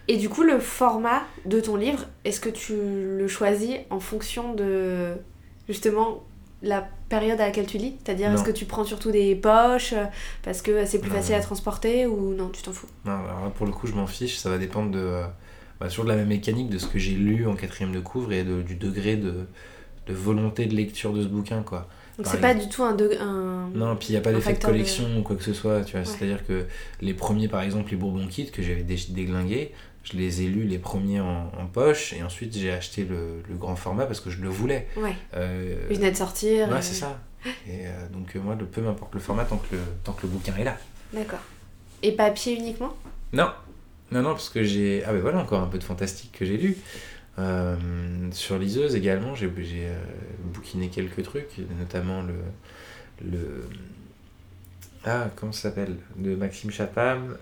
Et 0.08 0.16
du 0.18 0.30
coup, 0.30 0.44
le 0.44 0.60
format 0.60 1.24
de 1.46 1.60
ton 1.60 1.76
livre, 1.76 2.06
est-ce 2.24 2.40
que 2.40 2.50
tu 2.50 2.74
le 2.74 3.28
choisis 3.28 3.76
en 3.90 4.00
fonction 4.00 4.54
de 4.54 5.16
justement 5.68 6.24
la 6.62 6.88
période 7.10 7.42
à 7.42 7.46
laquelle 7.48 7.66
tu 7.66 7.78
lis 7.78 7.96
C'est-à-dire, 8.06 8.32
est-ce 8.32 8.44
que 8.44 8.52
tu 8.52 8.66
prends 8.66 8.84
surtout 8.84 9.12
des 9.12 9.36
poches 9.36 9.94
euh, 9.94 10.06
parce 10.44 10.62
que 10.62 10.86
c'est 10.86 11.00
plus 11.00 11.10
Non, 11.10 11.16
facile 11.18 11.36
à 11.36 11.40
transporter 11.42 12.06
ou 12.06 12.34
non, 12.34 12.50
tu 12.50 12.62
t'en 12.62 12.72
fous? 12.72 12.88
Non, 13.06 13.14
alors 13.14 13.46
là, 13.46 13.50
pour 13.50 13.66
le 13.66 13.72
coup, 13.72 13.88
je 13.88 13.94
m'en 13.94 14.08
fiche. 14.08 14.38
Ça 14.38 14.50
va 14.50 14.58
dépendre 14.58 14.92
de, 14.92 15.00
euh, 15.00 15.24
bah, 15.80 15.88
toujours 15.90 16.06
de 16.06 16.10
la 16.10 16.16
même 16.16 16.28
mécanique 16.28 16.70
de 16.70 16.78
ce 16.78 16.88
que 16.88 17.00
j'ai 17.00 17.12
lu 17.14 17.48
en 17.48 17.56
quatrième 17.56 17.92
de 17.94 18.00
couvre 18.00 18.32
et 18.32 18.44
de- 18.44 18.62
du 18.62 18.76
degré 18.76 19.16
de, 19.18 19.48
de 20.08 20.14
volonté 20.14 20.66
de 20.66 20.76
lecture 20.76 21.12
de 21.14 21.22
ce 21.22 21.28
bouquin, 21.28 21.62
quoi. 21.64 21.88
Donc 22.18 22.28
c'est 22.28 22.42
pas 22.42 22.54
du 22.54 22.68
tout 22.68 22.84
un. 22.84 22.94
de- 22.96 23.18
un... 23.22 23.70
Non, 23.74 23.96
puis 23.96 24.10
il 24.10 24.12
n'y 24.12 24.18
a 24.18 24.22
pas 24.22 24.34
d'effet 24.34 24.52
de 24.54 24.60
collection 24.64 25.06
ou 25.18 25.22
quoi 25.24 25.38
que 25.38 25.44
ce 25.44 25.54
soit, 25.54 25.82
tu 25.86 25.94
vois. 25.94 26.02
Ouais. 26.02 26.06
C'est-à-dire 26.06 26.46
que 26.46 26.66
les 27.02 27.14
premiers, 27.14 27.48
par 27.48 27.62
exemple, 27.62 27.92
les 27.92 27.98
Bourbon 27.98 28.28
Kit 28.28 28.52
que 28.52 28.62
j'avais 28.62 28.84
dé- 28.84 28.98
déglingués, 29.10 29.72
je 30.04 30.18
les 30.18 30.42
ai 30.42 30.48
lus 30.48 30.64
les 30.64 30.80
premiers 30.80 31.20
en, 31.20 31.52
en 31.58 31.66
poche 31.66 32.14
et 32.14 32.24
ensuite 32.24 32.56
j'ai 32.58 32.72
acheté 32.72 33.04
le, 33.04 33.44
le 33.48 33.56
grand 33.56 33.76
format 33.76 34.06
parce 34.06 34.20
que 34.22 34.30
je 34.30 34.42
le 34.42 34.50
voulais. 34.50 34.88
Ouais. 34.98 35.16
Euh, 35.36 35.88
Il 35.90 35.98
venait 35.98 36.12
de 36.12 36.18
sortir. 36.18 36.70
ouais, 36.70 36.80
et- 36.80 36.82
c'est 36.82 36.96
ça. 36.96 37.20
Et 37.68 37.88
euh, 37.88 38.08
donc, 38.12 38.36
euh, 38.36 38.40
moi, 38.42 38.56
le, 38.60 38.66
peu 38.66 38.82
m'importe 38.82 39.14
le 39.14 39.20
format 39.22 39.46
tant 39.46 39.58
que 39.58 39.76
le, 39.76 39.82
tant 40.04 40.12
que 40.14 40.24
le 40.24 40.30
bouquin 40.30 40.54
est 40.58 40.64
là. 40.66 40.78
D'accord. 41.14 41.40
Et 42.04 42.12
papier 42.12 42.56
uniquement? 42.56 42.94
Non, 43.34 43.50
non, 44.12 44.22
non, 44.22 44.32
parce 44.32 44.50
que 44.50 44.64
j'ai. 44.64 45.04
Ah, 45.06 45.14
ben 45.14 45.22
voilà, 45.22 45.40
encore 45.40 45.62
un 45.62 45.68
peu 45.68 45.78
de 45.78 45.84
fantastique 45.84 46.32
que 46.38 46.46
j'ai 46.46 46.58
lu. 46.58 46.76
Euh, 47.38 47.76
sur 48.32 48.58
Liseuse 48.58 48.96
également, 48.96 49.36
j'ai 49.36 49.48
euh, 49.48 49.98
bouquiné 50.54 50.90
quelques 50.90 51.24
trucs, 51.24 51.60
notamment 51.80 52.22
le. 52.24 52.34
le... 53.32 53.70
Ah, 55.06 55.30
comment 55.36 55.52
ça 55.54 55.64
s'appelle? 55.70 55.96
De 56.18 56.36
Maxime 56.36 56.72
Chapam. 56.72 57.38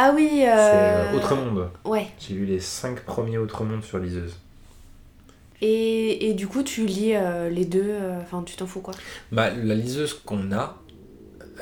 Ah 0.00 0.12
oui. 0.14 0.28
C'est 0.32 0.48
Euh... 0.48 1.12
euh, 1.12 1.16
Autre 1.16 1.34
Monde. 1.34 1.70
Ouais. 1.84 2.06
J'ai 2.20 2.34
lu 2.34 2.46
les 2.46 2.60
cinq 2.60 3.00
premiers 3.00 3.36
Autre 3.38 3.64
Monde 3.64 3.82
sur 3.82 3.98
Liseuse. 3.98 4.36
Et, 5.60 6.28
et 6.30 6.34
du 6.34 6.46
coup, 6.46 6.62
tu 6.62 6.86
lis 6.86 7.14
euh, 7.16 7.48
les 7.50 7.64
deux. 7.64 7.82
euh, 7.84 8.20
Enfin, 8.22 8.42
tu 8.44 8.54
t'en 8.56 8.66
fous 8.66 8.80
quoi 8.80 8.94
Bah, 9.32 9.50
la 9.50 9.74
liseuse 9.74 10.14
qu'on 10.14 10.52
a, 10.52 10.78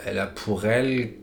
elle 0.04 0.18
a 0.18 0.26
pour 0.26 0.66
elle 0.66 1.14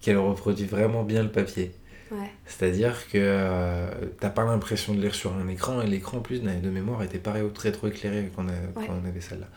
qu'elle 0.00 0.18
reproduit 0.18 0.64
vraiment 0.66 1.02
bien 1.02 1.24
le 1.24 1.28
papier. 1.30 1.72
Ouais. 2.12 2.30
C'est-à-dire 2.46 3.08
que 3.08 3.18
euh, 3.18 3.90
t'as 4.20 4.30
pas 4.30 4.44
l'impression 4.44 4.94
de 4.94 5.00
lire 5.00 5.14
sur 5.14 5.34
un 5.34 5.48
écran, 5.48 5.82
et 5.82 5.86
l'écran 5.88 6.18
en 6.18 6.20
plus 6.20 6.40
de 6.40 6.70
mémoire 6.70 7.02
était 7.02 7.18
pas 7.18 7.32
ré- 7.32 7.52
très 7.52 7.72
trop 7.72 7.88
éclairé 7.88 8.30
quand 8.34 8.44
on, 8.44 8.48
a- 8.48 8.80
Ouais. 8.80 8.86
quand 8.86 8.94
on 9.04 9.06
avait 9.08 9.20
celle-là. 9.20 9.48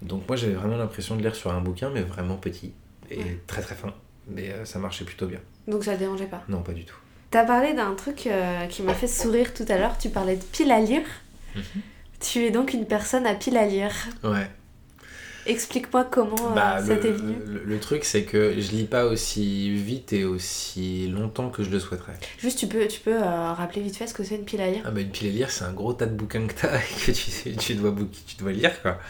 Donc 0.00 0.26
moi 0.26 0.36
j'avais 0.36 0.54
vraiment 0.54 0.78
l'impression 0.78 1.14
de 1.14 1.20
lire 1.22 1.34
sur 1.36 1.52
un 1.52 1.60
bouquin, 1.60 1.90
mais 1.90 2.00
vraiment 2.00 2.36
petit, 2.36 2.72
et 3.10 3.18
Ouais. 3.18 3.38
très 3.46 3.60
très 3.62 3.74
fin. 3.76 3.92
Mais 4.28 4.50
euh, 4.50 4.64
ça 4.64 4.78
marchait 4.80 5.04
plutôt 5.04 5.26
bien. 5.26 5.38
Donc 5.68 5.84
ça 5.84 5.94
te 5.94 5.98
dérangeait 6.00 6.26
pas. 6.26 6.42
Non, 6.48 6.62
pas 6.62 6.72
du 6.72 6.84
tout. 6.84 6.96
T'as 7.30 7.44
parlé 7.44 7.72
d'un 7.72 7.94
truc 7.94 8.26
euh, 8.26 8.66
qui 8.66 8.82
m'a 8.82 8.94
fait 8.94 9.06
sourire 9.08 9.54
tout 9.54 9.64
à 9.68 9.78
l'heure. 9.78 9.96
Tu 9.98 10.10
parlais 10.10 10.36
de 10.36 10.42
pile 10.42 10.70
à 10.72 10.80
lire. 10.80 11.02
Mhm. 11.56 11.62
Tu 12.20 12.44
es 12.44 12.50
donc 12.50 12.72
une 12.74 12.86
personne 12.86 13.26
à 13.26 13.34
pile 13.34 13.56
à 13.56 13.66
lire. 13.66 13.92
Ouais. 14.22 14.48
Explique-moi 15.44 16.04
comment 16.04 16.52
euh, 16.52 16.54
Bah, 16.54 16.80
ça 16.80 16.94
le, 16.94 17.00
t'est 17.00 17.10
venu. 17.10 17.34
le- 17.44 17.64
le 17.64 17.80
truc 17.80 18.04
c'est 18.04 18.22
que 18.22 18.54
je 18.60 18.70
lis 18.70 18.84
pas 18.84 19.06
aussi 19.06 19.74
vite 19.74 20.12
et 20.12 20.24
aussi 20.24 21.08
longtemps 21.08 21.50
que 21.50 21.64
je 21.64 21.70
le 21.70 21.80
souhaiterais. 21.80 22.12
Juste, 22.38 22.58
tu 22.60 22.68
peux, 22.68 22.86
tu 22.86 23.00
peux 23.00 23.20
euh, 23.20 23.52
rappeler 23.52 23.82
vite 23.82 23.96
fait 23.96 24.06
ce 24.06 24.14
que 24.14 24.22
c'est 24.22 24.36
une 24.36 24.44
pile 24.44 24.60
à 24.60 24.70
lire 24.70 24.82
Ah 24.84 24.92
bah 24.92 25.00
une 25.00 25.10
pile 25.10 25.28
à 25.28 25.32
lire 25.32 25.50
c'est 25.50 25.64
un 25.64 25.72
gros 25.72 25.94
tas 25.94 26.06
de 26.06 26.14
bouquins 26.14 26.46
que 26.46 26.52
t'as 26.54 26.76
et 26.78 27.06
que 27.06 27.10
tu, 27.10 27.56
tu, 27.56 27.74
dois, 27.74 27.92
tu 28.26 28.36
dois 28.36 28.52
lire 28.52 28.80
quoi. 28.82 29.00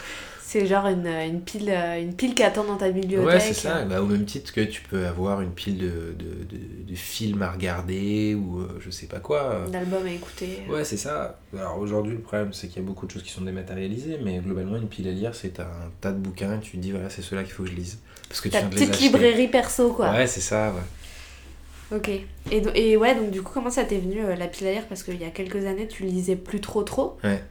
C'est 0.53 0.67
genre 0.67 0.87
une, 0.87 1.07
une 1.07 1.41
pile, 1.41 1.71
euh, 1.71 1.99
une 1.99 2.15
pile 2.15 2.35
qui 2.35 2.43
attend 2.43 2.65
dans 2.65 2.77
ta 2.77 2.91
bibliothèque. 2.91 3.27
Ouais, 3.27 3.41
c'est 3.41 3.55
ça. 3.55 3.87
Bah, 3.87 4.03
au 4.03 4.05
même 4.05 4.27
titre 4.27 4.53
que 4.53 4.61
tu 4.61 4.83
peux 4.83 5.07
avoir 5.07 5.41
une 5.41 5.53
pile 5.53 5.79
de, 5.79 5.87
de, 5.87 6.45
de, 6.45 6.91
de 6.91 6.95
films 6.95 7.41
à 7.41 7.51
regarder 7.51 8.35
ou 8.35 8.61
euh, 8.61 8.79
je 8.79 8.91
sais 8.91 9.07
pas 9.07 9.19
quoi. 9.19 9.65
D'albums 9.73 10.05
à 10.05 10.11
écouter. 10.11 10.59
Ouais, 10.69 10.85
c'est 10.85 10.99
ça. 10.99 11.39
Alors 11.57 11.79
aujourd'hui, 11.79 12.13
le 12.13 12.21
problème, 12.21 12.53
c'est 12.53 12.69
qu'il 12.69 12.83
y 12.83 12.85
a 12.85 12.87
beaucoup 12.87 13.07
de 13.07 13.13
choses 13.13 13.23
qui 13.23 13.31
sont 13.31 13.41
dématérialisées, 13.41 14.19
mais 14.23 14.41
globalement, 14.41 14.77
une 14.77 14.89
pile 14.89 15.09
à 15.09 15.13
lire, 15.13 15.35
c'est 15.35 15.59
un 15.59 15.91
tas 16.03 16.13
de 16.13 16.19
bouquins 16.19 16.59
et 16.59 16.61
tu 16.61 16.73
te 16.73 16.77
dis, 16.77 16.91
voilà, 16.91 17.09
c'est 17.09 17.23
ceux-là 17.23 17.45
qu'il 17.45 17.55
faut 17.55 17.63
que 17.63 17.71
je 17.71 17.75
lise. 17.75 18.01
Parce 18.29 18.43
que 18.43 18.51
tu 18.51 18.59
viens 18.59 18.69
de 18.69 18.75
les 18.75 18.77
petite 18.77 18.91
acheter. 18.91 19.05
librairie 19.07 19.49
perso, 19.49 19.95
quoi. 19.95 20.11
Ouais, 20.11 20.27
c'est 20.27 20.43
ça, 20.43 20.75
ouais. 20.75 21.97
Ok. 21.97 22.11
Et, 22.11 22.63
et 22.75 22.97
ouais, 22.99 23.15
donc 23.15 23.31
du 23.31 23.41
coup, 23.41 23.53
comment 23.55 23.71
ça 23.71 23.85
t'est 23.85 23.97
venu 23.97 24.23
euh, 24.23 24.37
la 24.37 24.49
pile 24.49 24.67
à 24.67 24.73
lire? 24.73 24.87
Parce 24.87 25.03
qu'il 25.03 25.19
y 25.19 25.25
a 25.25 25.31
quelques 25.31 25.65
années, 25.65 25.89
tu 25.89 26.03
lisais 26.03 26.37
plus 26.37 26.61
trop 26.61 26.83
trop. 26.83 27.17
Ouais. 27.25 27.43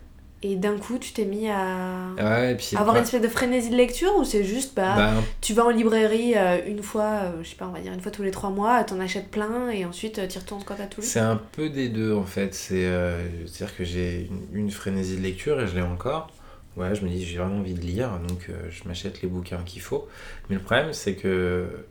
Et 0.44 0.56
d'un 0.56 0.78
coup, 0.78 0.98
tu 0.98 1.14
t'es 1.14 1.26
mis 1.26 1.50
à 1.50 2.08
Ouais, 2.18 2.54
et 2.54 2.56
puis. 2.56 2.76
avoir 2.76 2.96
ouais, 2.96 3.02
une 3.02 3.06
espèce 3.06 3.22
de 3.22 3.28
frénésie 3.28 3.70
de 3.70 3.76
lecture 3.76 4.16
ou 4.18 4.24
c'est 4.24 4.44
juste, 4.44 4.76
bah, 4.76 4.96
bah, 4.96 5.14
tu 5.40 5.54
vas 5.54 5.66
en 5.66 5.70
librairie 5.70 6.34
euh, 6.36 6.60
une 6.68 6.82
fois, 6.82 7.04
euh, 7.24 7.44
je 7.44 7.50
sais 7.50 7.56
pas, 7.56 7.68
on 7.68 7.72
va 7.72 7.80
dire 7.80 7.94
une 7.94 8.02
fois 8.02 8.12
tous 8.12 8.24
les 8.24 8.32
trois 8.32 8.50
mois, 8.50 8.84
t'en 8.84 9.00
achètes 9.00 9.30
plein 9.30 9.70
et 9.70 9.86
ensuite 9.86 10.18
euh, 10.18 10.28
t'y 10.28 10.40
retournes 10.40 10.64
quand 10.66 10.76
t'as 10.76 10.88
tout 10.88 11.02
lu 11.02 11.08
C'est 11.08 11.20
un 11.20 11.36
peu 11.52 11.70
des 11.70 11.90
deux 11.90 12.14
en 12.16 12.26
fait. 12.26 12.54
C'est, 12.56 12.86
euh, 12.86 13.46
C'est-à-dire 13.46 13.76
que 13.78 13.84
j'ai 13.84 14.30
une, 14.52 14.64
une 14.66 14.72
frénésie 14.72 15.18
de 15.18 15.22
lecture 15.22 15.62
et 15.62 15.68
je 15.68 15.76
l'ai 15.76 15.82
encore. 15.84 16.32
Ouais, 16.78 16.96
je 16.96 17.04
me 17.04 17.10
dis 17.10 17.26
j'ai 17.26 17.38
vraiment 17.38 17.58
envie 17.60 17.74
de 17.74 17.82
lire, 17.82 18.18
donc 18.28 18.48
euh, 18.50 18.54
je 18.70 18.88
m'achète 18.88 19.22
les 19.22 19.28
bouquins 19.28 19.62
qu'il 19.64 19.82
faut. 19.82 20.08
Mais 20.50 20.56
le 20.56 20.62
problème 20.62 20.94
c'est 20.94 21.16
que 21.16 21.86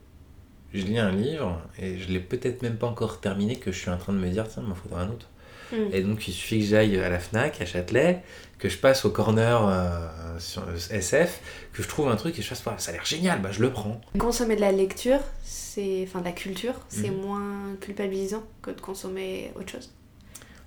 je 0.72 0.84
lis 0.84 0.98
un 0.98 1.12
livre 1.12 1.60
et 1.78 1.98
je 1.98 2.08
l'ai 2.08 2.20
peut-être 2.20 2.62
même 2.62 2.76
pas 2.78 2.86
encore 2.88 3.20
terminé 3.20 3.56
que 3.56 3.72
je 3.72 3.78
suis 3.78 3.90
en 3.90 3.98
train 3.98 4.12
de 4.12 4.18
me 4.18 4.28
dire 4.28 4.48
tiens, 4.48 4.62
il 4.64 4.68
m'en 4.68 4.74
faudra 4.74 5.02
un 5.02 5.10
autre. 5.10 5.29
Mm. 5.72 5.76
Et 5.92 6.00
donc 6.02 6.26
il 6.28 6.32
suffit 6.32 6.58
que 6.60 6.66
j'aille 6.66 6.98
à 6.98 7.08
la 7.08 7.18
FNAC, 7.18 7.60
à 7.60 7.66
Châtelet, 7.66 8.22
que 8.58 8.68
je 8.68 8.76
passe 8.78 9.04
au 9.04 9.10
corner 9.10 9.66
euh, 9.68 10.38
sur 10.38 10.62
SF, 10.90 11.40
que 11.72 11.82
je 11.82 11.88
trouve 11.88 12.08
un 12.08 12.16
truc 12.16 12.38
et 12.38 12.42
je 12.42 12.48
fasse 12.48 12.60
pas, 12.60 12.74
ça 12.78 12.90
a 12.90 12.94
l'air 12.94 13.04
génial, 13.04 13.40
bah 13.40 13.50
je 13.52 13.60
le 13.62 13.70
prends. 13.70 14.00
Consommer 14.18 14.56
de 14.56 14.60
la 14.60 14.72
lecture, 14.72 15.20
c'est, 15.42 16.04
enfin 16.06 16.20
de 16.20 16.24
la 16.26 16.32
culture, 16.32 16.74
c'est 16.88 17.10
Mhm. 17.10 17.20
moins 17.22 17.76
culpabilisant 17.80 18.42
que 18.62 18.70
de 18.70 18.80
consommer 18.80 19.52
autre 19.56 19.70
chose. 19.70 19.90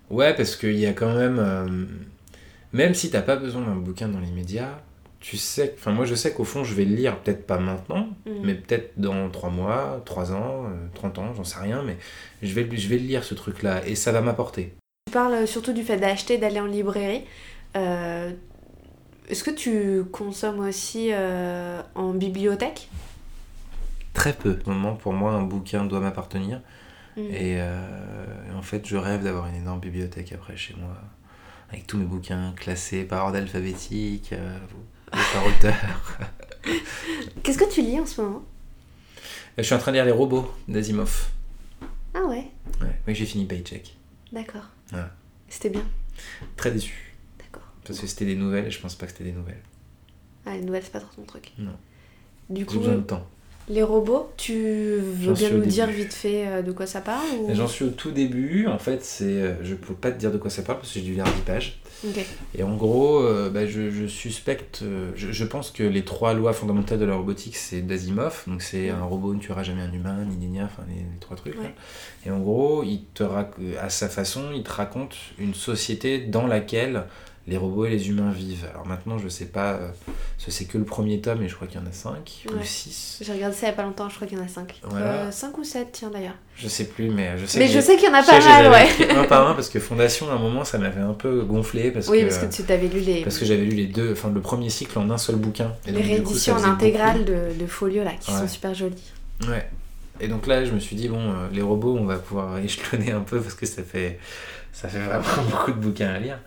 Ouais, 0.10 0.34
parce 0.36 0.56
qu'il 0.56 0.78
y 0.78 0.86
a 0.86 0.94
quand 0.94 1.14
même. 1.14 1.38
euh, 1.40 1.86
même 2.72 2.94
si 2.96 3.12
t'as 3.12 3.22
pas 3.22 3.36
besoin 3.36 3.62
d'un 3.62 3.76
bouquin 3.76 4.08
dans 4.08 4.20
l'immédiat, 4.20 4.82
tu 5.20 5.38
sais. 5.38 5.76
Enfin, 5.78 5.92
moi 5.92 6.06
je 6.06 6.16
sais 6.16 6.34
qu'au 6.34 6.44
fond, 6.44 6.64
je 6.64 6.74
vais 6.74 6.86
le 6.86 6.96
lire, 6.96 7.20
peut-être 7.20 7.46
pas 7.46 7.60
maintenant, 7.60 8.10
Mm. 8.26 8.32
mais 8.44 8.56
peut-être 8.56 8.94
dans 8.98 9.30
3 9.30 9.50
mois, 9.52 10.02
3 10.06 10.32
ans, 10.34 10.66
euh, 10.66 10.88
30 10.96 11.20
ans, 11.20 11.34
j'en 11.36 11.44
sais 11.44 11.60
rien, 11.60 11.84
mais 11.84 11.98
je 12.42 12.54
vais, 12.54 12.68
je 12.76 12.88
vais 12.90 12.98
le 12.98 13.06
lire 13.06 13.24
ce 13.24 13.36
truc-là 13.36 13.86
et 13.86 13.94
ça 13.96 14.12
va 14.12 14.22
m'apporter. 14.22 14.74
Parles 15.14 15.48
surtout 15.48 15.74
du 15.74 15.84
fait 15.84 15.98
d'acheter, 15.98 16.40
d'aller 16.40 16.60
en 16.60 16.66
librairie. 16.66 17.22
Euh, 17.78 18.32
est-ce 19.30 19.44
que 19.44 19.52
tu 19.52 20.04
consommes 20.12 20.60
aussi 20.60 21.10
euh, 21.12 21.84
en 21.94 22.14
bibliothèque? 22.14 22.90
Très 24.16 24.34
peu. 24.34 24.58
Moment, 24.66 24.96
pour 24.96 25.14
moi, 25.14 25.34
un 25.34 25.44
bouquin 25.44 25.86
doit 25.86 26.00
m'appartenir. 26.00 26.62
Mm. 27.16 27.22
Et 27.30 27.62
euh, 27.62 28.58
en 28.58 28.64
fait, 28.64 28.88
je 28.88 28.98
rêve 28.98 29.24
d'avoir 29.24 29.46
une 29.46 29.56
énorme 29.56 29.80
bibliothèque 29.80 30.34
après 30.34 30.58
chez 30.58 30.74
moi, 30.80 30.96
avec 31.70 31.86
tous 31.86 31.98
mes 31.98 32.06
bouquins 32.06 32.52
classés 32.56 33.04
par 33.04 33.26
ordre 33.26 33.38
alphabétique, 33.38 34.34
ou 34.34 35.18
par 35.32 35.46
auteur. 35.46 36.20
Qu'est-ce 37.44 37.60
que 37.60 37.72
tu 37.72 37.84
lis 37.84 38.00
en 38.00 38.08
ce 38.08 38.20
moment? 38.20 38.42
Je 39.60 39.64
suis 39.64 39.76
en 39.76 39.78
train 39.78 39.92
de 39.92 39.98
lire 39.98 40.06
Les 40.06 40.12
robots 40.12 40.52
d'Asimov. 40.68 41.30
Ah 42.16 42.24
ouais, 42.24 42.48
Ouais, 42.82 42.96
oui, 43.08 43.14
j'ai 43.14 43.26
fini 43.26 43.46
Paycheck. 43.46 43.96
D'accord. 44.34 44.66
C'était 45.48 45.70
bien, 45.70 45.86
Très 46.58 46.72
déçu. 46.72 47.14
d'accord. 47.40 47.64
Parce 47.86 48.00
que 48.00 48.08
c'était 48.08 48.26
des 48.26 48.36
nouvelles 48.36 48.66
et 48.66 48.72
je 48.72 48.80
pense 48.82 48.96
pas 48.96 49.06
que 49.06 49.12
c'était 49.14 49.24
des 49.26 49.32
nouvelles. 49.32 49.62
Ah, 50.46 50.56
les 50.58 50.62
nouvelles, 50.62 50.84
c'est 50.84 50.92
pas 50.92 51.00
trop 51.00 51.14
ton 51.16 51.24
truc. 51.24 51.52
Non. 51.58 51.78
Du 52.50 52.62
J'ai 52.62 52.66
coup, 52.66 52.80
besoin 52.80 52.96
de 52.96 53.02
temps. 53.02 53.26
Les 53.70 53.84
robots, 53.84 54.30
tu 54.38 54.54
veux 55.00 55.34
bien 55.34 55.50
nous 55.52 55.66
dire 55.66 55.88
début. 55.88 56.00
vite 56.02 56.14
fait 56.14 56.46
euh, 56.48 56.62
de 56.62 56.72
quoi 56.72 56.86
ça 56.86 57.02
parle 57.02 57.26
ou... 57.40 57.54
J'en 57.54 57.68
suis 57.68 57.86
au 57.86 57.90
tout 57.90 58.12
début. 58.12 58.68
En 58.68 58.78
fait, 58.80 59.04
c'est, 59.04 59.24
euh, 59.26 59.54
je 59.64 59.76
peux 59.76 59.94
pas 59.94 60.12
te 60.12 60.20
dire 60.20 60.32
de 60.32 60.38
quoi 60.38 60.50
ça 60.50 60.62
parle 60.64 60.80
parce 60.80 60.92
que 60.92 61.00
j'ai 61.00 61.06
dû 61.06 61.14
lire 61.14 61.24
10 61.24 61.32
pages. 61.46 61.80
Et 62.58 62.64
en 62.64 62.76
gros, 62.76 63.22
euh, 63.22 63.50
bah, 63.50 63.66
je, 63.66 63.90
je 63.90 64.08
suspecte, 64.08 64.82
euh, 64.84 65.12
je, 65.16 65.32
je 65.32 65.46
pense 65.46 65.72
que 65.72 65.84
les 65.84 66.04
trois 66.04 66.34
lois 66.34 66.52
fondamentales 66.52 67.00
de 67.00 67.06
la 67.06 67.16
robotique, 67.16 67.56
c'est 67.56 67.82
d'Asimov. 67.82 68.44
Donc 68.48 68.62
c'est 68.62 68.90
un 68.90 69.04
robot 69.06 69.34
ne 69.34 69.40
tuera 69.40 69.64
jamais 69.64 69.84
un 69.84 69.94
humain, 69.94 70.26
ni 70.38 70.48
ni 70.48 70.62
enfin 70.62 70.84
les, 70.90 70.96
les 70.96 71.20
trois 71.22 71.38
trucs. 71.38 71.56
là. 71.56 71.70
Et 72.26 72.32
en 72.32 72.40
gros, 72.40 72.84
il 72.84 73.04
te 73.14 73.24
rac- 73.24 73.54
à 73.82 73.90
sa 73.90 74.10
façon, 74.10 74.48
il 74.54 74.64
te 74.64 74.72
raconte 74.74 75.16
une 75.40 75.54
société 75.54 76.20
dans 76.20 76.46
laquelle 76.46 77.06
les 77.46 77.58
robots 77.58 77.86
et 77.86 77.90
les 77.90 78.08
humains 78.10 78.32
vivent. 78.32 78.66
Alors 78.74 78.88
maintenant, 78.88 79.18
je 79.18 79.28
sais 79.28 79.46
pas, 79.46 79.74
euh, 79.74 79.90
ce 80.38 80.50
c'est 80.50 80.64
que 80.64 80.78
le 80.78 80.86
premier 80.86 81.20
tome 81.20 81.44
et 81.44 81.50
je 81.50 81.56
crois 81.56 81.68
qu'il 81.68 81.78
y 81.80 81.84
en 81.84 81.86
a 81.86 81.92
cinq 81.92 82.46
ou 82.50 82.54
Ouais. 82.54 82.64
six. 82.64 83.20
J'ai 83.22 83.34
regardé 83.34 83.54
ça 83.54 83.68
il 83.68 83.70
y 83.70 83.74
a 83.74 83.76
pas 83.76 83.84
longtemps, 83.84 84.08
je 84.10 84.16
crois 84.16 84.28
qu'il 84.28 84.38
y 84.38 84.42
en 84.42 84.46
a 84.46 84.48
5. 84.48 84.80
Voilà. 84.84 85.30
5 85.32 85.58
ou 85.58 85.64
7, 85.66 85.90
tiens 85.92 86.10
d'ailleurs. 86.10 86.36
Je 86.56 86.68
sais 86.70 86.86
plus, 86.86 87.10
mais 87.10 87.38
je 87.38 87.46
sais 87.46 87.60
Mais 87.60 87.68
je 87.68 87.80
sais 87.82 87.98
qu'il 87.98 88.06
y 88.06 88.12
en 88.12 88.14
a 88.14 88.24
pas 88.24 88.40
mal, 88.40 88.72
ouais. 88.72 89.10
un 89.18 89.26
par 89.26 89.46
un 89.48 89.56
parce 89.56 89.70
que 89.70 89.80
Fondation, 89.82 90.30
à 90.32 90.36
un 90.36 90.40
moment, 90.40 90.64
ça 90.64 90.78
m'avait 90.78 91.02
un 91.02 91.14
peu 91.14 91.42
gonflé 91.42 91.92
parce 91.92 92.08
Oui, 92.08 92.20
que 92.22 92.26
parce 92.28 92.38
que 92.38 92.46
tu 92.56 92.64
t'avais 92.64 92.88
lu 92.88 93.02
les, 93.02 93.24
parce 93.24 93.38
que 93.38 93.44
j'avais 93.46 93.66
lu 93.66 93.76
les 93.76 93.88
deux, 93.88 94.14
enfin 94.14 94.30
le 94.34 94.40
premier 94.40 94.70
cycle 94.70 94.98
en 94.98 95.10
un 95.10 95.18
seul 95.18 95.36
bouquin. 95.36 95.74
Et 95.86 95.92
les 95.92 95.94
donc, 95.98 96.04
coup, 96.04 96.10
rééditions 96.14 96.56
en 96.56 96.64
intégrale 96.64 97.26
de, 97.26 97.54
de 97.60 97.66
Folio 97.68 98.04
là, 98.06 98.12
qui 98.20 98.32
Ouais. 98.32 98.38
sont 98.40 98.48
super 98.48 98.74
jolies. 98.74 99.12
Ouais. 99.50 99.68
Et 100.22 100.28
donc 100.30 100.48
là, 100.48 100.64
je 100.64 100.72
me 100.72 100.80
suis 100.80 100.96
dit 100.96 101.10
bon, 101.10 101.20
euh, 101.32 101.48
les 101.52 101.62
robots, 101.64 101.98
on 102.00 102.06
va 102.06 102.18
pouvoir 102.18 102.58
échelonner 102.64 103.12
un 103.12 103.20
peu 103.22 103.42
parce 103.42 103.56
que 103.56 103.66
ça 103.66 103.84
fait 103.84 104.18
ça 104.72 104.88
fait 104.88 105.00
vraiment 105.00 105.24
beaucoup 105.52 105.72
de 105.72 105.78
bouquins 105.78 106.14
à 106.14 106.20
lire. 106.20 106.40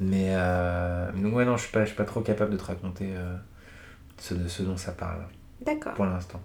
Mais 0.00 0.28
euh, 0.30 1.10
donc 1.12 1.34
ouais 1.34 1.44
non, 1.44 1.56
je 1.56 1.62
suis 1.62 1.72
pas 1.72 1.80
je 1.82 1.88
suis 1.88 1.96
pas 1.96 2.04
trop 2.04 2.20
capable 2.20 2.52
de 2.52 2.56
te 2.56 2.64
raconter 2.64 3.06
euh, 3.16 3.34
ce, 4.18 4.34
de 4.34 4.46
ce 4.48 4.62
dont 4.62 4.76
ça 4.76 4.92
parle 4.92 5.22
D'accord. 5.64 5.94
pour 5.94 6.04
l'instant. 6.06 6.40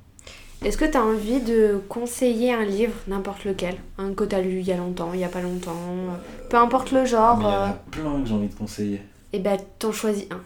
Est-ce 0.64 0.78
que 0.78 0.86
tu 0.86 0.98
as 0.98 1.04
envie 1.04 1.42
de 1.42 1.82
conseiller 1.90 2.54
un 2.54 2.64
livre, 2.64 2.94
n'importe 3.08 3.44
lequel? 3.44 3.76
Un 3.98 4.14
que 4.14 4.24
tu 4.24 4.34
as 4.34 4.42
lu 4.42 4.60
il 4.62 4.66
y 4.66 4.72
a 4.72 4.78
longtemps, 4.78 5.12
il 5.14 5.20
y 5.20 5.24
a 5.26 5.30
pas 5.30 5.42
longtemps 5.42 5.76
euh, 5.76 6.48
Peu 6.50 6.56
importe 6.58 6.92
le 6.92 7.06
genre, 7.06 7.38
Mais 7.38 7.44
il 7.44 7.48
y 7.48 7.52
en 7.52 7.62
euh, 7.62 7.66
a 7.68 7.74
plein 7.92 8.22
que 8.22 8.28
j'ai 8.28 8.34
envie 8.34 8.48
de 8.48 8.56
conseiller. 8.56 9.02
et 9.34 9.40
ben 9.40 9.58
t'en 9.78 9.92
choisis 9.92 10.26
un. 10.32 10.42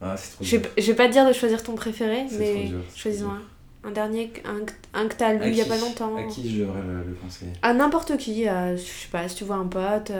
Ah, 0.00 0.16
c'est 0.16 0.32
trop 0.36 0.44
Je 0.44 0.56
dur. 0.56 0.68
vais, 0.74 0.82
je 0.82 0.86
vais 0.90 0.96
pas 0.96 1.06
te 1.06 1.12
dire 1.12 1.26
de 1.28 1.32
choisir 1.32 1.62
ton 1.62 1.74
préféré, 1.74 2.24
mais 2.38 2.70
trop 2.98 3.26
un. 3.30 3.42
Un 3.88 3.92
dernier, 3.92 4.32
un, 4.44 5.00
un 5.00 5.06
que 5.06 5.14
t'as 5.14 5.32
lu 5.34 5.42
il 5.46 5.54
y 5.54 5.60
a 5.60 5.64
pas 5.66 5.78
longtemps. 5.78 6.16
À 6.16 6.24
qui 6.24 6.50
je 6.52 6.62
devrais 6.64 6.80
le, 6.82 7.14
conseiller? 7.22 7.52
À 7.62 7.72
n'importe 7.72 8.16
qui, 8.16 8.44
je 8.44 8.76
sais 8.76 9.08
pas, 9.12 9.28
si 9.28 9.36
tu 9.36 9.44
vois 9.44 9.56
un 9.56 9.66
pote. 9.66 10.10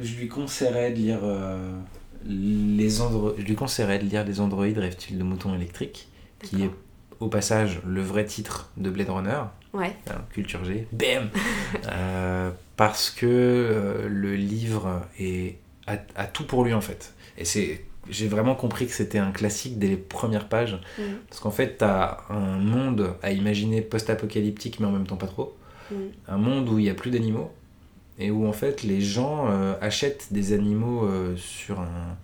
Je 0.00 0.16
lui 0.16 0.28
conseillerais 0.28 0.90
de 0.90 0.96
lire 0.96 1.20
les 2.26 3.00
andro... 3.00 3.34
je 3.38 3.44
lui 3.44 3.54
conseillerais 3.54 3.98
de 3.98 4.04
lire 4.04 4.24
Les 4.24 4.40
androïdes 4.40 4.78
rêvent-ils 4.78 5.18
de 5.18 5.22
moutons 5.22 5.54
électriques, 5.54 6.08
qui 6.42 6.64
est 6.64 6.70
au 7.20 7.28
passage 7.28 7.80
le 7.86 8.00
vrai 8.00 8.24
titre 8.24 8.70
de 8.76 8.90
Blade 8.90 9.10
Runner. 9.10 9.42
Ouais. 9.72 9.94
culture 10.30 10.64
G. 10.64 10.88
Bam 10.90 11.30
euh, 11.86 12.50
Parce 12.76 13.10
que 13.10 13.26
euh, 13.26 14.08
le 14.08 14.34
livre 14.34 15.02
est, 15.18 15.58
a, 15.86 16.26
tout 16.26 16.44
pour 16.44 16.64
lui 16.64 16.74
en 16.74 16.80
fait. 16.80 17.14
Et 17.38 17.44
c'est 17.44 17.84
j'ai 18.08 18.26
vraiment 18.26 18.54
compris 18.54 18.86
que 18.86 18.92
c'était 18.92 19.18
un 19.18 19.30
classique 19.30 19.78
dès 19.78 19.86
les 19.86 19.96
premières 19.96 20.48
pages. 20.48 20.80
Mm. 20.98 21.02
Parce 21.28 21.40
qu'en 21.40 21.50
fait, 21.50 21.78
tu 21.78 21.84
as 21.84 22.24
un 22.30 22.58
monde 22.58 23.14
à 23.22 23.30
imaginer 23.30 23.82
post-apocalyptique, 23.82 24.80
mais 24.80 24.86
en 24.86 24.90
même 24.90 25.06
temps 25.06 25.16
pas 25.16 25.28
trop. 25.28 25.56
Mm. 25.90 25.94
Un 26.26 26.38
monde 26.38 26.68
où 26.68 26.78
il 26.78 26.84
n'y 26.84 26.90
a 26.90 26.94
plus 26.94 27.10
d'animaux, 27.10 27.52
et 28.20 28.30
où 28.30 28.46
en 28.46 28.52
fait 28.52 28.82
les 28.82 29.00
gens 29.00 29.50
euh, 29.50 29.74
achètent 29.80 30.28
des 30.30 30.52
animaux 30.52 31.04
euh, 31.04 31.36
sur 31.36 31.80
un 31.80 32.16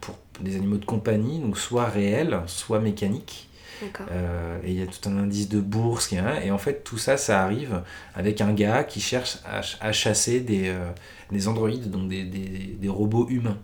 pour 0.00 0.18
des 0.40 0.56
animaux 0.56 0.76
de 0.76 0.84
compagnie 0.84 1.38
donc 1.38 1.56
soit 1.56 1.86
réels 1.86 2.40
soit 2.46 2.80
mécaniques. 2.80 3.46
Euh, 4.10 4.58
et 4.62 4.72
il 4.72 4.78
y 4.78 4.82
a 4.82 4.86
tout 4.86 5.08
un 5.08 5.16
indice 5.16 5.48
de 5.48 5.58
bourse 5.58 6.12
et 6.12 6.50
en 6.50 6.58
fait 6.58 6.84
tout 6.84 6.98
ça 6.98 7.16
ça 7.16 7.42
arrive 7.42 7.82
avec 8.14 8.42
un 8.42 8.52
gars 8.52 8.84
qui 8.84 9.00
cherche 9.00 9.38
à, 9.46 9.92
chasser 9.92 10.40
des, 10.40 10.76
des 11.30 11.48
androïdes 11.48 11.90
donc 11.90 12.10
des, 12.10 12.24
des, 12.24 12.76
des 12.78 12.88
robots 12.90 13.26
humains 13.30 13.56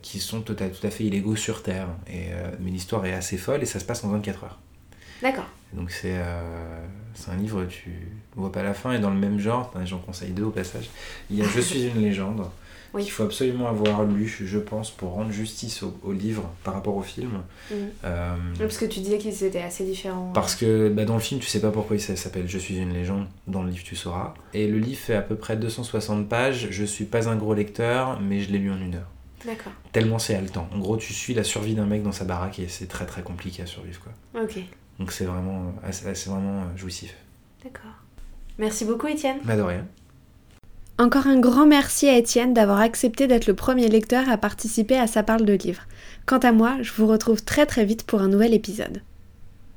qui 0.00 0.18
sont 0.18 0.40
tout 0.40 0.56
à, 0.58 0.66
tout 0.66 0.84
à 0.84 0.90
fait 0.90 1.04
illégaux 1.04 1.36
sur 1.36 1.62
Terre. 1.62 1.86
Et 2.08 2.30
mais 2.58 2.72
l'histoire 2.72 3.06
est 3.06 3.12
assez 3.12 3.36
folle 3.36 3.62
et 3.62 3.66
ça 3.66 3.78
se 3.78 3.84
passe 3.84 4.02
en 4.02 4.08
24 4.08 4.42
heures 4.42 4.58
D'accord. 5.22 5.48
Donc 5.72 5.90
c'est 5.90 6.16
euh, 6.16 6.84
un 7.30 7.36
livre, 7.36 7.64
tu 7.64 7.90
ne 8.36 8.40
vois 8.40 8.52
pas 8.52 8.62
la 8.62 8.74
fin, 8.74 8.92
et 8.92 8.98
dans 8.98 9.10
le 9.10 9.16
même 9.16 9.38
genre, 9.38 9.72
j'en 9.84 9.98
conseille 9.98 10.30
deux 10.30 10.44
au 10.44 10.50
passage. 10.50 10.90
Il 11.30 11.38
y 11.38 11.42
a 11.42 11.44
Je 11.46 11.60
suis 11.62 11.86
une 11.86 12.02
légende, 12.02 12.44
oui. 12.92 13.04
qu'il 13.04 13.12
faut 13.12 13.22
absolument 13.22 13.68
avoir 13.68 14.04
lu, 14.04 14.26
je 14.26 14.58
pense, 14.58 14.90
pour 14.90 15.12
rendre 15.12 15.30
justice 15.30 15.82
au, 15.82 16.12
livre 16.12 16.50
par 16.64 16.74
rapport 16.74 16.96
au 16.96 17.02
film. 17.02 17.42
Mhm. 17.70 17.76
Euh, 18.04 18.36
parce 18.58 18.76
que 18.76 18.84
tu 18.84 19.00
disais 19.00 19.18
qu'ils 19.18 19.44
étaient 19.44 19.62
assez 19.62 19.84
différents. 19.84 20.32
Parce 20.34 20.56
que 20.56 20.88
bah, 20.90 21.04
dans 21.04 21.14
le 21.14 21.20
film, 21.20 21.40
tu 21.40 21.46
sais 21.46 21.60
pas 21.60 21.70
pourquoi 21.70 21.96
il 21.96 22.00
s'appelle 22.00 22.48
Je 22.48 22.58
suis 22.58 22.76
une 22.78 22.92
légende, 22.92 23.26
dans 23.46 23.62
le 23.62 23.70
livre, 23.70 23.84
tu 23.84 23.96
sauras. 23.96 24.34
Et 24.52 24.66
le 24.66 24.78
livre 24.78 25.00
fait 25.00 25.14
à 25.14 25.22
peu 25.22 25.36
près 25.36 25.56
260 25.56 26.28
pages, 26.28 26.68
je 26.70 26.84
suis 26.84 27.04
pas 27.04 27.28
un 27.28 27.36
gros 27.36 27.54
lecteur, 27.54 28.20
mais 28.20 28.40
je 28.40 28.50
l'ai 28.50 28.58
lu 28.58 28.70
en 28.70 28.80
une 28.80 28.96
heure. 28.96 29.08
D'accord. 29.46 29.72
Tellement 29.90 30.18
c'est 30.18 30.34
haletant. 30.34 30.68
En 30.72 30.78
gros, 30.78 30.96
tu 30.96 31.12
suis 31.12 31.34
la 31.34 31.42
survie 31.42 31.74
d'un 31.74 31.86
mec 31.86 32.02
dans 32.02 32.12
sa 32.12 32.24
baraque 32.24 32.58
et 32.58 32.68
c'est 32.68 32.86
très 32.86 33.06
très 33.06 33.22
compliqué 33.22 33.62
à 33.62 33.66
survivre. 33.66 34.00
Quoi. 34.00 34.42
Ok. 34.42 34.58
Donc 34.98 35.12
c'est 35.12 35.24
vraiment, 35.24 35.72
c'est 35.90 36.26
vraiment 36.28 36.62
euh, 36.62 36.76
jouissif. 36.76 37.14
D'accord. 37.64 37.96
Merci 38.58 38.84
beaucoup 38.84 39.06
Étienne. 39.06 39.38
Bah 39.44 39.56
de 39.56 39.62
rien. 39.62 39.86
Encore 40.98 41.26
un 41.26 41.40
grand 41.40 41.66
merci 41.66 42.08
à 42.08 42.16
Étienne 42.16 42.54
d'avoir 42.54 42.80
accepté 42.80 43.26
d'être 43.26 43.46
le 43.46 43.54
premier 43.54 43.88
lecteur 43.88 44.28
à 44.28 44.36
participer 44.36 44.98
à 44.98 45.06
sa 45.06 45.22
parle 45.22 45.44
de 45.44 45.54
livre. 45.54 45.82
Quant 46.26 46.38
à 46.38 46.52
moi, 46.52 46.76
je 46.82 46.92
vous 46.92 47.06
retrouve 47.06 47.42
très 47.42 47.66
très 47.66 47.84
vite 47.84 48.04
pour 48.04 48.20
un 48.20 48.28
nouvel 48.28 48.54
épisode. 48.54 49.02